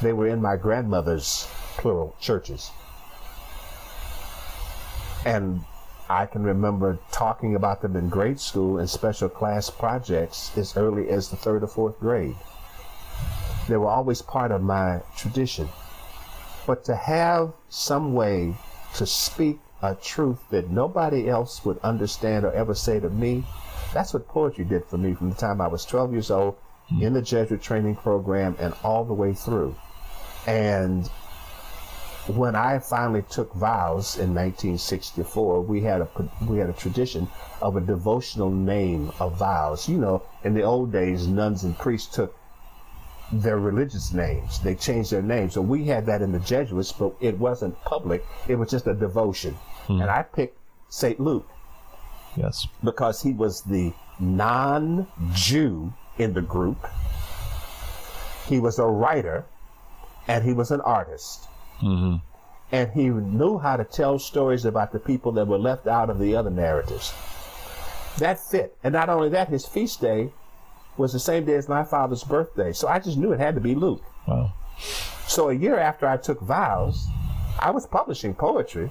they 0.00 0.14
were 0.14 0.28
in 0.28 0.40
my 0.40 0.56
grandmother's 0.56 1.46
plural 1.76 2.16
churches. 2.18 2.70
And 5.26 5.60
I 6.08 6.24
can 6.24 6.42
remember 6.42 6.98
talking 7.12 7.54
about 7.54 7.82
them 7.82 7.94
in 7.94 8.08
grade 8.08 8.40
school 8.40 8.78
and 8.78 8.88
special 8.88 9.28
class 9.28 9.68
projects 9.68 10.56
as 10.56 10.78
early 10.78 11.10
as 11.10 11.28
the 11.28 11.36
third 11.36 11.62
or 11.62 11.66
fourth 11.66 12.00
grade. 12.00 12.36
They 13.68 13.76
were 13.76 13.88
always 13.88 14.22
part 14.22 14.50
of 14.50 14.62
my 14.62 15.02
tradition. 15.16 15.68
But 16.66 16.84
to 16.84 16.96
have 16.96 17.52
some 17.68 18.14
way 18.14 18.54
to 18.94 19.06
speak 19.06 19.60
a 19.82 19.94
truth 19.94 20.38
that 20.50 20.70
nobody 20.70 21.28
else 21.28 21.64
would 21.64 21.78
understand 21.78 22.44
or 22.44 22.52
ever 22.52 22.74
say 22.74 22.98
to 22.98 23.10
me, 23.10 23.44
that's 23.92 24.12
what 24.12 24.26
poetry 24.26 24.64
did 24.64 24.84
for 24.86 24.98
me 24.98 25.14
from 25.14 25.30
the 25.30 25.36
time 25.36 25.60
I 25.60 25.68
was 25.68 25.84
12 25.84 26.12
years 26.12 26.30
old 26.30 26.56
hmm. 26.88 27.02
in 27.02 27.12
the 27.12 27.22
Jesuit 27.22 27.62
training 27.62 27.96
program 27.96 28.56
and 28.58 28.74
all 28.82 29.04
the 29.04 29.14
way 29.14 29.34
through. 29.34 29.76
And 30.46 31.06
when 32.26 32.54
I 32.54 32.78
finally 32.78 33.22
took 33.22 33.54
vows 33.54 34.18
in 34.18 34.34
1964, 34.34 35.62
we 35.62 35.80
had 35.82 36.02
a 36.02 36.08
we 36.46 36.58
had 36.58 36.68
a 36.68 36.74
tradition 36.74 37.28
of 37.62 37.76
a 37.76 37.80
devotional 37.80 38.50
name 38.50 39.12
of 39.18 39.38
vows. 39.38 39.88
You 39.88 39.98
know, 39.98 40.22
in 40.44 40.54
the 40.54 40.62
old 40.62 40.92
days, 40.92 41.26
nuns 41.26 41.64
and 41.64 41.76
priests 41.78 42.14
took 42.14 42.34
their 43.32 43.58
religious 43.58 44.12
names. 44.12 44.60
They 44.60 44.74
changed 44.74 45.10
their 45.10 45.22
names. 45.22 45.54
So 45.54 45.60
we 45.60 45.84
had 45.84 46.06
that 46.06 46.22
in 46.22 46.32
the 46.32 46.38
Jesuits, 46.40 46.92
but 46.92 47.14
it 47.20 47.38
wasn't 47.38 47.80
public. 47.82 48.24
It 48.46 48.56
was 48.56 48.70
just 48.70 48.86
a 48.86 48.94
devotion. 48.94 49.54
Hmm. 49.86 50.00
And 50.00 50.10
I 50.10 50.22
picked 50.22 50.58
St. 50.88 51.20
Luke. 51.20 51.48
Yes. 52.36 52.66
Because 52.82 53.22
he 53.22 53.32
was 53.32 53.62
the 53.62 53.92
non-Jew 54.18 55.92
in 56.18 56.32
the 56.32 56.42
group. 56.42 56.86
He 58.46 58.58
was 58.58 58.78
a 58.78 58.86
writer 58.86 59.44
and 60.26 60.44
he 60.44 60.52
was 60.52 60.70
an 60.70 60.80
artist. 60.82 61.48
Mm-hmm. 61.80 62.16
And 62.70 62.92
he 62.92 63.08
knew 63.08 63.58
how 63.58 63.76
to 63.76 63.84
tell 63.84 64.18
stories 64.18 64.64
about 64.64 64.92
the 64.92 64.98
people 64.98 65.32
that 65.32 65.46
were 65.46 65.58
left 65.58 65.86
out 65.86 66.10
of 66.10 66.18
the 66.18 66.36
other 66.36 66.50
narratives. 66.50 67.14
That 68.18 68.38
fit. 68.38 68.76
And 68.82 68.92
not 68.92 69.08
only 69.08 69.28
that, 69.30 69.48
his 69.48 69.66
feast 69.66 70.00
day 70.00 70.32
was 70.98 71.12
the 71.12 71.18
same 71.20 71.44
day 71.44 71.54
as 71.54 71.68
my 71.68 71.84
father's 71.84 72.24
birthday. 72.24 72.72
So 72.72 72.88
I 72.88 72.98
just 72.98 73.16
knew 73.16 73.32
it 73.32 73.40
had 73.40 73.54
to 73.54 73.60
be 73.60 73.74
Luke. 73.74 74.02
Wow. 74.26 74.52
So 75.26 75.50
a 75.50 75.54
year 75.54 75.78
after 75.78 76.06
I 76.06 76.16
took 76.16 76.40
vows, 76.40 77.06
I 77.58 77.70
was 77.70 77.86
publishing 77.86 78.34
poetry 78.34 78.90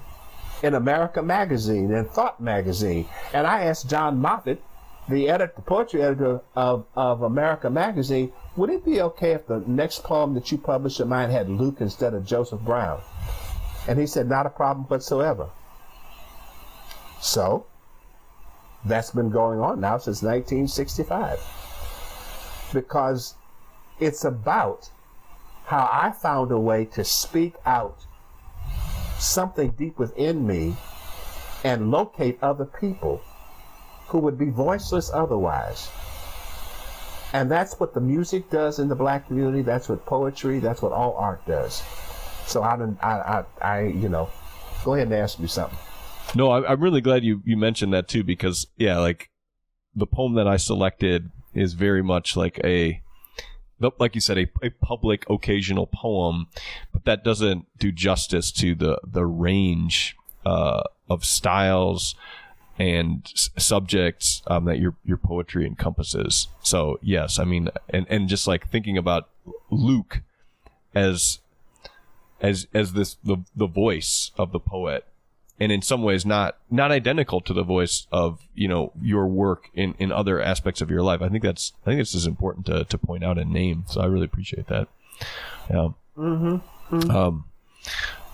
in 0.64 0.74
America 0.74 1.22
Magazine 1.22 1.93
and 1.93 2.10
Thought 2.10 2.39
Magazine. 2.39 3.08
And 3.34 3.45
I 3.45 3.64
asked 3.64 3.89
John 3.89 4.20
Moffitt, 4.20 4.62
the 5.10 5.30
editor, 5.30 5.53
the 5.55 5.62
poetry 5.62 6.01
editor 6.01 6.41
of, 6.55 6.86
of 6.95 7.22
America 7.22 7.70
Magazine, 7.70 8.32
would 8.55 8.70
it 8.70 8.84
be 8.84 9.01
okay 9.01 9.32
if 9.32 9.47
the 9.47 9.64
next 9.68 10.03
poem 10.03 10.34
that 10.34 10.51
you 10.51 10.58
published 10.58 10.99
of 10.99 11.08
mine 11.08 11.30
had 11.30 11.49
Luke 11.49 11.78
instead 11.80 12.14
of 12.14 12.26
Joseph 12.26 12.62
Brown? 12.62 13.01
And 13.88 13.97
he 13.99 14.05
said, 14.05 14.28
not 14.28 14.45
a 14.45 14.49
problem 14.49 14.86
whatsoever. 14.88 15.49
So, 17.22 17.66
that's 18.84 19.12
been 19.12 19.30
going 19.30 19.60
on 19.60 19.80
now 19.80 19.97
since 19.97 20.22
1965 20.22 21.66
because 22.74 23.36
it's 23.99 24.24
about 24.24 24.89
how 25.65 25.89
I 25.91 26.11
found 26.11 26.51
a 26.51 26.59
way 26.59 26.86
to 26.86 27.03
speak 27.03 27.55
out 27.65 28.05
something 29.20 29.72
deep 29.72 29.97
within 29.99 30.45
me 30.45 30.76
and 31.63 31.91
locate 31.91 32.38
other 32.41 32.65
people 32.65 33.22
who 34.07 34.20
would 34.20 34.38
be 34.38 34.49
voiceless 34.49 35.11
otherwise. 35.13 35.89
And 37.34 37.51
that's 37.51 37.80
what 37.80 37.93
the 37.93 37.99
music 37.99 38.49
does 38.49 38.80
in 38.80 38.88
the 38.88 38.95
black 38.95 39.28
community. 39.28 39.61
That's 39.61 39.89
what 39.89 40.05
poetry, 40.05 40.59
that's 40.59 40.82
what 40.82 40.93
all 40.93 41.15
art 41.18 41.45
does. 41.45 41.84
So 42.45 42.63
I, 42.63 42.78
don't. 42.78 42.97
I, 43.03 43.43
I, 43.61 43.68
I 43.68 43.82
you 43.88 44.07
know, 44.07 44.30
go 44.86 44.93
ahead 44.93 45.07
and 45.07 45.15
ask 45.15 45.38
me 45.38 45.47
something. 45.47 45.78
No, 46.36 46.51
I'm 46.51 46.82
really 46.82 47.01
glad 47.01 47.24
you, 47.24 47.41
you 47.45 47.57
mentioned 47.57 47.93
that 47.93 48.07
too, 48.07 48.24
because 48.24 48.68
yeah, 48.78 48.97
like 48.99 49.30
the 49.93 50.07
poem 50.07 50.36
that 50.36 50.47
I 50.47 50.55
selected 50.55 51.32
is 51.53 51.73
very 51.73 52.03
much 52.03 52.35
like 52.35 52.59
a 52.63 53.01
like 53.99 54.15
you 54.15 54.21
said, 54.21 54.37
a, 54.37 54.47
a 54.63 54.69
public 54.69 55.29
occasional 55.29 55.87
poem, 55.87 56.47
but 56.91 57.05
that 57.05 57.23
doesn't 57.23 57.65
do 57.77 57.91
justice 57.91 58.51
to 58.53 58.73
the 58.73 58.99
the 59.03 59.25
range 59.25 60.15
uh, 60.45 60.83
of 61.09 61.23
styles 61.23 62.15
and 62.79 63.29
s- 63.33 63.49
subjects 63.57 64.41
um, 64.47 64.65
that 64.65 64.79
your 64.79 64.95
your 65.05 65.17
poetry 65.17 65.65
encompasses. 65.65 66.47
So 66.61 66.99
yes, 67.01 67.39
I 67.39 67.43
mean, 67.43 67.69
and 67.89 68.05
and 68.09 68.27
just 68.27 68.47
like 68.47 68.67
thinking 68.67 68.97
about 68.97 69.29
Luke 69.69 70.21
as 70.95 71.39
as 72.41 72.67
as 72.73 72.93
this 72.93 73.17
the 73.23 73.37
the 73.55 73.67
voice 73.67 74.31
of 74.37 74.51
the 74.51 74.59
poet 74.59 75.05
and 75.60 75.72
in 75.72 75.82
some 75.82 76.03
ways 76.03 76.26
not 76.26 76.58
not 76.70 76.91
identical 76.91 77.41
to 77.41 77.53
the 77.53 77.64
voice 77.64 78.08
of 78.12 78.47
you 78.53 78.68
know 78.68 78.91
your 79.01 79.28
work 79.28 79.70
in 79.74 79.95
in 79.99 80.12
other 80.12 80.41
aspects 80.41 80.82
of 80.82 80.89
your 80.89 81.01
life. 81.01 81.22
I 81.22 81.30
think 81.30 81.43
that's 81.43 81.74
I 81.84 81.91
think 81.91 81.99
this 81.99 82.14
is 82.14 82.26
important 82.26 82.66
to 82.68 82.84
to 82.86 82.97
point 82.97 83.24
out 83.24 83.38
and 83.38 83.51
name. 83.51 83.86
So 83.88 84.01
I 84.01 84.05
really 84.05 84.26
appreciate 84.26 84.68
that. 84.68 84.88
Yeah. 85.70 85.89
Mm-hmm. 86.18 86.95
mm-hmm. 86.95 87.12
Um. 87.12 87.45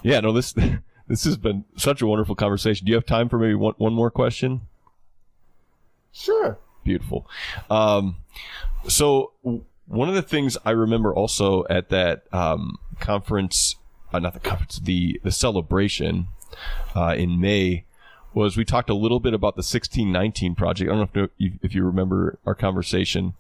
Yeah. 0.02 0.20
No. 0.20 0.32
This 0.32 0.54
this 1.08 1.24
has 1.24 1.38
been 1.38 1.66
such 1.78 2.02
a 2.02 2.08
wonderful 2.08 2.36
conversation. 2.36 2.86
Do 2.86 2.92
you 2.92 2.96
have 2.96 3.06
time 3.06 3.30
for 3.30 3.40
maybe 3.40 3.56
one 3.56 3.76
one 3.78 3.94
more 3.94 4.12
question? 4.12 4.62
Sure. 6.12 6.58
Beautiful. 6.84 7.28
Um. 7.70 8.18
So 8.88 9.32
one 9.86 10.10
of 10.10 10.16
the 10.16 10.22
things 10.22 10.58
I 10.66 10.72
remember 10.72 11.14
also 11.14 11.66
at 11.70 11.90
that 11.90 12.24
um, 12.34 12.78
conference, 13.00 13.76
uh, 14.12 14.20
not 14.20 14.34
the 14.34 14.40
conference, 14.40 14.80
the 14.80 15.20
the 15.24 15.32
celebration 15.32 16.28
uh, 16.96 17.16
in 17.18 17.40
May 17.40 17.86
was 18.34 18.58
we 18.58 18.66
talked 18.66 18.90
a 18.90 18.96
little 18.96 19.20
bit 19.20 19.34
about 19.34 19.56
the 19.56 19.60
1619 19.60 20.56
project. 20.56 20.90
I 20.90 20.96
don't 20.96 21.16
know 21.16 21.24
if 21.24 21.32
you, 21.38 21.52
if 21.62 21.76
you 21.76 21.84
remember 21.84 22.40
our 22.46 22.56
conversation. 22.56 23.34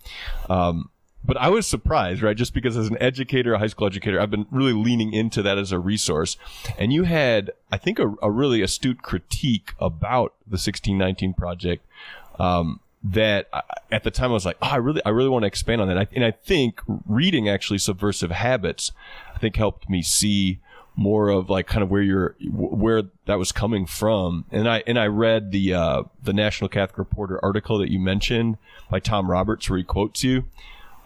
Um, 0.49 0.89
but 1.25 1.37
I 1.37 1.49
was 1.49 1.65
surprised, 1.65 2.21
right? 2.21 2.35
Just 2.35 2.53
because 2.53 2.75
as 2.75 2.89
an 2.89 2.97
educator, 2.99 3.53
a 3.53 3.59
high 3.59 3.67
school 3.67 3.87
educator, 3.87 4.19
I've 4.19 4.29
been 4.29 4.45
really 4.51 4.73
leaning 4.73 5.13
into 5.13 5.41
that 5.41 5.57
as 5.57 5.71
a 5.71 5.79
resource. 5.79 6.37
And 6.77 6.91
you 6.91 7.03
had, 7.03 7.51
I 7.71 7.77
think, 7.77 7.97
a, 7.97 8.13
a 8.21 8.29
really 8.29 8.61
astute 8.61 9.01
critique 9.01 9.73
about 9.79 10.33
the 10.45 10.55
1619 10.55 11.33
project. 11.33 11.85
Um, 12.37 12.81
that 13.05 13.49
at 13.91 14.03
the 14.03 14.11
time 14.11 14.31
I 14.31 14.33
was 14.33 14.45
like, 14.45 14.57
oh, 14.61 14.69
I 14.69 14.75
really, 14.77 15.01
I 15.05 15.09
really 15.09 15.27
want 15.29 15.43
to 15.43 15.47
expand 15.47 15.81
on 15.81 15.89
that. 15.89 15.97
I, 15.97 16.07
and 16.13 16.23
I 16.23 16.31
think 16.31 16.81
reading 17.05 17.49
actually 17.49 17.79
Subversive 17.79 18.31
Habits, 18.31 18.93
I 19.35 19.39
think 19.39 19.57
helped 19.57 19.89
me 19.89 20.01
see 20.01 20.59
more 20.95 21.29
of 21.29 21.49
like 21.49 21.67
kind 21.67 21.83
of 21.83 21.89
where 21.89 22.01
you're 22.01 22.35
where 22.51 23.03
that 23.25 23.39
was 23.39 23.51
coming 23.51 23.85
from. 23.85 24.45
And 24.51 24.69
i 24.69 24.83
and 24.85 24.99
i 24.99 25.07
read 25.07 25.51
the 25.51 25.73
uh 25.73 26.03
the 26.21 26.33
national 26.33 26.69
catholic 26.69 26.97
reporter 26.97 27.43
article 27.43 27.77
that 27.79 27.91
you 27.91 27.99
mentioned 27.99 28.57
by 28.89 28.99
tom 28.99 29.29
roberts 29.29 29.69
where 29.69 29.77
he 29.77 29.83
quotes 29.83 30.23
you. 30.23 30.45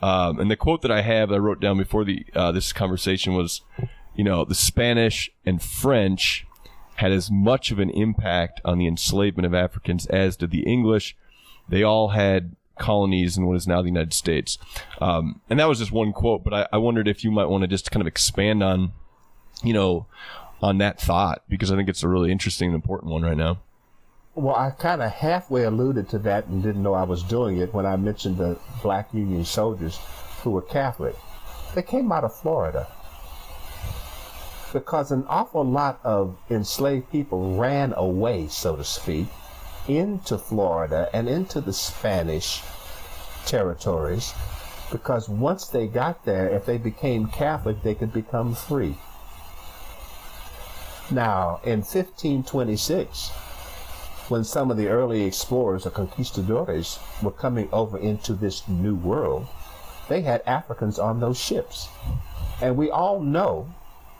Um 0.01 0.39
and 0.39 0.51
the 0.51 0.57
quote 0.57 0.81
that 0.81 0.91
i 0.91 1.01
have 1.01 1.29
that 1.29 1.35
i 1.35 1.39
wrote 1.39 1.61
down 1.61 1.77
before 1.77 2.03
the 2.03 2.25
uh 2.35 2.51
this 2.51 2.73
conversation 2.73 3.33
was 3.33 3.61
you 4.15 4.23
know 4.23 4.43
the 4.43 4.55
spanish 4.55 5.31
and 5.45 5.61
french 5.61 6.45
had 6.95 7.11
as 7.11 7.29
much 7.31 7.71
of 7.71 7.79
an 7.79 7.91
impact 7.91 8.59
on 8.65 8.79
the 8.79 8.87
enslavement 8.87 9.45
of 9.45 9.53
africans 9.53 10.05
as 10.07 10.35
did 10.35 10.51
the 10.51 10.63
english. 10.63 11.15
They 11.69 11.83
all 11.83 12.09
had 12.09 12.55
colonies 12.79 13.37
in 13.37 13.45
what 13.45 13.57
is 13.57 13.67
now 13.67 13.81
the 13.81 13.87
united 13.87 14.13
states. 14.13 14.57
Um 14.99 15.39
and 15.49 15.59
that 15.59 15.69
was 15.69 15.79
just 15.79 15.91
one 15.93 16.11
quote 16.11 16.43
but 16.43 16.53
i, 16.53 16.67
I 16.73 16.77
wondered 16.77 17.07
if 17.07 17.23
you 17.23 17.31
might 17.31 17.45
want 17.45 17.61
to 17.61 17.67
just 17.67 17.89
kind 17.89 18.01
of 18.01 18.07
expand 18.07 18.61
on 18.61 18.91
you 19.63 19.73
know, 19.73 20.05
on 20.61 20.77
that 20.79 20.99
thought 20.99 21.43
because 21.47 21.71
I 21.71 21.75
think 21.75 21.89
it's 21.89 22.03
a 22.03 22.07
really 22.07 22.31
interesting 22.31 22.67
and 22.69 22.75
important 22.75 23.11
one 23.11 23.23
right 23.23 23.37
now. 23.37 23.59
Well, 24.35 24.55
I 24.55 24.69
kind 24.69 25.01
of 25.01 25.11
halfway 25.11 25.63
alluded 25.63 26.09
to 26.09 26.19
that 26.19 26.45
and 26.45 26.61
didn't 26.61 26.83
know 26.83 26.93
I 26.93 27.03
was 27.03 27.23
doing 27.23 27.57
it 27.57 27.73
when 27.73 27.85
I 27.85 27.95
mentioned 27.95 28.37
the 28.37 28.59
black 28.83 29.11
Union 29.13 29.45
soldiers 29.45 29.99
who 30.41 30.51
were 30.51 30.61
Catholic. 30.61 31.15
They 31.73 31.81
came 31.81 32.11
out 32.11 32.23
of 32.23 32.35
Florida 32.35 32.87
because 34.73 35.11
an 35.11 35.25
awful 35.27 35.63
lot 35.63 35.99
of 36.03 36.37
enslaved 36.49 37.11
people 37.11 37.57
ran 37.57 37.93
away, 37.93 38.47
so 38.47 38.75
to 38.75 38.83
speak, 38.83 39.27
into 39.87 40.37
Florida 40.37 41.09
and 41.13 41.27
into 41.27 41.61
the 41.61 41.73
Spanish 41.73 42.61
territories 43.45 44.33
because 44.91 45.27
once 45.27 45.67
they 45.67 45.87
got 45.87 46.23
there, 46.25 46.47
if 46.49 46.65
they 46.65 46.77
became 46.77 47.27
Catholic, 47.27 47.81
they 47.83 47.95
could 47.95 48.13
become 48.13 48.55
free. 48.55 48.95
Now, 51.09 51.61
in 51.63 51.79
1526, 51.79 53.29
when 54.27 54.43
some 54.43 54.69
of 54.69 54.75
the 54.75 54.89
early 54.89 55.23
explorers 55.23 55.85
or 55.85 55.89
conquistadores 55.89 56.99
were 57.23 57.31
coming 57.31 57.69
over 57.71 57.97
into 57.97 58.33
this 58.33 58.67
new 58.67 58.93
world, 58.93 59.47
they 60.09 60.21
had 60.21 60.41
Africans 60.45 60.99
on 60.99 61.21
those 61.21 61.37
ships. 61.37 61.87
And 62.61 62.75
we 62.75 62.91
all 62.91 63.21
know, 63.21 63.73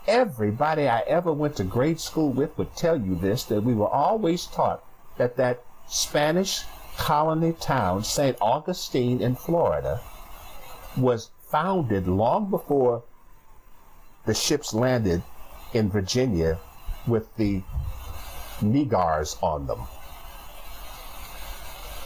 everybody 0.06 0.88
I 0.88 1.00
ever 1.00 1.30
went 1.30 1.56
to 1.56 1.64
grade 1.64 2.00
school 2.00 2.30
with 2.30 2.56
would 2.56 2.74
tell 2.74 2.98
you 2.98 3.16
this, 3.16 3.44
that 3.44 3.64
we 3.64 3.74
were 3.74 3.88
always 3.88 4.46
taught 4.46 4.82
that 5.18 5.36
that 5.36 5.62
Spanish 5.88 6.62
colony 6.96 7.52
town, 7.52 8.02
St. 8.02 8.38
Augustine 8.40 9.20
in 9.20 9.34
Florida, 9.34 10.00
was 10.96 11.28
founded 11.50 12.08
long 12.08 12.48
before 12.48 13.02
the 14.24 14.32
ships 14.32 14.72
landed 14.72 15.22
in 15.74 15.90
Virginia 15.90 16.58
with 17.08 17.34
the 17.36 17.62
Negars 18.60 19.40
on 19.42 19.66
them. 19.66 19.80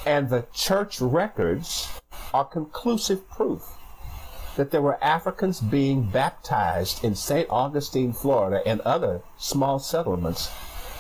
And 0.07 0.29
the 0.29 0.47
church 0.53 1.01
records 1.01 1.89
are 2.35 2.45
conclusive 2.45 3.29
proof 3.31 3.63
that 4.57 4.71
there 4.71 4.83
were 4.83 5.03
Africans 5.03 5.61
being 5.61 6.03
baptized 6.03 7.03
in 7.05 7.15
St. 7.15 7.49
Augustine, 7.49 8.13
Florida, 8.13 8.63
and 8.67 8.81
other 8.83 9.23
small 9.39 9.79
settlements 9.79 10.51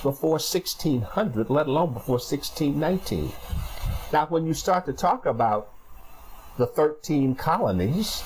before 0.02 0.32
1600, 0.32 1.50
let 1.50 1.66
alone 1.66 1.92
before 1.92 2.16
1619. 2.16 3.32
Now, 4.12 4.26
when 4.26 4.46
you 4.46 4.54
start 4.54 4.86
to 4.86 4.92
talk 4.92 5.26
about 5.26 5.72
the 6.56 6.66
13 6.66 7.34
colonies, 7.34 8.22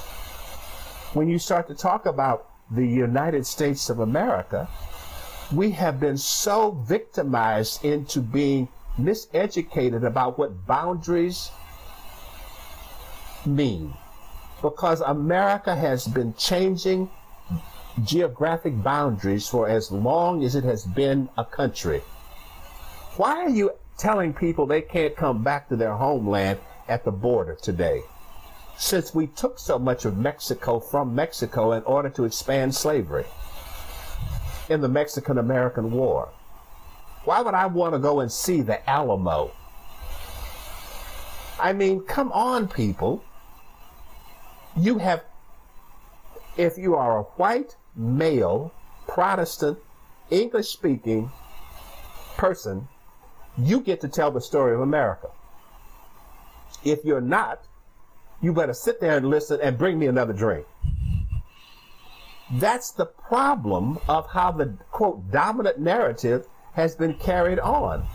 when 1.12 1.29
you 1.29 1.39
start 1.39 1.68
to 1.68 1.74
talk 1.74 2.07
about 2.07 2.51
the 2.70 2.87
United 2.87 3.47
States 3.47 3.89
of 3.91 4.01
America, 4.01 4.68
we 5.53 5.70
have 5.70 6.01
been 6.01 6.16
so 6.16 6.72
victimized 6.72 7.84
into 7.84 8.20
being 8.20 8.68
miseducated 8.99 10.05
about 10.05 10.38
what 10.38 10.66
boundaries 10.66 11.51
mean. 13.44 13.94
Because 14.61 15.01
America 15.03 15.76
has 15.76 16.07
been 16.09 16.34
changing 16.34 17.11
geographic 18.05 18.82
boundaries 18.82 19.49
for 19.49 19.68
as 19.68 19.92
long 19.92 20.42
as 20.42 20.55
it 20.55 20.64
has 20.64 20.84
been 20.84 21.28
a 21.38 21.44
country. 21.44 22.03
Why 23.16 23.44
are 23.44 23.51
you 23.51 23.72
telling 23.97 24.34
people 24.34 24.66
they 24.66 24.82
can't 24.82 25.16
come 25.16 25.44
back 25.44 25.68
to 25.68 25.76
their 25.76 25.94
homeland 25.94 26.59
at 26.88 27.05
the 27.05 27.12
border 27.12 27.55
today? 27.55 28.03
Since 28.78 29.14
we 29.14 29.28
took 29.28 29.59
so 29.59 29.78
much 29.78 30.05
of 30.05 30.18
Mexico 30.18 30.80
from 30.80 31.14
Mexico 31.14 31.72
in 31.72 31.82
order 31.84 32.11
to 32.11 32.24
expand 32.24 32.74
slavery 32.74 33.24
in 34.68 34.80
the 34.80 34.88
Mexican 34.88 35.38
American 35.38 35.90
War. 35.90 36.28
Why 37.24 37.40
would 37.40 37.54
I 37.54 37.66
want 37.66 37.94
to 37.94 37.98
go 37.98 38.20
and 38.20 38.30
see 38.30 38.60
the 38.60 38.88
Alamo? 38.88 39.50
I 41.58 41.72
mean, 41.72 42.00
come 42.02 42.30
on, 42.32 42.68
people. 42.68 43.24
You 44.76 44.98
have, 44.98 45.24
if 46.56 46.76
you 46.76 46.94
are 46.94 47.18
a 47.18 47.22
white, 47.22 47.76
male, 47.96 48.72
Protestant, 49.08 49.78
English 50.30 50.68
speaking 50.68 51.30
person, 52.36 52.88
you 53.56 53.80
get 53.80 54.00
to 54.02 54.08
tell 54.08 54.30
the 54.30 54.40
story 54.40 54.74
of 54.74 54.80
America. 54.80 55.28
If 56.84 57.04
you're 57.04 57.20
not, 57.20 57.64
you 58.42 58.52
better 58.52 58.74
sit 58.74 59.00
there 59.00 59.16
and 59.16 59.30
listen 59.30 59.60
and 59.62 59.78
bring 59.78 59.98
me 59.98 60.06
another 60.06 60.34
drink. 60.34 60.66
That's 62.51 62.92
the 62.92 63.07
problem 63.07 63.99
of 64.09 64.28
how 64.28 64.53
the 64.53 64.76
quote 64.92 65.30
dominant 65.30 65.78
narrative 65.78 66.47
has 66.74 66.94
been 66.94 67.14
carried 67.14 67.59
on. 67.59 68.07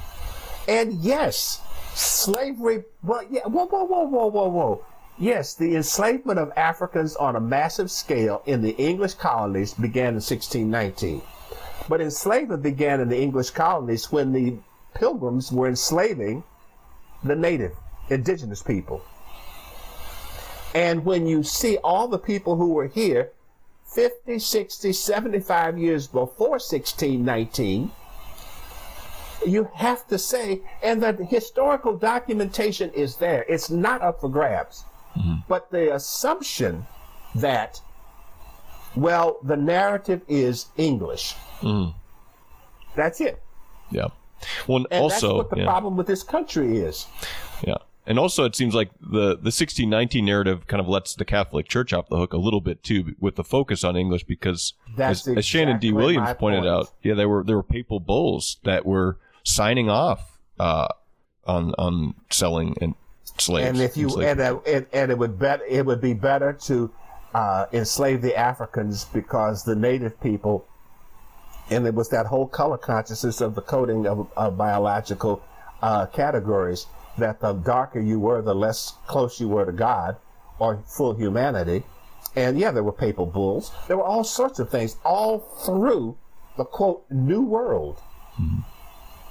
And 0.67 0.93
yes, 0.93 1.61
slavery, 1.93 2.84
well, 3.03 3.23
yeah, 3.29 3.45
whoa, 3.45 3.65
whoa, 3.65 3.84
whoa, 3.84 4.03
whoa, 4.05 4.27
whoa, 4.27 4.49
whoa. 4.49 4.86
Yes, 5.17 5.53
the 5.53 5.75
enslavement 5.75 6.39
of 6.39 6.51
Africans 6.55 7.15
on 7.15 7.36
a 7.36 7.39
massive 7.39 7.91
scale 7.91 8.41
in 8.45 8.61
the 8.61 8.71
English 8.77 9.15
colonies 9.15 9.73
began 9.73 10.09
in 10.09 10.15
1619. 10.15 11.21
But 11.89 11.99
enslavement 12.01 12.63
began 12.63 13.01
in 13.01 13.09
the 13.09 13.19
English 13.19 13.49
colonies 13.49 14.11
when 14.11 14.32
the 14.32 14.55
pilgrims 14.93 15.51
were 15.51 15.67
enslaving 15.67 16.43
the 17.23 17.36
native, 17.36 17.73
indigenous 18.09 18.63
people. 18.63 19.03
And 20.73 21.03
when 21.03 21.27
you 21.27 21.43
see 21.43 21.77
all 21.77 22.07
the 22.07 22.17
people 22.17 22.55
who 22.55 22.73
were 22.73 22.88
here 22.88 23.32
50, 23.93 24.39
60, 24.39 24.93
75 24.93 25.77
years 25.77 26.07
before 26.07 26.51
1619, 26.51 27.91
you 29.45 29.69
have 29.73 30.07
to 30.07 30.17
say, 30.17 30.61
and 30.83 31.01
the 31.01 31.13
historical 31.25 31.97
documentation 31.97 32.89
is 32.91 33.17
there. 33.17 33.45
It's 33.49 33.69
not 33.69 34.01
up 34.01 34.21
for 34.21 34.29
grabs. 34.29 34.85
Mm-hmm. 35.17 35.39
But 35.47 35.69
the 35.71 35.93
assumption 35.95 36.85
that, 37.35 37.81
well, 38.95 39.39
the 39.43 39.57
narrative 39.57 40.21
is 40.27 40.67
English. 40.77 41.35
Mm. 41.61 41.93
That's 42.95 43.19
it. 43.19 43.41
Yeah. 43.89 44.07
Well, 44.67 44.85
and 44.89 45.01
also, 45.03 45.11
that's 45.11 45.37
what 45.37 45.49
the 45.49 45.57
yeah. 45.57 45.65
problem 45.65 45.97
with 45.97 46.07
this 46.07 46.23
country 46.23 46.77
is. 46.77 47.07
Yeah. 47.65 47.75
And 48.05 48.17
also, 48.17 48.45
it 48.45 48.55
seems 48.55 48.73
like 48.73 48.89
the, 48.99 49.35
the 49.37 49.51
1619 49.51 50.25
narrative 50.25 50.65
kind 50.65 50.81
of 50.81 50.87
lets 50.87 51.13
the 51.13 51.25
Catholic 51.25 51.67
Church 51.67 51.93
off 51.93 52.09
the 52.09 52.17
hook 52.17 52.33
a 52.33 52.37
little 52.37 52.61
bit 52.61 52.83
too, 52.83 53.15
with 53.19 53.35
the 53.35 53.43
focus 53.43 53.83
on 53.83 53.95
English, 53.95 54.23
because 54.23 54.73
as, 54.97 55.19
exactly 55.19 55.37
as, 55.37 55.45
Shannon 55.45 55.79
D. 55.79 55.91
Williams 55.91 56.33
pointed 56.39 56.63
point. 56.63 56.69
out, 56.69 56.93
yeah, 57.03 57.13
there 57.13 57.29
were 57.29 57.43
there 57.43 57.55
were 57.55 57.63
papal 57.63 57.99
bulls 57.99 58.57
that 58.63 58.85
were 58.85 59.19
signing 59.43 59.87
off 59.87 60.39
uh, 60.59 60.87
on 61.45 61.75
on 61.77 62.15
selling 62.31 62.75
and 62.81 62.95
slaves. 63.37 63.69
And 63.69 63.81
if 63.81 63.95
you 63.95 64.09
and, 64.21 64.39
uh, 64.39 64.59
and, 64.65 64.87
and 64.91 65.11
it 65.11 65.17
would 65.17 65.37
bet 65.37 65.61
it 65.69 65.85
would 65.85 66.01
be 66.01 66.15
better 66.15 66.53
to 66.53 66.91
uh, 67.35 67.67
enslave 67.71 68.23
the 68.23 68.35
Africans 68.35 69.05
because 69.05 69.63
the 69.63 69.75
native 69.75 70.19
people, 70.21 70.65
and 71.69 71.85
it 71.85 71.93
was 71.93 72.09
that 72.09 72.25
whole 72.25 72.47
color 72.47 72.79
consciousness 72.79 73.41
of 73.41 73.53
the 73.53 73.61
coding 73.61 74.07
of, 74.07 74.27
of 74.35 74.57
biological 74.57 75.43
uh, 75.83 76.07
categories 76.07 76.87
that 77.18 77.39
the 77.39 77.53
darker 77.53 77.99
you 77.99 78.20
were, 78.20 78.41
the 78.41 78.55
less 78.55 78.93
close 79.07 79.39
you 79.39 79.47
were 79.47 79.66
to 79.66 79.72
God 79.72 80.18
or 80.59 80.84
full 80.88 81.14
humanity. 81.14 81.84
And 82.36 82.59
yeah, 82.59 82.72
there 82.72 82.84
were 82.84 82.93
papal 82.93 83.26
bulls. 83.26 83.72
There 83.88 83.97
were 83.97 84.03
all 84.03 84.24
sorts 84.24 84.59
of 84.59 84.70
things 84.70 84.95
all 85.03 85.39
through 85.66 86.18
the 86.57 86.66
quote 86.66 87.05
New 87.09 87.41
World. 87.41 87.99
Mm-hmm. 88.39 88.59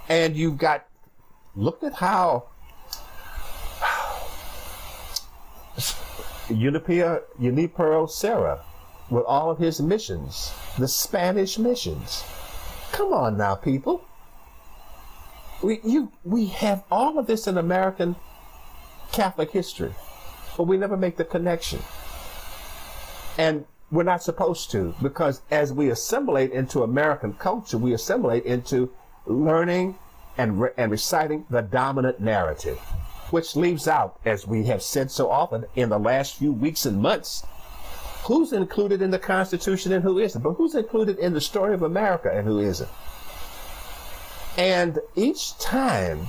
And 0.08 0.36
you've 0.36 0.58
got, 0.58 0.86
look 1.54 1.82
at 1.82 1.94
how 1.94 2.48
Unipia, 6.48 7.22
Junipero 7.40 8.06
Serra, 8.06 8.64
with 9.08 9.24
all 9.24 9.50
of 9.50 9.58
his 9.58 9.80
missions, 9.80 10.52
the 10.78 10.88
Spanish 10.88 11.58
missions. 11.58 12.24
Come 12.92 13.12
on 13.12 13.36
now, 13.36 13.54
people. 13.54 14.04
We, 15.62 15.80
you, 15.84 16.10
we 16.24 16.46
have 16.46 16.84
all 16.90 17.18
of 17.18 17.26
this 17.26 17.46
in 17.46 17.58
American 17.58 18.16
Catholic 19.12 19.50
history, 19.50 19.94
but 20.56 20.64
we 20.64 20.76
never 20.76 20.96
make 20.96 21.16
the 21.16 21.24
connection. 21.24 21.80
And 23.36 23.66
we're 23.90 24.04
not 24.04 24.22
supposed 24.22 24.70
to, 24.70 24.94
because 25.02 25.42
as 25.50 25.72
we 25.72 25.90
assimilate 25.90 26.52
into 26.52 26.82
American 26.82 27.34
culture, 27.34 27.76
we 27.76 27.92
assimilate 27.92 28.44
into 28.44 28.90
learning 29.26 29.98
and, 30.38 30.60
re- 30.60 30.70
and 30.76 30.90
reciting 30.90 31.44
the 31.50 31.60
dominant 31.60 32.20
narrative, 32.20 32.78
which 33.30 33.56
leaves 33.56 33.86
out, 33.88 34.18
as 34.24 34.46
we 34.46 34.64
have 34.64 34.82
said 34.82 35.10
so 35.10 35.30
often 35.30 35.66
in 35.74 35.88
the 35.88 35.98
last 35.98 36.36
few 36.36 36.52
weeks 36.52 36.86
and 36.86 37.02
months, 37.02 37.44
who's 38.24 38.52
included 38.52 39.02
in 39.02 39.10
the 39.10 39.18
Constitution 39.18 39.92
and 39.92 40.04
who 40.04 40.18
isn't, 40.18 40.40
but 40.40 40.52
who's 40.52 40.74
included 40.74 41.18
in 41.18 41.34
the 41.34 41.40
story 41.40 41.74
of 41.74 41.82
America 41.82 42.30
and 42.32 42.46
who 42.46 42.60
isn't. 42.60 42.88
And 44.56 44.98
each 45.14 45.56
time, 45.58 46.28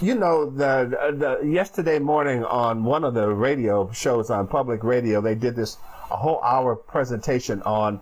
you 0.00 0.14
know, 0.14 0.50
the, 0.50 1.38
the 1.40 1.48
yesterday 1.48 1.98
morning 1.98 2.44
on 2.44 2.84
one 2.84 3.04
of 3.04 3.14
the 3.14 3.28
radio 3.28 3.90
shows 3.92 4.30
on 4.30 4.48
public 4.48 4.82
radio, 4.82 5.20
they 5.20 5.34
did 5.34 5.56
this 5.56 5.78
a 6.10 6.16
whole 6.16 6.42
hour 6.42 6.76
presentation 6.76 7.62
on 7.62 8.00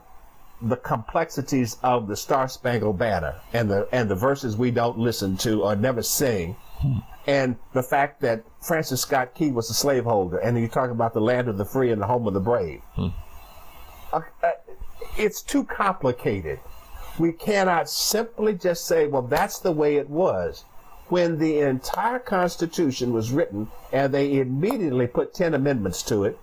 the 0.61 0.76
complexities 0.76 1.76
of 1.83 2.09
the 2.09 2.16
Star 2.16 2.49
Spangled 2.49 2.99
Banner 2.99 3.35
and 3.53 3.68
the 3.68 3.89
and 3.93 4.09
the 4.09 4.14
verses 4.14 4.57
we 4.57 4.70
don't 4.70 4.99
listen 4.99 5.37
to 5.39 5.62
or 5.62 5.74
never 5.74 6.03
sing, 6.03 6.55
hmm. 6.78 6.99
and 7.26 7.57
the 7.72 7.83
fact 7.83 8.20
that 8.20 8.45
Francis 8.61 9.01
Scott 9.01 9.35
Key 9.35 9.51
was 9.51 9.70
a 9.70 9.74
slaveholder, 9.74 10.39
and 10.39 10.59
you 10.59 10.68
talk 10.68 10.91
about 10.91 11.14
the 11.14 11.20
land 11.20 11.49
of 11.49 11.59
the 11.59 11.64
free 11.64 11.91
and 11.91 12.01
the 12.01 12.07
home 12.07 12.26
of 12.28 12.35
the 12.35 12.41
brave. 12.41 12.80
Hmm. 12.95 13.09
Uh, 14.12 14.20
uh, 14.43 14.51
it's 15.18 15.43
too 15.43 15.64
complicated 15.64 16.61
we 17.19 17.33
cannot 17.33 17.89
simply 17.91 18.55
just 18.55 18.87
say, 18.87 19.07
well, 19.07 19.23
that's 19.23 19.59
the 19.59 19.73
way 19.73 19.97
it 19.97 20.09
was. 20.09 20.65
When 21.09 21.39
the 21.39 21.59
entire 21.59 22.19
Constitution 22.19 23.13
was 23.13 23.33
written 23.33 23.69
and 23.93 24.15
they 24.15 24.39
immediately 24.39 25.07
put 25.07 25.35
10 25.35 25.53
amendments 25.55 26.03
to 26.05 26.25
it, 26.25 26.39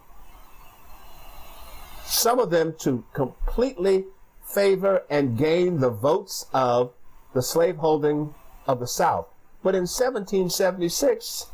some 2.06 2.40
of 2.40 2.50
them 2.50 2.76
to 2.80 3.04
completely 3.14 4.06
favor 4.44 5.04
and 5.10 5.38
gain 5.38 5.80
the 5.80 5.90
votes 5.90 6.46
of 6.54 6.92
the 7.34 7.42
slaveholding 7.42 8.34
of 8.68 8.80
the 8.80 8.88
South. 8.88 9.28
But 9.64 9.76
in 9.76 9.82
1776, 9.82 11.48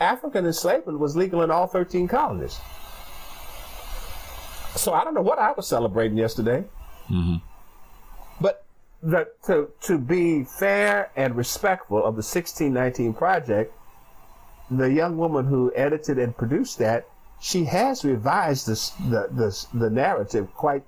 African 0.00 0.46
enslavement 0.46 0.98
was 0.98 1.16
legal 1.16 1.42
in 1.42 1.50
all 1.50 1.66
13 1.66 2.08
colonies. 2.08 2.58
So 4.74 4.92
I 4.92 5.04
don't 5.04 5.14
know 5.14 5.22
what 5.22 5.38
I 5.38 5.52
was 5.52 5.66
celebrating 5.66 6.18
yesterday. 6.18 6.64
Mm-hmm. 7.08 7.36
But 8.40 8.64
the, 9.02 9.28
to, 9.46 9.70
to 9.82 9.98
be 9.98 10.44
fair 10.44 11.10
and 11.16 11.36
respectful 11.36 11.98
of 11.98 12.14
the 12.14 12.24
1619 12.24 13.14
project, 13.14 13.72
the 14.70 14.92
young 14.92 15.16
woman 15.16 15.46
who 15.46 15.72
edited 15.74 16.18
and 16.18 16.36
produced 16.36 16.78
that, 16.78 17.06
she 17.40 17.64
has 17.64 18.04
revised 18.04 18.66
this, 18.66 18.90
the, 18.90 19.28
the, 19.30 19.78
the 19.78 19.90
narrative 19.90 20.52
quite 20.54 20.82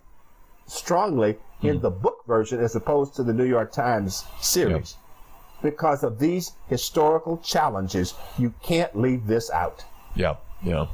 strongly 0.67 1.35
mm-hmm. 1.35 1.67
in 1.69 1.77
hmm. 1.77 1.83
the 1.83 1.91
book 1.91 2.25
version 2.27 2.61
as 2.61 2.75
opposed 2.75 3.15
to 3.17 3.23
the 3.23 3.33
New 3.33 3.45
York 3.45 3.73
Times 3.73 4.25
series. 4.41 4.97
Yep. 4.97 5.73
Because 5.75 6.05
of 6.05 6.19
these 6.19 6.53
historical 6.69 7.39
challenges, 7.39 8.15
you 8.39 8.55
can't 8.63 8.97
leave 8.97 9.27
this 9.27 9.51
out. 9.51 9.85
Yeah, 10.15 10.37
yeah. 10.63 10.87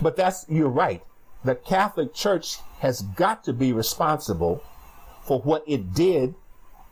But 0.00 0.16
that's, 0.16 0.44
you're 0.48 0.68
right. 0.68 1.02
The 1.44 1.54
Catholic 1.54 2.12
Church 2.12 2.58
has 2.80 3.02
got 3.02 3.44
to 3.44 3.52
be 3.52 3.72
responsible 3.72 4.62
for 5.24 5.40
what 5.40 5.64
it 5.66 5.94
did 5.94 6.34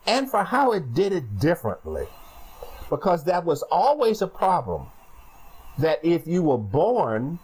and 0.07 0.31
for 0.31 0.45
how 0.45 0.73
it 0.73 0.95
did 0.95 1.13
it 1.13 1.39
differently. 1.39 2.07
Because 2.89 3.25
that 3.25 3.45
was 3.45 3.63
always 3.63 4.23
a 4.23 4.27
problem. 4.27 4.87
That 5.79 6.05
if 6.05 6.27
you 6.27 6.43
were 6.43 6.59
born 6.59 7.39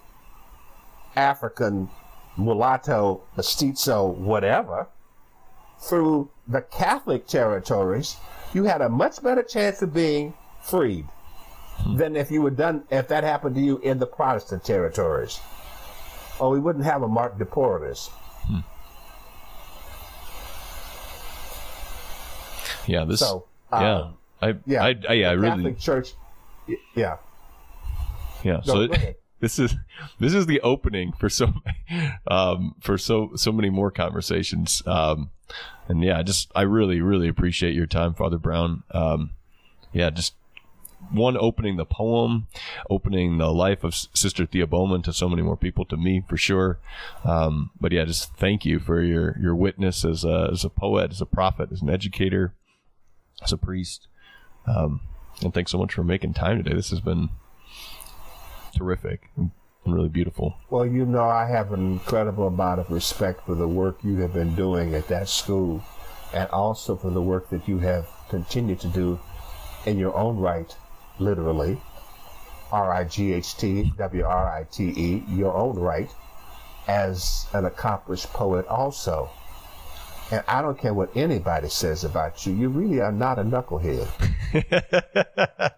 African, 1.14 1.89
mulatto, 2.37 3.22
mestizo, 3.37 4.07
whatever, 4.07 4.89
through 5.78 6.30
the 6.49 6.62
Catholic 6.62 7.26
territories, 7.26 8.16
you 8.53 8.64
had 8.64 8.80
a 8.80 8.89
much 8.89 9.22
better 9.22 9.43
chance 9.43 9.82
of 9.82 9.95
being 9.95 10.34
freed 10.62 11.07
than 11.95 12.16
if 12.16 12.30
you 12.30 12.43
were 12.43 12.51
done 12.51 12.84
if 12.91 13.09
that 13.09 13.24
happened 13.24 13.55
to 13.55 13.61
you 13.61 13.78
in 13.78 13.99
the 13.99 14.07
Protestant 14.07 14.64
territories. 14.64 15.41
Oh, 16.41 16.51
we 16.51 16.61
wouldn't 16.61 16.84
have 16.84 17.03
a 17.03 17.09
Mark. 17.09 17.34
Hmm. 17.39 18.25
Yeah, 22.87 23.05
this. 23.05 23.20
So, 23.20 23.47
um, 23.72 23.82
yeah, 23.82 24.49
I, 24.49 24.55
yeah, 24.66 24.84
I, 24.84 24.95
I, 25.09 25.12
yeah, 25.14 25.30
I 25.30 25.32
really. 25.32 25.57
Catholic 25.57 25.78
Church. 25.78 26.14
Yeah. 26.95 27.16
Yeah. 28.43 28.61
so 28.62 28.82
it, 28.82 29.20
this 29.41 29.59
is 29.59 29.74
this 30.18 30.34
is 30.34 30.47
the 30.47 30.61
opening 30.61 31.12
for 31.12 31.28
so 31.28 31.53
um, 32.30 32.74
for 32.80 32.99
so 32.99 33.30
so 33.34 33.53
many 33.53 33.70
more 33.70 33.91
conversations. 33.91 34.82
Um, 34.87 35.30
and 35.89 36.03
yeah, 36.03 36.22
just 36.22 36.51
I 36.55 36.62
really 36.62 37.01
really 37.01 37.28
appreciate 37.28 37.74
your 37.74 37.87
time, 37.87 38.14
Father 38.14 38.39
Brown. 38.39 38.82
Um, 38.91 39.30
yeah, 39.93 40.11
just 40.11 40.34
one 41.11 41.37
opening 41.37 41.76
the 41.76 41.84
poem, 41.84 42.47
opening 42.91 43.39
the 43.39 43.53
life 43.53 43.84
of 43.84 43.95
Sister 43.95 44.47
Thea 44.47 44.66
Bowman 44.66 45.03
to 45.03 45.12
so 45.12 45.28
many 45.28 45.43
more 45.43 45.57
people, 45.57 45.84
to 45.87 45.97
me 45.97 46.22
for 46.28 46.37
sure. 46.37 46.78
Um, 47.24 47.70
but 47.80 47.93
yeah, 47.93 48.05
just 48.05 48.34
thank 48.34 48.64
you 48.64 48.78
for 48.80 49.03
your 49.03 49.37
your 49.41 49.55
witness 49.55 50.05
as 50.05 50.24
a 50.24 50.51
as 50.53 50.64
a 50.64 50.70
poet, 50.70 51.12
as 51.12 51.20
a 51.20 51.26
prophet, 51.26 51.70
as 51.72 51.82
an 51.82 51.91
educator, 51.91 52.55
as 53.43 53.53
a 53.53 53.59
priest. 53.59 54.09
Um, 54.66 55.01
and 55.43 55.53
thanks 55.53 55.70
so 55.70 55.78
much 55.78 55.95
for 55.95 56.05
making 56.05 56.34
time 56.34 56.62
today. 56.62 56.74
This 56.74 56.91
has 56.91 57.01
been 57.01 57.30
terrific 58.74 59.30
and 59.37 59.51
really 59.84 60.09
beautiful. 60.09 60.57
Well, 60.70 60.87
you 60.87 61.07
know, 61.07 61.24
I 61.24 61.47
have 61.49 61.72
an 61.72 61.93
incredible 61.93 62.47
amount 62.47 62.80
of 62.80 62.91
respect 62.91 63.47
for 63.47 63.55
the 63.55 63.68
work 63.68 63.99
you 64.03 64.16
have 64.16 64.32
been 64.32 64.55
doing 64.55 64.95
at 64.95 65.09
that 65.09 65.28
school 65.28 65.84
and 66.32 66.49
also 66.51 66.97
for 66.97 67.11
the 67.11 67.22
work 67.22 67.51
that 67.51 67.68
you 67.68 67.78
have 67.78 68.09
continued 68.28 68.80
to 68.80 68.89
do 68.89 69.20
in 69.84 69.99
your 69.99 70.16
own 70.16 70.39
right 70.39 70.74
literally, 71.18 71.80
R 72.72 72.93
I 72.93 73.05
G 73.05 73.32
H 73.32 73.57
T 73.57 73.93
W 73.97 74.24
R 74.24 74.59
I 74.59 74.64
T 74.64 74.93
E, 74.97 75.24
your 75.28 75.55
own 75.55 75.78
right, 75.78 76.11
as 76.89 77.47
an 77.53 77.64
accomplished 77.64 78.32
poet 78.32 78.66
also. 78.66 79.30
And 80.30 80.42
I 80.48 80.60
don't 80.60 80.78
care 80.78 80.92
what 80.92 81.16
anybody 81.16 81.68
says 81.68 82.04
about 82.04 82.46
you, 82.46 82.52
you 82.52 82.68
really 82.68 83.00
are 83.00 83.12
not 83.12 83.38
a 83.38 83.42
knucklehead. 83.42 84.08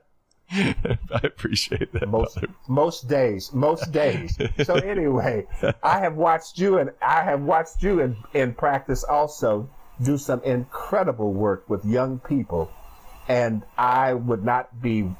I 0.50 1.20
appreciate 1.22 1.92
that. 1.92 2.08
Most 2.08 2.38
most 2.66 3.08
days, 3.08 3.52
most 3.52 3.92
days. 3.92 4.38
So 4.64 4.74
anyway, 4.94 5.46
I 5.82 5.98
have 6.00 6.14
watched 6.14 6.58
you 6.58 6.78
and 6.78 6.90
I 7.02 7.22
have 7.24 7.42
watched 7.42 7.82
you 7.82 8.00
in, 8.00 8.16
in 8.32 8.54
practice 8.54 9.04
also 9.04 9.68
do 10.02 10.16
some 10.16 10.42
incredible 10.44 11.34
work 11.34 11.68
with 11.68 11.84
young 11.84 12.18
people. 12.20 12.70
And 13.28 13.62
I 13.76 14.14
would 14.14 14.42
not 14.42 14.80
be 14.80 15.10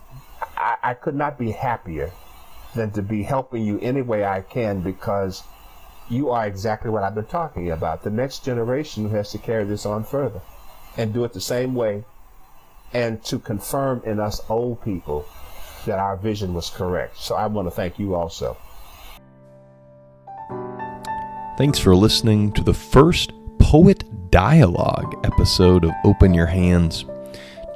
I, 0.56 0.76
I 0.82 0.94
could 0.94 1.14
not 1.14 1.38
be 1.38 1.50
happier 1.50 2.10
than 2.74 2.90
to 2.92 3.02
be 3.02 3.22
helping 3.22 3.64
you 3.64 3.78
any 3.80 4.00
way 4.00 4.24
I 4.24 4.40
can 4.40 4.80
because 4.80 5.42
you 6.09 6.30
are 6.30 6.46
exactly 6.46 6.90
what 6.90 7.02
I've 7.02 7.14
been 7.14 7.26
talking 7.26 7.70
about. 7.70 8.02
The 8.02 8.11
next 8.11 8.44
generation 8.44 9.11
has 9.11 9.30
to 9.32 9.38
carry 9.38 9.64
this 9.64 9.86
on 9.86 10.04
further 10.04 10.40
and 10.96 11.12
do 11.12 11.24
it 11.24 11.32
the 11.32 11.40
same 11.40 11.74
way 11.74 12.04
and 12.92 13.22
to 13.24 13.38
confirm 13.38 14.02
in 14.04 14.18
us 14.18 14.40
old 14.48 14.82
people 14.82 15.26
that 15.86 15.98
our 15.98 16.16
vision 16.16 16.54
was 16.54 16.70
correct. 16.70 17.18
So 17.18 17.34
I 17.34 17.46
want 17.46 17.66
to 17.66 17.70
thank 17.70 17.98
you 17.98 18.14
also. 18.14 18.56
Thanks 21.56 21.78
for 21.78 21.94
listening 21.94 22.52
to 22.52 22.62
the 22.62 22.74
first 22.74 23.32
Poet 23.59 24.04
Dialogue 24.30 25.26
episode 25.26 25.84
of 25.84 25.92
Open 26.04 26.32
Your 26.32 26.46
Hands. 26.46 27.04